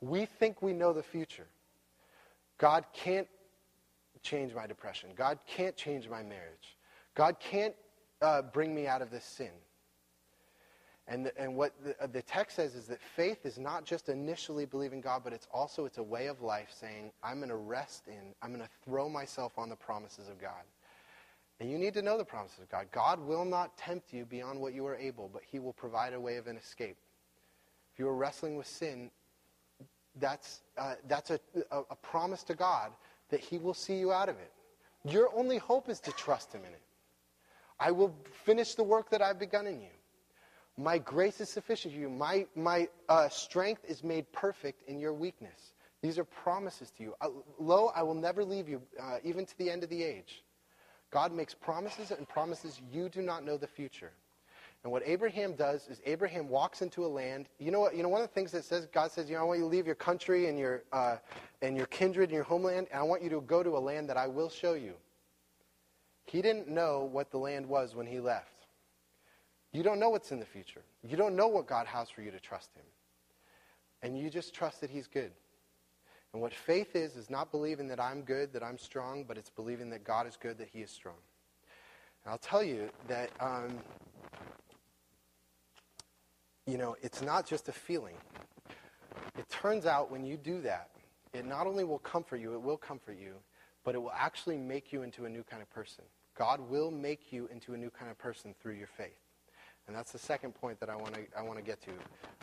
We 0.00 0.24
think 0.24 0.62
we 0.62 0.72
know 0.72 0.92
the 0.92 1.02
future. 1.02 1.46
God 2.58 2.84
can't 2.92 3.28
change 4.22 4.54
my 4.54 4.66
depression. 4.66 5.10
God 5.16 5.38
can't 5.46 5.76
change 5.76 6.08
my 6.08 6.22
marriage. 6.22 6.76
God 7.14 7.36
can't 7.40 7.74
uh, 8.22 8.42
bring 8.42 8.74
me 8.74 8.86
out 8.86 9.02
of 9.02 9.10
this 9.10 9.24
sin. 9.24 9.50
And, 11.08 11.26
the, 11.26 11.36
and 11.40 11.56
what 11.56 11.72
the, 11.82 12.00
uh, 12.00 12.06
the 12.06 12.22
text 12.22 12.56
says 12.56 12.74
is 12.74 12.86
that 12.86 13.02
faith 13.02 13.44
is 13.44 13.58
not 13.58 13.84
just 13.84 14.08
initially 14.08 14.64
believing 14.64 15.00
God, 15.00 15.22
but 15.24 15.32
it's 15.32 15.48
also 15.52 15.84
it's 15.84 15.98
a 15.98 16.02
way 16.02 16.28
of 16.28 16.40
life 16.40 16.68
saying, 16.70 17.10
I'm 17.24 17.38
going 17.38 17.48
to 17.48 17.56
rest 17.56 18.06
in, 18.06 18.34
I'm 18.42 18.50
going 18.50 18.62
to 18.62 18.70
throw 18.84 19.08
myself 19.08 19.58
on 19.58 19.68
the 19.68 19.76
promises 19.76 20.28
of 20.28 20.40
God. 20.40 20.62
And 21.58 21.70
you 21.70 21.78
need 21.78 21.94
to 21.94 22.02
know 22.02 22.16
the 22.16 22.24
promises 22.24 22.60
of 22.60 22.70
God. 22.70 22.86
God 22.92 23.18
will 23.20 23.44
not 23.44 23.76
tempt 23.76 24.12
you 24.12 24.24
beyond 24.24 24.60
what 24.60 24.72
you 24.72 24.86
are 24.86 24.96
able, 24.96 25.28
but 25.32 25.42
he 25.44 25.58
will 25.58 25.72
provide 25.72 26.14
a 26.14 26.20
way 26.20 26.36
of 26.36 26.46
an 26.46 26.56
escape. 26.56 26.96
If 27.92 27.98
you 27.98 28.06
are 28.06 28.14
wrestling 28.14 28.56
with 28.56 28.66
sin, 28.66 29.10
that's, 30.18 30.62
uh, 30.76 30.94
that's 31.06 31.30
a, 31.30 31.40
a, 31.70 31.80
a 31.90 31.96
promise 31.96 32.42
to 32.44 32.54
God 32.54 32.90
that 33.30 33.40
He 33.40 33.58
will 33.58 33.74
see 33.74 33.96
you 33.96 34.12
out 34.12 34.28
of 34.28 34.36
it. 34.36 34.52
Your 35.04 35.30
only 35.34 35.58
hope 35.58 35.88
is 35.88 36.00
to 36.00 36.12
trust 36.12 36.52
Him 36.52 36.62
in 36.62 36.72
it. 36.72 36.82
I 37.78 37.90
will 37.90 38.14
finish 38.44 38.74
the 38.74 38.82
work 38.82 39.10
that 39.10 39.22
I've 39.22 39.38
begun 39.38 39.66
in 39.66 39.80
you. 39.80 39.88
My 40.76 40.98
grace 40.98 41.40
is 41.40 41.48
sufficient 41.48 41.94
for 41.94 42.00
you. 42.00 42.08
My, 42.08 42.46
my 42.54 42.88
uh, 43.08 43.28
strength 43.28 43.84
is 43.86 44.04
made 44.04 44.30
perfect 44.32 44.88
in 44.88 44.98
your 44.98 45.12
weakness. 45.12 45.74
These 46.02 46.18
are 46.18 46.24
promises 46.24 46.90
to 46.92 47.02
you. 47.02 47.14
Uh, 47.20 47.28
lo, 47.58 47.92
I 47.94 48.02
will 48.02 48.14
never 48.14 48.44
leave 48.44 48.68
you, 48.68 48.80
uh, 49.00 49.18
even 49.22 49.44
to 49.44 49.58
the 49.58 49.70
end 49.70 49.82
of 49.82 49.90
the 49.90 50.02
age. 50.02 50.42
God 51.10 51.32
makes 51.32 51.54
promises 51.54 52.10
and 52.10 52.28
promises 52.28 52.80
you 52.92 53.08
do 53.08 53.20
not 53.20 53.44
know 53.44 53.56
the 53.56 53.66
future. 53.66 54.12
And 54.82 54.90
what 54.90 55.02
Abraham 55.04 55.54
does 55.54 55.88
is 55.88 56.00
Abraham 56.06 56.48
walks 56.48 56.80
into 56.80 57.04
a 57.04 57.08
land. 57.08 57.48
You 57.58 57.70
know 57.70 57.80
what? 57.80 57.94
You 57.94 58.02
know 58.02 58.08
one 58.08 58.22
of 58.22 58.28
the 58.28 58.32
things 58.32 58.50
that 58.52 58.64
says 58.64 58.86
God 58.86 59.10
says, 59.10 59.28
you 59.28 59.36
know, 59.36 59.42
I 59.42 59.44
want 59.44 59.58
you 59.58 59.64
to 59.64 59.70
leave 59.70 59.84
your 59.84 59.94
country 59.94 60.48
and 60.48 60.58
your 60.58 60.84
uh, 60.92 61.16
and 61.60 61.76
your 61.76 61.86
kindred 61.86 62.30
and 62.30 62.34
your 62.34 62.44
homeland, 62.44 62.88
and 62.90 62.98
I 62.98 63.02
want 63.02 63.22
you 63.22 63.28
to 63.30 63.42
go 63.42 63.62
to 63.62 63.76
a 63.76 63.78
land 63.78 64.08
that 64.08 64.16
I 64.16 64.26
will 64.26 64.48
show 64.48 64.72
you. 64.72 64.94
He 66.24 66.40
didn't 66.40 66.68
know 66.68 67.08
what 67.12 67.30
the 67.30 67.38
land 67.38 67.66
was 67.66 67.94
when 67.94 68.06
he 68.06 68.20
left. 68.20 68.66
You 69.72 69.82
don't 69.82 70.00
know 70.00 70.10
what's 70.10 70.32
in 70.32 70.40
the 70.40 70.46
future. 70.46 70.82
You 71.02 71.16
don't 71.16 71.36
know 71.36 71.48
what 71.48 71.66
God 71.66 71.86
has 71.86 72.08
for 72.08 72.22
you 72.22 72.30
to 72.30 72.40
trust 72.40 72.70
Him, 72.74 72.84
and 74.02 74.18
you 74.18 74.30
just 74.30 74.54
trust 74.54 74.80
that 74.80 74.88
He's 74.90 75.06
good. 75.06 75.30
And 76.32 76.40
what 76.40 76.54
faith 76.54 76.96
is 76.96 77.16
is 77.16 77.28
not 77.28 77.50
believing 77.50 77.86
that 77.88 78.00
I'm 78.00 78.22
good, 78.22 78.52
that 78.54 78.62
I'm 78.62 78.78
strong, 78.78 79.24
but 79.24 79.36
it's 79.36 79.50
believing 79.50 79.90
that 79.90 80.04
God 80.04 80.26
is 80.26 80.36
good, 80.36 80.56
that 80.58 80.68
He 80.72 80.80
is 80.80 80.90
strong. 80.90 81.16
And 82.24 82.32
I'll 82.32 82.38
tell 82.38 82.62
you 82.62 82.88
that. 83.08 83.30
Um, 83.40 83.78
you 86.70 86.78
know, 86.78 86.96
it's 87.02 87.20
not 87.22 87.46
just 87.46 87.68
a 87.68 87.72
feeling. 87.72 88.14
It 89.36 89.48
turns 89.48 89.86
out 89.86 90.10
when 90.10 90.24
you 90.24 90.36
do 90.36 90.60
that, 90.62 90.90
it 91.32 91.44
not 91.44 91.66
only 91.66 91.84
will 91.84 91.98
comfort 91.98 92.36
you, 92.36 92.54
it 92.54 92.62
will 92.62 92.76
comfort 92.76 93.16
you, 93.20 93.34
but 93.84 93.94
it 93.94 93.98
will 93.98 94.12
actually 94.12 94.56
make 94.56 94.92
you 94.92 95.02
into 95.02 95.24
a 95.24 95.28
new 95.28 95.42
kind 95.42 95.62
of 95.62 95.70
person. 95.70 96.04
God 96.36 96.60
will 96.60 96.90
make 96.90 97.32
you 97.32 97.48
into 97.52 97.74
a 97.74 97.76
new 97.76 97.90
kind 97.90 98.10
of 98.10 98.18
person 98.18 98.54
through 98.60 98.74
your 98.74 98.86
faith. 98.86 99.18
And 99.86 99.96
that's 99.96 100.12
the 100.12 100.18
second 100.18 100.54
point 100.54 100.78
that 100.80 100.88
I 100.88 100.94
want 100.94 101.14
to 101.14 101.22
I 101.36 101.42
want 101.42 101.58
to 101.58 101.64
get 101.64 101.82
to. 101.82 101.90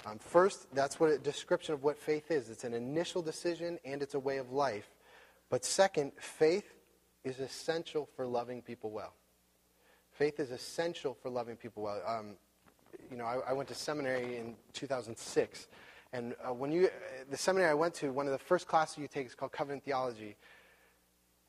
Um, 0.06 0.20
first, 0.20 0.68
that's 0.76 1.00
what 1.00 1.10
a 1.10 1.18
description 1.18 1.74
of 1.74 1.84
what 1.84 1.98
faith 1.98 2.30
is. 2.30 2.50
It's 2.50 2.66
an 2.66 2.74
initial 2.74 3.22
decision 3.22 3.80
and 3.86 4.02
it's 4.02 4.16
a 4.16 4.20
way 4.20 4.38
of 4.38 4.52
life. 4.52 4.90
But 5.50 5.64
second, 5.64 6.12
faith 6.20 6.74
is 7.24 7.40
essential 7.40 8.10
for 8.16 8.28
loving 8.28 8.62
people 8.62 8.92
well. 8.92 9.14
Faith 10.12 10.40
is 10.40 10.52
essential 10.52 11.14
for 11.14 11.30
loving 11.30 11.56
people 11.56 11.84
well. 11.84 12.02
Um, 12.06 12.36
you 13.10 13.18
know, 13.18 13.26
I, 13.26 13.50
I, 13.50 13.54
went 13.54 13.70
to 13.70 13.76
seminary 13.76 14.38
in 14.38 14.56
2006. 14.74 15.68
And 16.14 16.36
uh, 16.44 16.54
when 16.54 16.72
you, 16.72 16.90
the 17.30 17.38
seminary 17.38 17.70
I 17.70 17.74
went 17.74 17.94
to, 17.96 18.12
one 18.12 18.26
of 18.26 18.32
the 18.32 18.38
first 18.38 18.68
classes 18.68 18.98
you 18.98 19.08
take 19.08 19.28
is 19.28 19.36
called 19.36 19.52
Covenant 19.52 19.84
Theology, 19.84 20.36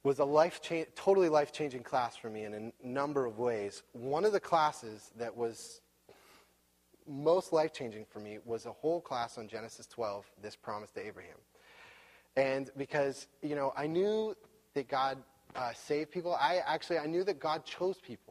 was 0.02 0.18
a 0.18 0.24
life 0.24 0.60
cha- 0.62 0.84
totally 0.94 1.28
life 1.28 1.52
changing 1.52 1.82
class 1.82 2.16
for 2.16 2.30
me 2.30 2.44
in 2.44 2.54
a 2.54 2.56
n- 2.56 2.72
number 2.82 3.24
of 3.26 3.38
ways. 3.38 3.82
One 3.92 4.24
of 4.24 4.32
the 4.32 4.40
classes 4.40 5.10
that 5.16 5.36
was 5.36 5.80
most 7.06 7.52
life 7.52 7.72
changing 7.72 8.04
for 8.04 8.20
me 8.20 8.38
was 8.44 8.66
a 8.66 8.72
whole 8.72 9.00
class 9.00 9.38
on 9.38 9.48
Genesis 9.48 9.86
12, 9.86 10.30
this 10.42 10.56
promise 10.56 10.90
to 10.92 11.06
Abraham. 11.06 11.38
And 12.36 12.70
because, 12.76 13.26
you 13.42 13.54
know, 13.54 13.72
I 13.76 13.86
knew 13.86 14.36
that 14.74 14.88
God 14.88 15.18
uh, 15.56 15.72
saved 15.72 16.10
people, 16.10 16.34
I 16.34 16.60
actually, 16.66 16.98
I 16.98 17.06
knew 17.06 17.24
that 17.24 17.40
God 17.40 17.64
chose 17.64 17.96
people 17.98 18.27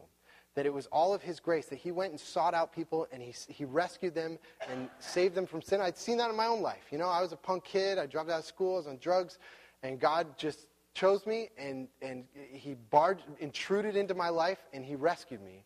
that 0.57 0.65
it 0.65 0.73
was 0.73 0.87
all 0.87 1.13
of 1.13 1.21
his 1.21 1.39
grace, 1.39 1.67
that 1.67 1.77
he 1.77 1.91
went 1.91 2.09
and 2.09 2.19
sought 2.19 2.55
out 2.55 2.73
people 2.73 3.05
and 3.11 3.21
he, 3.21 3.31
he 3.47 3.63
rescued 3.63 4.15
them 4.15 4.39
and 4.67 4.89
saved 4.97 5.35
them 5.35 5.45
from 5.45 5.61
sin. 5.61 5.79
I'd 5.79 5.95
seen 5.95 6.17
that 6.17 6.31
in 6.31 6.35
my 6.35 6.47
own 6.47 6.63
life. 6.63 6.85
You 6.89 6.97
know, 6.97 7.07
I 7.07 7.21
was 7.21 7.31
a 7.31 7.35
punk 7.35 7.63
kid. 7.63 7.99
I 7.99 8.07
dropped 8.07 8.31
out 8.31 8.39
of 8.39 8.45
school. 8.45 8.73
I 8.73 8.77
was 8.77 8.87
on 8.87 8.97
drugs. 8.97 9.37
And 9.83 9.99
God 9.99 10.35
just 10.35 10.61
chose 10.95 11.27
me 11.27 11.49
and, 11.59 11.87
and 12.01 12.23
he 12.33 12.73
barred, 12.89 13.21
intruded 13.39 13.95
into 13.95 14.15
my 14.15 14.29
life 14.29 14.57
and 14.73 14.83
he 14.83 14.95
rescued 14.95 15.43
me. 15.43 15.63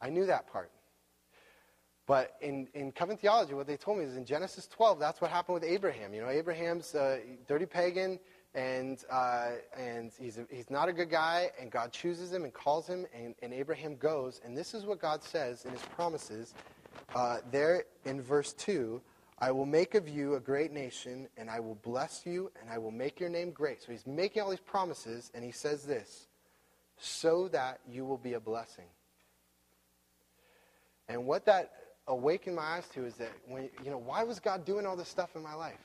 I 0.00 0.08
knew 0.08 0.24
that 0.24 0.50
part. 0.50 0.70
But 2.06 2.36
in, 2.40 2.68
in 2.72 2.92
covenant 2.92 3.20
theology, 3.20 3.52
what 3.52 3.66
they 3.66 3.76
told 3.76 3.98
me 3.98 4.04
is 4.04 4.16
in 4.16 4.24
Genesis 4.24 4.66
12, 4.66 4.98
that's 4.98 5.20
what 5.20 5.30
happened 5.30 5.56
with 5.56 5.64
Abraham. 5.64 6.14
You 6.14 6.22
know, 6.22 6.30
Abraham's 6.30 6.94
a 6.94 7.20
dirty 7.46 7.66
pagan 7.66 8.18
and, 8.56 9.04
uh, 9.10 9.50
and 9.78 10.10
he's, 10.18 10.38
a, 10.38 10.46
he's 10.50 10.70
not 10.70 10.88
a 10.88 10.92
good 10.92 11.10
guy, 11.10 11.50
and 11.60 11.70
God 11.70 11.92
chooses 11.92 12.32
him 12.32 12.44
and 12.44 12.52
calls 12.52 12.86
him, 12.86 13.06
and, 13.14 13.34
and 13.42 13.52
Abraham 13.52 13.96
goes. 13.96 14.40
And 14.44 14.56
this 14.56 14.72
is 14.72 14.86
what 14.86 14.98
God 14.98 15.22
says 15.22 15.66
in 15.66 15.72
his 15.72 15.82
promises 15.82 16.54
uh, 17.14 17.38
there 17.52 17.84
in 18.04 18.20
verse 18.20 18.52
2 18.54 19.00
I 19.38 19.50
will 19.50 19.66
make 19.66 19.94
of 19.94 20.08
you 20.08 20.34
a 20.34 20.40
great 20.40 20.72
nation, 20.72 21.28
and 21.36 21.50
I 21.50 21.60
will 21.60 21.74
bless 21.74 22.24
you, 22.24 22.50
and 22.58 22.70
I 22.70 22.78
will 22.78 22.90
make 22.90 23.20
your 23.20 23.28
name 23.28 23.50
great. 23.50 23.82
So 23.82 23.92
he's 23.92 24.06
making 24.06 24.40
all 24.40 24.48
these 24.48 24.58
promises, 24.60 25.30
and 25.34 25.44
he 25.44 25.52
says 25.52 25.84
this 25.84 26.26
so 26.96 27.48
that 27.48 27.80
you 27.86 28.06
will 28.06 28.16
be 28.16 28.32
a 28.32 28.40
blessing. 28.40 28.86
And 31.06 31.26
what 31.26 31.44
that 31.44 31.72
awakened 32.08 32.56
my 32.56 32.62
eyes 32.62 32.88
to 32.94 33.04
is 33.04 33.16
that 33.16 33.32
when 33.46 33.68
you 33.84 33.90
know 33.90 33.98
why 33.98 34.22
was 34.22 34.40
God 34.40 34.64
doing 34.64 34.86
all 34.86 34.96
this 34.96 35.08
stuff 35.08 35.36
in 35.36 35.42
my 35.42 35.54
life? 35.54 35.78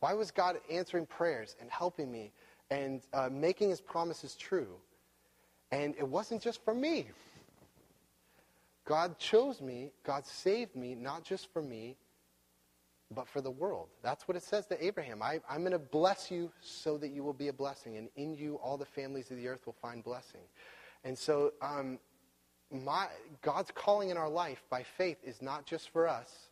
Why 0.00 0.14
was 0.14 0.30
God 0.30 0.58
answering 0.70 1.06
prayers 1.06 1.56
and 1.60 1.70
helping 1.70 2.10
me 2.10 2.32
and 2.70 3.02
uh, 3.12 3.28
making 3.30 3.70
his 3.70 3.80
promises 3.80 4.34
true? 4.34 4.76
And 5.70 5.94
it 5.96 6.06
wasn't 6.08 6.42
just 6.42 6.64
for 6.64 6.74
me. 6.74 7.08
God 8.84 9.18
chose 9.18 9.60
me, 9.60 9.90
God 10.02 10.24
saved 10.24 10.74
me, 10.74 10.94
not 10.94 11.22
just 11.22 11.52
for 11.52 11.60
me, 11.60 11.96
but 13.14 13.28
for 13.28 13.40
the 13.40 13.50
world. 13.50 13.88
That's 14.02 14.26
what 14.26 14.36
it 14.36 14.42
says 14.42 14.66
to 14.66 14.84
Abraham. 14.84 15.22
I, 15.22 15.40
am 15.50 15.60
going 15.60 15.72
to 15.72 15.78
bless 15.78 16.30
you 16.30 16.50
so 16.60 16.96
that 16.98 17.10
you 17.10 17.22
will 17.22 17.34
be 17.34 17.48
a 17.48 17.52
blessing, 17.52 17.96
and 17.96 18.08
in 18.16 18.34
you 18.34 18.56
all 18.56 18.78
the 18.78 18.86
families 18.86 19.30
of 19.30 19.36
the 19.36 19.48
earth 19.48 19.66
will 19.66 19.76
find 19.80 20.02
blessing. 20.02 20.40
And 21.04 21.16
so, 21.16 21.52
um, 21.60 21.98
my, 22.70 23.06
God's 23.40 23.70
calling 23.74 24.10
in 24.10 24.16
our 24.16 24.28
life 24.28 24.62
by 24.68 24.82
faith 24.82 25.18
is 25.22 25.40
not 25.40 25.64
just 25.64 25.90
for 25.90 26.06
us, 26.06 26.47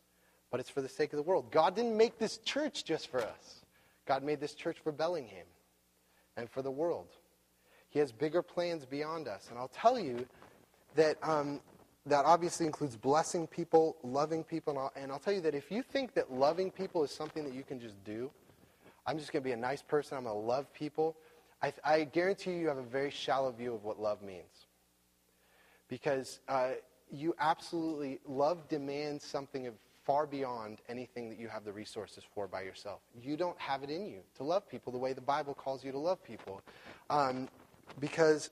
but 0.51 0.59
it's 0.59 0.69
for 0.69 0.81
the 0.81 0.89
sake 0.89 1.13
of 1.13 1.17
the 1.17 1.23
world. 1.23 1.51
God 1.51 1.75
didn't 1.75 1.97
make 1.97 2.17
this 2.17 2.37
church 2.39 2.83
just 2.83 3.09
for 3.09 3.21
us. 3.21 3.65
God 4.05 4.23
made 4.23 4.39
this 4.39 4.53
church 4.53 4.77
for 4.83 4.91
Bellingham 4.91 5.45
and 6.37 6.49
for 6.49 6.61
the 6.61 6.71
world. 6.71 7.09
He 7.89 7.99
has 7.99 8.11
bigger 8.11 8.41
plans 8.41 8.85
beyond 8.85 9.27
us. 9.27 9.47
And 9.49 9.57
I'll 9.57 9.69
tell 9.69 9.99
you 9.99 10.25
that 10.95 11.17
um, 11.21 11.59
that 12.07 12.25
obviously 12.25 12.65
includes 12.65 12.95
blessing 12.95 13.47
people, 13.47 13.97
loving 14.03 14.43
people. 14.43 14.71
And 14.71 14.79
I'll, 14.79 14.91
and 14.95 15.11
I'll 15.11 15.19
tell 15.19 15.33
you 15.33 15.41
that 15.41 15.55
if 15.55 15.71
you 15.71 15.81
think 15.81 16.13
that 16.13 16.31
loving 16.31 16.71
people 16.71 17.03
is 17.03 17.11
something 17.11 17.43
that 17.43 17.53
you 17.53 17.63
can 17.63 17.79
just 17.79 18.01
do, 18.03 18.31
I'm 19.05 19.17
just 19.17 19.31
going 19.31 19.43
to 19.43 19.47
be 19.47 19.53
a 19.53 19.57
nice 19.57 19.81
person, 19.81 20.17
I'm 20.17 20.25
going 20.25 20.35
to 20.35 20.39
love 20.39 20.71
people, 20.73 21.15
I, 21.61 21.73
I, 21.83 22.03
guarantee 22.03 22.51
you 22.51 22.57
you 22.57 22.67
have 22.67 22.77
a 22.77 22.83
very 22.83 23.09
shallow 23.09 23.51
view 23.51 23.73
of 23.73 23.83
what 23.83 23.99
love 23.99 24.21
means. 24.21 24.67
Because 25.87 26.39
uh, 26.47 26.71
you 27.09 27.33
absolutely, 27.39 28.19
love 28.27 28.67
demands 28.67 29.25
something 29.25 29.65
of 29.65 29.73
far 30.07 30.25
beyond 30.25 30.79
anything 30.87 31.27
that 31.27 31.37
you 31.37 31.49
have 31.49 31.65
the 31.65 31.73
resources 31.73 32.23
for 32.33 32.47
by 32.47 32.61
yourself. 32.61 33.01
You 33.21 33.35
don't 33.35 33.59
have 33.59 33.83
it 33.83 33.89
in 33.89 34.05
you 34.05 34.21
to 34.37 34.43
love 34.43 34.67
people 34.67 34.93
the 34.93 34.97
way 34.97 35.11
the 35.11 35.19
Bible 35.19 35.53
calls 35.53 35.83
you 35.83 35.91
to 35.91 35.99
love 35.99 36.23
people. 36.23 36.61
Um, 37.09 37.49
because 37.99 38.49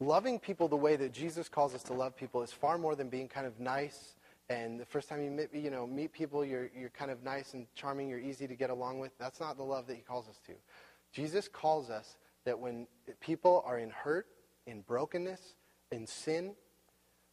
loving 0.00 0.40
people 0.40 0.66
the 0.66 0.76
way 0.76 0.96
that 0.96 1.12
Jesus 1.12 1.48
calls 1.48 1.72
us 1.72 1.84
to 1.84 1.92
love 1.92 2.16
people 2.16 2.42
is 2.42 2.50
far 2.50 2.78
more 2.78 2.96
than 2.96 3.08
being 3.08 3.28
kind 3.28 3.46
of 3.46 3.60
nice. 3.60 4.16
And 4.50 4.80
the 4.80 4.84
first 4.84 5.08
time 5.08 5.22
you 5.22 5.30
meet, 5.30 5.54
you 5.54 5.70
know, 5.70 5.86
meet 5.86 6.12
people, 6.12 6.44
you're, 6.44 6.68
you're 6.76 6.90
kind 6.90 7.12
of 7.12 7.22
nice 7.22 7.54
and 7.54 7.72
charming, 7.76 8.08
you're 8.08 8.18
easy 8.18 8.48
to 8.48 8.56
get 8.56 8.70
along 8.70 8.98
with. 8.98 9.16
That's 9.20 9.38
not 9.38 9.56
the 9.56 9.62
love 9.62 9.86
that 9.86 9.94
he 9.94 10.02
calls 10.02 10.28
us 10.28 10.40
to. 10.46 10.52
Jesus 11.12 11.46
calls 11.46 11.90
us 11.90 12.16
that 12.44 12.58
when 12.58 12.88
people 13.20 13.62
are 13.64 13.78
in 13.78 13.90
hurt, 13.90 14.26
in 14.66 14.80
brokenness, 14.80 15.54
in 15.92 16.08
sin, 16.08 16.56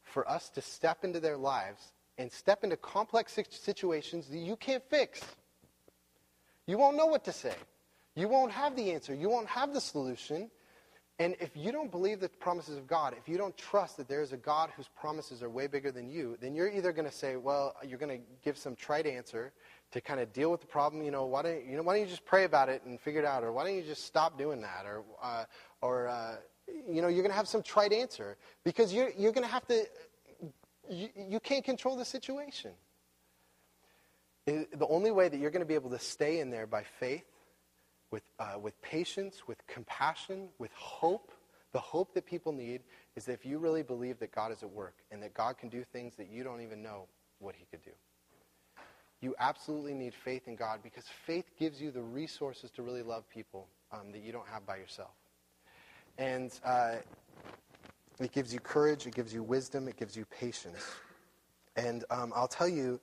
for 0.03 0.29
us 0.29 0.49
to 0.51 0.61
step 0.61 1.03
into 1.03 1.19
their 1.19 1.37
lives 1.37 1.93
and 2.19 2.29
step 2.31 2.63
into 2.65 2.77
complex 2.77 3.39
situations 3.49 4.27
that 4.27 4.37
you 4.37 4.57
can't 4.57 4.83
fix. 4.89 5.21
You 6.67 6.77
won't 6.77 6.97
know 6.97 7.07
what 7.07 7.23
to 7.23 7.31
say. 7.31 7.55
You 8.13 8.27
won't 8.27 8.51
have 8.51 8.75
the 8.75 8.91
answer. 8.91 9.15
You 9.15 9.29
won't 9.29 9.47
have 9.47 9.73
the 9.73 9.79
solution. 9.79 10.51
And 11.17 11.35
if 11.39 11.55
you 11.55 11.71
don't 11.71 11.89
believe 11.89 12.19
the 12.19 12.29
promises 12.29 12.77
of 12.77 12.87
God, 12.87 13.15
if 13.17 13.27
you 13.27 13.37
don't 13.37 13.57
trust 13.57 13.97
that 13.97 14.07
there 14.09 14.21
is 14.21 14.33
a 14.33 14.37
God 14.37 14.69
whose 14.75 14.89
promises 14.89 15.41
are 15.41 15.49
way 15.49 15.67
bigger 15.67 15.91
than 15.91 16.09
you, 16.09 16.37
then 16.41 16.55
you're 16.55 16.69
either 16.69 16.91
going 16.91 17.07
to 17.07 17.13
say, 17.13 17.37
well, 17.37 17.75
you're 17.85 17.97
going 17.97 18.19
to 18.19 18.23
give 18.43 18.57
some 18.57 18.75
trite 18.75 19.05
answer 19.05 19.53
to 19.91 20.01
kind 20.01 20.19
of 20.19 20.31
deal 20.33 20.51
with 20.51 20.61
the 20.61 20.67
problem. 20.67 21.01
You 21.03 21.11
know, 21.11 21.25
why 21.25 21.41
don't 21.41 21.65
you 21.65 21.75
know 21.77 21.83
why 21.83 21.93
don't 21.93 22.03
you 22.03 22.09
just 22.09 22.25
pray 22.25 22.43
about 22.43 22.69
it 22.69 22.83
and 22.85 22.99
figure 22.99 23.21
it 23.21 23.25
out, 23.25 23.43
or 23.43 23.51
why 23.51 23.63
don't 23.63 23.75
you 23.75 23.81
just 23.81 24.05
stop 24.05 24.37
doing 24.37 24.61
that, 24.61 24.85
or 24.85 25.03
uh, 25.21 25.45
or 25.81 26.07
uh, 26.07 26.35
you 26.87 27.01
know, 27.01 27.07
you're 27.07 27.23
going 27.23 27.31
to 27.31 27.37
have 27.37 27.47
some 27.47 27.63
trite 27.63 27.91
answer 27.93 28.37
because 28.63 28.93
you're 28.93 29.09
you're 29.17 29.31
going 29.31 29.45
to 29.45 29.51
have 29.51 29.65
to 29.67 29.85
you, 30.89 31.09
you 31.15 31.39
can't 31.39 31.63
control 31.63 31.95
the 31.95 32.05
situation. 32.05 32.71
It, 34.45 34.77
the 34.77 34.87
only 34.87 35.11
way 35.11 35.29
that 35.29 35.37
you're 35.37 35.51
going 35.51 35.61
to 35.61 35.67
be 35.67 35.75
able 35.75 35.91
to 35.91 35.99
stay 35.99 36.39
in 36.39 36.49
there 36.49 36.65
by 36.65 36.83
faith, 36.99 37.25
with, 38.11 38.23
uh, 38.39 38.57
with 38.59 38.81
patience, 38.81 39.47
with 39.47 39.65
compassion, 39.67 40.49
with 40.57 40.71
hope, 40.73 41.31
the 41.71 41.79
hope 41.79 42.13
that 42.15 42.25
people 42.25 42.51
need 42.51 42.81
is 43.15 43.25
that 43.25 43.33
if 43.33 43.45
you 43.45 43.59
really 43.59 43.83
believe 43.83 44.19
that 44.19 44.31
God 44.31 44.51
is 44.51 44.63
at 44.63 44.71
work 44.71 44.95
and 45.11 45.21
that 45.21 45.33
God 45.33 45.57
can 45.57 45.69
do 45.69 45.83
things 45.83 46.15
that 46.15 46.29
you 46.29 46.43
don't 46.43 46.61
even 46.61 46.81
know 46.81 47.07
what 47.37 47.55
he 47.55 47.65
could 47.69 47.83
do. 47.83 47.91
You 49.21 49.35
absolutely 49.37 49.93
need 49.93 50.13
faith 50.13 50.47
in 50.47 50.55
God 50.55 50.79
because 50.81 51.03
faith 51.25 51.45
gives 51.59 51.81
you 51.81 51.91
the 51.91 52.01
resources 52.01 52.71
to 52.71 52.81
really 52.81 53.03
love 53.03 53.29
people 53.29 53.67
um, 53.91 54.11
that 54.11 54.21
you 54.21 54.31
don't 54.31 54.47
have 54.47 54.65
by 54.65 54.77
yourself. 54.77 55.11
And 56.17 56.51
uh, 56.65 56.95
it 58.19 58.31
gives 58.31 58.53
you 58.53 58.59
courage, 58.59 59.07
it 59.07 59.15
gives 59.15 59.33
you 59.33 59.43
wisdom, 59.43 59.87
it 59.87 59.97
gives 59.97 60.15
you 60.15 60.25
patience. 60.25 60.85
And 61.75 62.03
um, 62.09 62.33
I'll 62.35 62.47
tell 62.47 62.67
you 62.67 62.99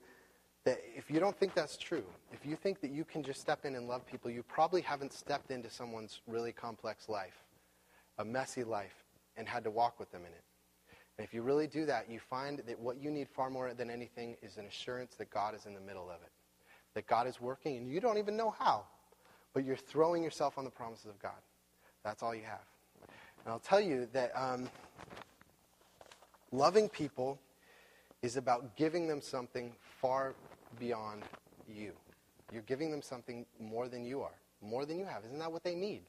that 0.65 0.79
if 0.95 1.09
you 1.09 1.19
don't 1.19 1.35
think 1.35 1.53
that's 1.53 1.77
true, 1.77 2.03
if 2.31 2.45
you 2.45 2.55
think 2.55 2.81
that 2.81 2.91
you 2.91 3.03
can 3.03 3.23
just 3.23 3.41
step 3.41 3.65
in 3.65 3.75
and 3.75 3.87
love 3.87 4.05
people, 4.05 4.29
you 4.29 4.43
probably 4.43 4.81
haven't 4.81 5.13
stepped 5.13 5.49
into 5.49 5.69
someone's 5.69 6.21
really 6.27 6.51
complex 6.51 7.09
life, 7.09 7.43
a 8.19 8.25
messy 8.25 8.63
life, 8.63 9.03
and 9.37 9.47
had 9.47 9.63
to 9.63 9.71
walk 9.71 9.99
with 9.99 10.11
them 10.11 10.21
in 10.21 10.31
it. 10.31 10.43
And 11.17 11.25
if 11.25 11.33
you 11.33 11.41
really 11.41 11.67
do 11.67 11.85
that, 11.85 12.09
you 12.09 12.19
find 12.19 12.59
that 12.67 12.79
what 12.79 13.01
you 13.01 13.09
need 13.09 13.27
far 13.29 13.49
more 13.49 13.73
than 13.73 13.89
anything 13.89 14.35
is 14.43 14.57
an 14.57 14.65
assurance 14.65 15.15
that 15.15 15.31
God 15.31 15.55
is 15.55 15.65
in 15.65 15.73
the 15.73 15.81
middle 15.81 16.09
of 16.09 16.21
it, 16.21 16.31
that 16.93 17.07
God 17.07 17.27
is 17.27 17.41
working, 17.41 17.77
and 17.77 17.89
you 17.89 17.99
don't 17.99 18.17
even 18.17 18.37
know 18.37 18.53
how, 18.59 18.83
but 19.53 19.63
you're 19.63 19.75
throwing 19.75 20.21
yourself 20.21 20.57
on 20.57 20.63
the 20.63 20.69
promises 20.69 21.07
of 21.07 21.17
God. 21.19 21.41
That's 22.03 22.21
all 22.21 22.35
you 22.35 22.43
have. 22.43 22.76
And 23.47 23.53
I'll 23.53 23.59
tell 23.59 23.79
you 23.79 24.09
that 24.11 24.33
um, 24.35 24.69
loving 26.51 26.89
people 26.89 27.39
is 28.21 28.35
about 28.35 28.75
giving 28.75 29.07
them 29.07 29.21
something 29.21 29.71
far 30.01 30.35
beyond 30.77 31.23
you. 31.65 31.93
You're 32.51 32.63
giving 32.63 32.91
them 32.91 33.01
something 33.01 33.45
more 33.57 33.87
than 33.87 34.03
you 34.03 34.21
are, 34.21 34.35
more 34.61 34.85
than 34.85 34.99
you 34.99 35.05
have. 35.05 35.23
Isn't 35.23 35.39
that 35.39 35.49
what 35.49 35.63
they 35.63 35.75
need? 35.75 36.01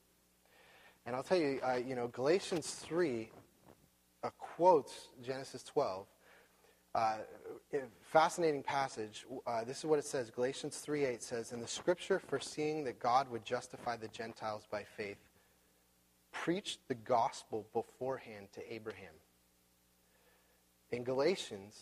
And 1.06 1.14
I'll 1.14 1.22
tell 1.22 1.38
you, 1.38 1.60
uh, 1.64 1.74
you 1.76 1.94
know, 1.94 2.08
Galatians 2.08 2.68
3 2.84 3.30
uh, 4.24 4.30
quotes 4.36 5.10
Genesis 5.24 5.62
12. 5.62 6.06
Uh, 6.92 7.18
fascinating 8.00 8.64
passage. 8.64 9.26
Uh, 9.46 9.62
this 9.62 9.78
is 9.78 9.84
what 9.84 10.00
it 10.00 10.04
says. 10.04 10.28
Galatians 10.30 10.84
3.8 10.84 11.22
says, 11.22 11.52
In 11.52 11.60
the 11.60 11.68
scripture, 11.68 12.18
foreseeing 12.18 12.82
that 12.82 12.98
God 12.98 13.30
would 13.30 13.44
justify 13.44 13.96
the 13.96 14.08
Gentiles 14.08 14.66
by 14.68 14.82
faith, 14.82 15.18
preached 16.48 16.80
the 16.88 16.94
gospel 16.94 17.66
beforehand 17.74 18.48
to 18.54 18.72
Abraham. 18.72 19.12
In 20.90 21.04
Galatians, 21.04 21.78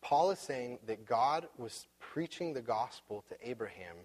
Paul 0.00 0.30
is 0.30 0.38
saying 0.38 0.78
that 0.86 1.04
God 1.04 1.46
was 1.58 1.86
preaching 2.00 2.54
the 2.54 2.62
gospel 2.62 3.22
to 3.28 3.34
Abraham 3.46 3.96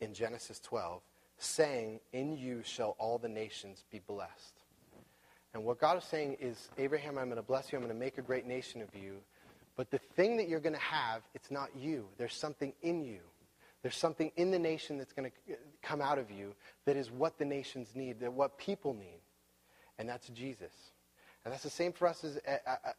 in 0.00 0.14
Genesis 0.14 0.60
12, 0.60 1.02
saying, 1.36 1.98
In 2.12 2.38
you 2.38 2.62
shall 2.62 2.94
all 3.00 3.18
the 3.18 3.28
nations 3.28 3.82
be 3.90 3.98
blessed. 3.98 4.54
And 5.52 5.64
what 5.64 5.80
God 5.80 5.98
is 5.98 6.04
saying 6.04 6.36
is, 6.38 6.68
Abraham, 6.78 7.18
I'm 7.18 7.24
going 7.24 7.34
to 7.34 7.42
bless 7.42 7.72
you, 7.72 7.78
I'm 7.78 7.82
going 7.82 7.92
to 7.92 7.98
make 7.98 8.18
a 8.18 8.22
great 8.22 8.46
nation 8.46 8.80
of 8.80 8.94
you. 8.94 9.16
But 9.74 9.90
the 9.90 9.98
thing 9.98 10.36
that 10.36 10.48
you're 10.48 10.60
going 10.60 10.76
to 10.76 10.78
have, 10.78 11.22
it's 11.34 11.50
not 11.50 11.70
you. 11.76 12.06
There's 12.18 12.34
something 12.34 12.72
in 12.82 13.02
you. 13.02 13.18
There's 13.82 13.96
something 13.96 14.30
in 14.36 14.52
the 14.52 14.60
nation 14.60 14.96
that's 14.96 15.12
going 15.12 15.28
to 15.28 15.56
come 15.82 16.00
out 16.00 16.18
of 16.18 16.30
you 16.30 16.54
that 16.84 16.96
is 16.96 17.10
what 17.10 17.36
the 17.36 17.44
nations 17.44 17.88
need, 17.96 18.20
that 18.20 18.32
what 18.32 18.56
people 18.56 18.94
need. 18.94 19.19
And 20.00 20.08
that's 20.08 20.28
Jesus. 20.30 20.72
And 21.44 21.52
that's 21.52 21.62
the 21.62 21.68
same 21.68 21.92
for 21.92 22.08
us 22.08 22.24
as, 22.24 22.40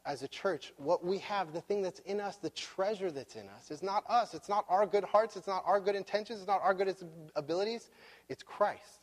as 0.06 0.22
a 0.22 0.28
church. 0.28 0.72
What 0.76 1.04
we 1.04 1.18
have, 1.18 1.52
the 1.52 1.60
thing 1.60 1.82
that's 1.82 1.98
in 2.00 2.20
us, 2.20 2.36
the 2.36 2.50
treasure 2.50 3.10
that's 3.10 3.34
in 3.34 3.48
us, 3.48 3.72
is 3.72 3.82
not 3.82 4.04
us. 4.08 4.34
It's 4.34 4.48
not 4.48 4.64
our 4.68 4.86
good 4.86 5.02
hearts. 5.02 5.36
It's 5.36 5.48
not 5.48 5.64
our 5.66 5.80
good 5.80 5.96
intentions. 5.96 6.38
It's 6.38 6.46
not 6.46 6.60
our 6.62 6.74
good 6.74 6.94
abilities. 7.34 7.90
It's 8.28 8.44
Christ. 8.44 9.00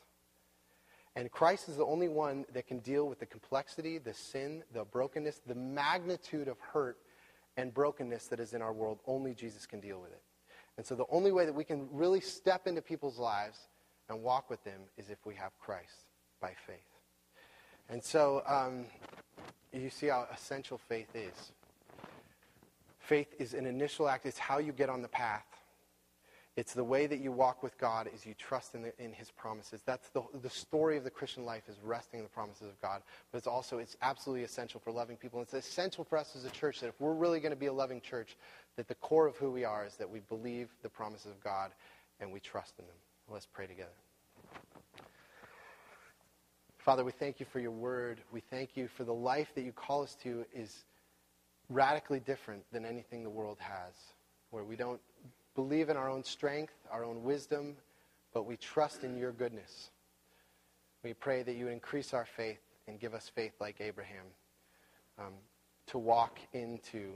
And 1.18 1.30
Christ 1.30 1.68
is 1.68 1.76
the 1.76 1.86
only 1.86 2.08
one 2.08 2.46
that 2.54 2.68
can 2.68 2.80
deal 2.80 3.10
with 3.10 3.20
the 3.20 3.26
complexity, 3.26 3.98
the 3.98 4.14
sin, 4.14 4.64
the 4.74 4.86
brokenness, 4.86 5.42
the 5.46 5.56
magnitude 5.56 6.48
of 6.48 6.58
hurt 6.62 7.00
and 7.58 7.74
brokenness 7.74 8.28
that 8.28 8.40
is 8.40 8.54
in 8.54 8.62
our 8.62 8.72
world. 8.72 9.00
Only 9.08 9.34
Jesus 9.34 9.66
can 9.66 9.82
deal 9.82 10.00
with 10.00 10.12
it. 10.12 10.22
And 10.78 10.86
so 10.86 10.96
the 10.96 11.06
only 11.10 11.34
way 11.34 11.46
that 11.46 11.56
we 11.56 11.66
can 11.66 11.90
really 11.92 12.22
step 12.22 12.66
into 12.66 12.82
people's 12.82 13.20
lives 13.20 13.60
and 14.08 14.24
walk 14.24 14.50
with 14.50 14.64
them 14.64 14.80
is 14.98 15.10
if 15.10 15.26
we 15.26 15.36
have 15.36 15.52
Christ 15.60 16.08
by 16.40 16.54
faith. 16.66 16.99
And 17.90 18.04
so 18.04 18.44
um, 18.46 18.86
you 19.74 19.90
see 19.90 20.08
how 20.08 20.28
essential 20.34 20.78
faith 20.78 21.16
is. 21.16 21.52
Faith 23.00 23.34
is 23.40 23.54
an 23.54 23.66
initial 23.66 24.08
act. 24.08 24.26
It's 24.26 24.38
how 24.38 24.60
you 24.60 24.72
get 24.72 24.90
on 24.90 25.02
the 25.02 25.08
path. 25.08 25.46
It's 26.56 26.74
the 26.74 26.84
way 26.84 27.08
that 27.08 27.20
you 27.20 27.32
walk 27.32 27.64
with 27.64 27.78
God 27.78 28.10
is 28.14 28.26
you 28.26 28.34
trust 28.34 28.76
in, 28.76 28.82
the, 28.82 29.04
in 29.04 29.14
his 29.14 29.32
promises. 29.32 29.82
That's 29.86 30.10
the, 30.10 30.24
the 30.42 30.50
story 30.50 30.98
of 30.98 31.06
the 31.06 31.10
Christian 31.10 31.46
life 31.46 31.64
is 31.70 31.78
resting 31.82 32.20
in 32.20 32.26
the 32.26 32.30
promises 32.30 32.68
of 32.68 32.80
God. 32.82 33.02
But 33.32 33.38
it's 33.38 33.48
also, 33.48 33.78
it's 33.78 33.96
absolutely 34.02 34.44
essential 34.44 34.80
for 34.80 34.92
loving 34.92 35.16
people. 35.16 35.42
It's 35.42 35.54
essential 35.54 36.04
for 36.04 36.18
us 36.18 36.36
as 36.36 36.44
a 36.46 36.50
church 36.50 36.82
that 36.82 36.88
if 36.88 37.00
we're 37.00 37.14
really 37.14 37.40
going 37.40 37.54
to 37.54 37.58
be 37.58 37.68
a 37.68 37.74
loving 37.74 38.02
church, 38.02 38.36
that 38.76 38.88
the 38.88 38.96
core 38.96 39.26
of 39.26 39.38
who 39.38 39.52
we 39.52 39.64
are 39.64 39.86
is 39.86 39.96
that 39.96 40.10
we 40.10 40.20
believe 40.20 40.70
the 40.84 40.90
promises 40.90 41.32
of 41.32 41.42
God 41.42 41.72
and 42.20 42.32
we 42.32 42.40
trust 42.42 42.74
in 42.78 42.86
them. 42.86 42.96
Let's 43.30 43.46
pray 43.46 43.66
together. 43.66 43.90
Father, 46.80 47.04
we 47.04 47.12
thank 47.12 47.42
you 47.42 47.46
for 47.46 47.60
your 47.60 47.72
word. 47.72 48.22
We 48.32 48.40
thank 48.40 48.78
you 48.78 48.88
for 48.88 49.04
the 49.04 49.14
life 49.14 49.50
that 49.56 49.64
you 49.64 49.74
call 49.74 50.02
us 50.02 50.16
to 50.24 50.46
is 50.56 50.86
radically 51.70 52.22
different 52.22 52.64
than 52.72 52.86
anything 52.86 53.22
the 53.22 53.30
world 53.30 53.58
has, 53.60 53.94
where 54.52 54.64
we 54.64 54.78
don't 54.78 55.02
believe 55.56 55.90
in 55.90 55.98
our 55.98 56.10
own 56.10 56.24
strength, 56.24 56.74
our 56.90 57.04
own 57.04 57.22
wisdom, 57.22 57.76
but 58.34 58.46
we 58.46 58.56
trust 58.56 59.04
in 59.04 59.18
your 59.18 59.34
goodness. 59.34 59.92
We 61.04 61.14
pray 61.14 61.44
that 61.44 61.56
you 61.56 61.68
increase 61.68 62.14
our 62.14 62.26
faith 62.26 62.62
and 62.88 62.98
give 62.98 63.14
us 63.14 63.30
faith 63.36 63.54
like 63.60 63.82
Abraham 63.82 64.26
um, 65.20 65.34
to 65.88 65.98
walk 65.98 66.40
into 66.54 67.12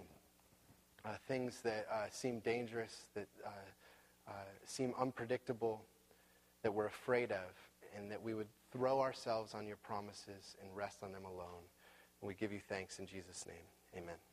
uh, 1.05 1.11
things 1.26 1.61
that 1.64 1.88
uh, 1.91 2.07
seem 2.11 2.39
dangerous, 2.39 3.05
that 3.16 3.28
uh, 3.45 3.49
uh 4.28 4.34
seem 4.66 4.93
unpredictable, 4.99 5.82
that 6.64 6.74
we're 6.74 6.86
afraid 6.86 7.32
of, 7.32 7.49
and 7.97 8.11
that 8.11 8.22
we 8.22 8.34
would 8.34 8.47
throw 8.74 8.99
ourselves 8.99 9.53
on 9.53 9.67
your 9.67 9.78
promises 9.78 10.57
and 10.61 10.76
rest 10.76 11.03
on 11.03 11.13
them 11.13 11.26
alone. 11.26 11.63
And 12.21 12.28
we 12.28 12.34
give 12.34 12.51
you 12.51 12.59
thanks 12.59 12.99
in 12.99 13.05
Jesus' 13.05 13.45
name. 13.45 14.03
Amen. 14.03 14.32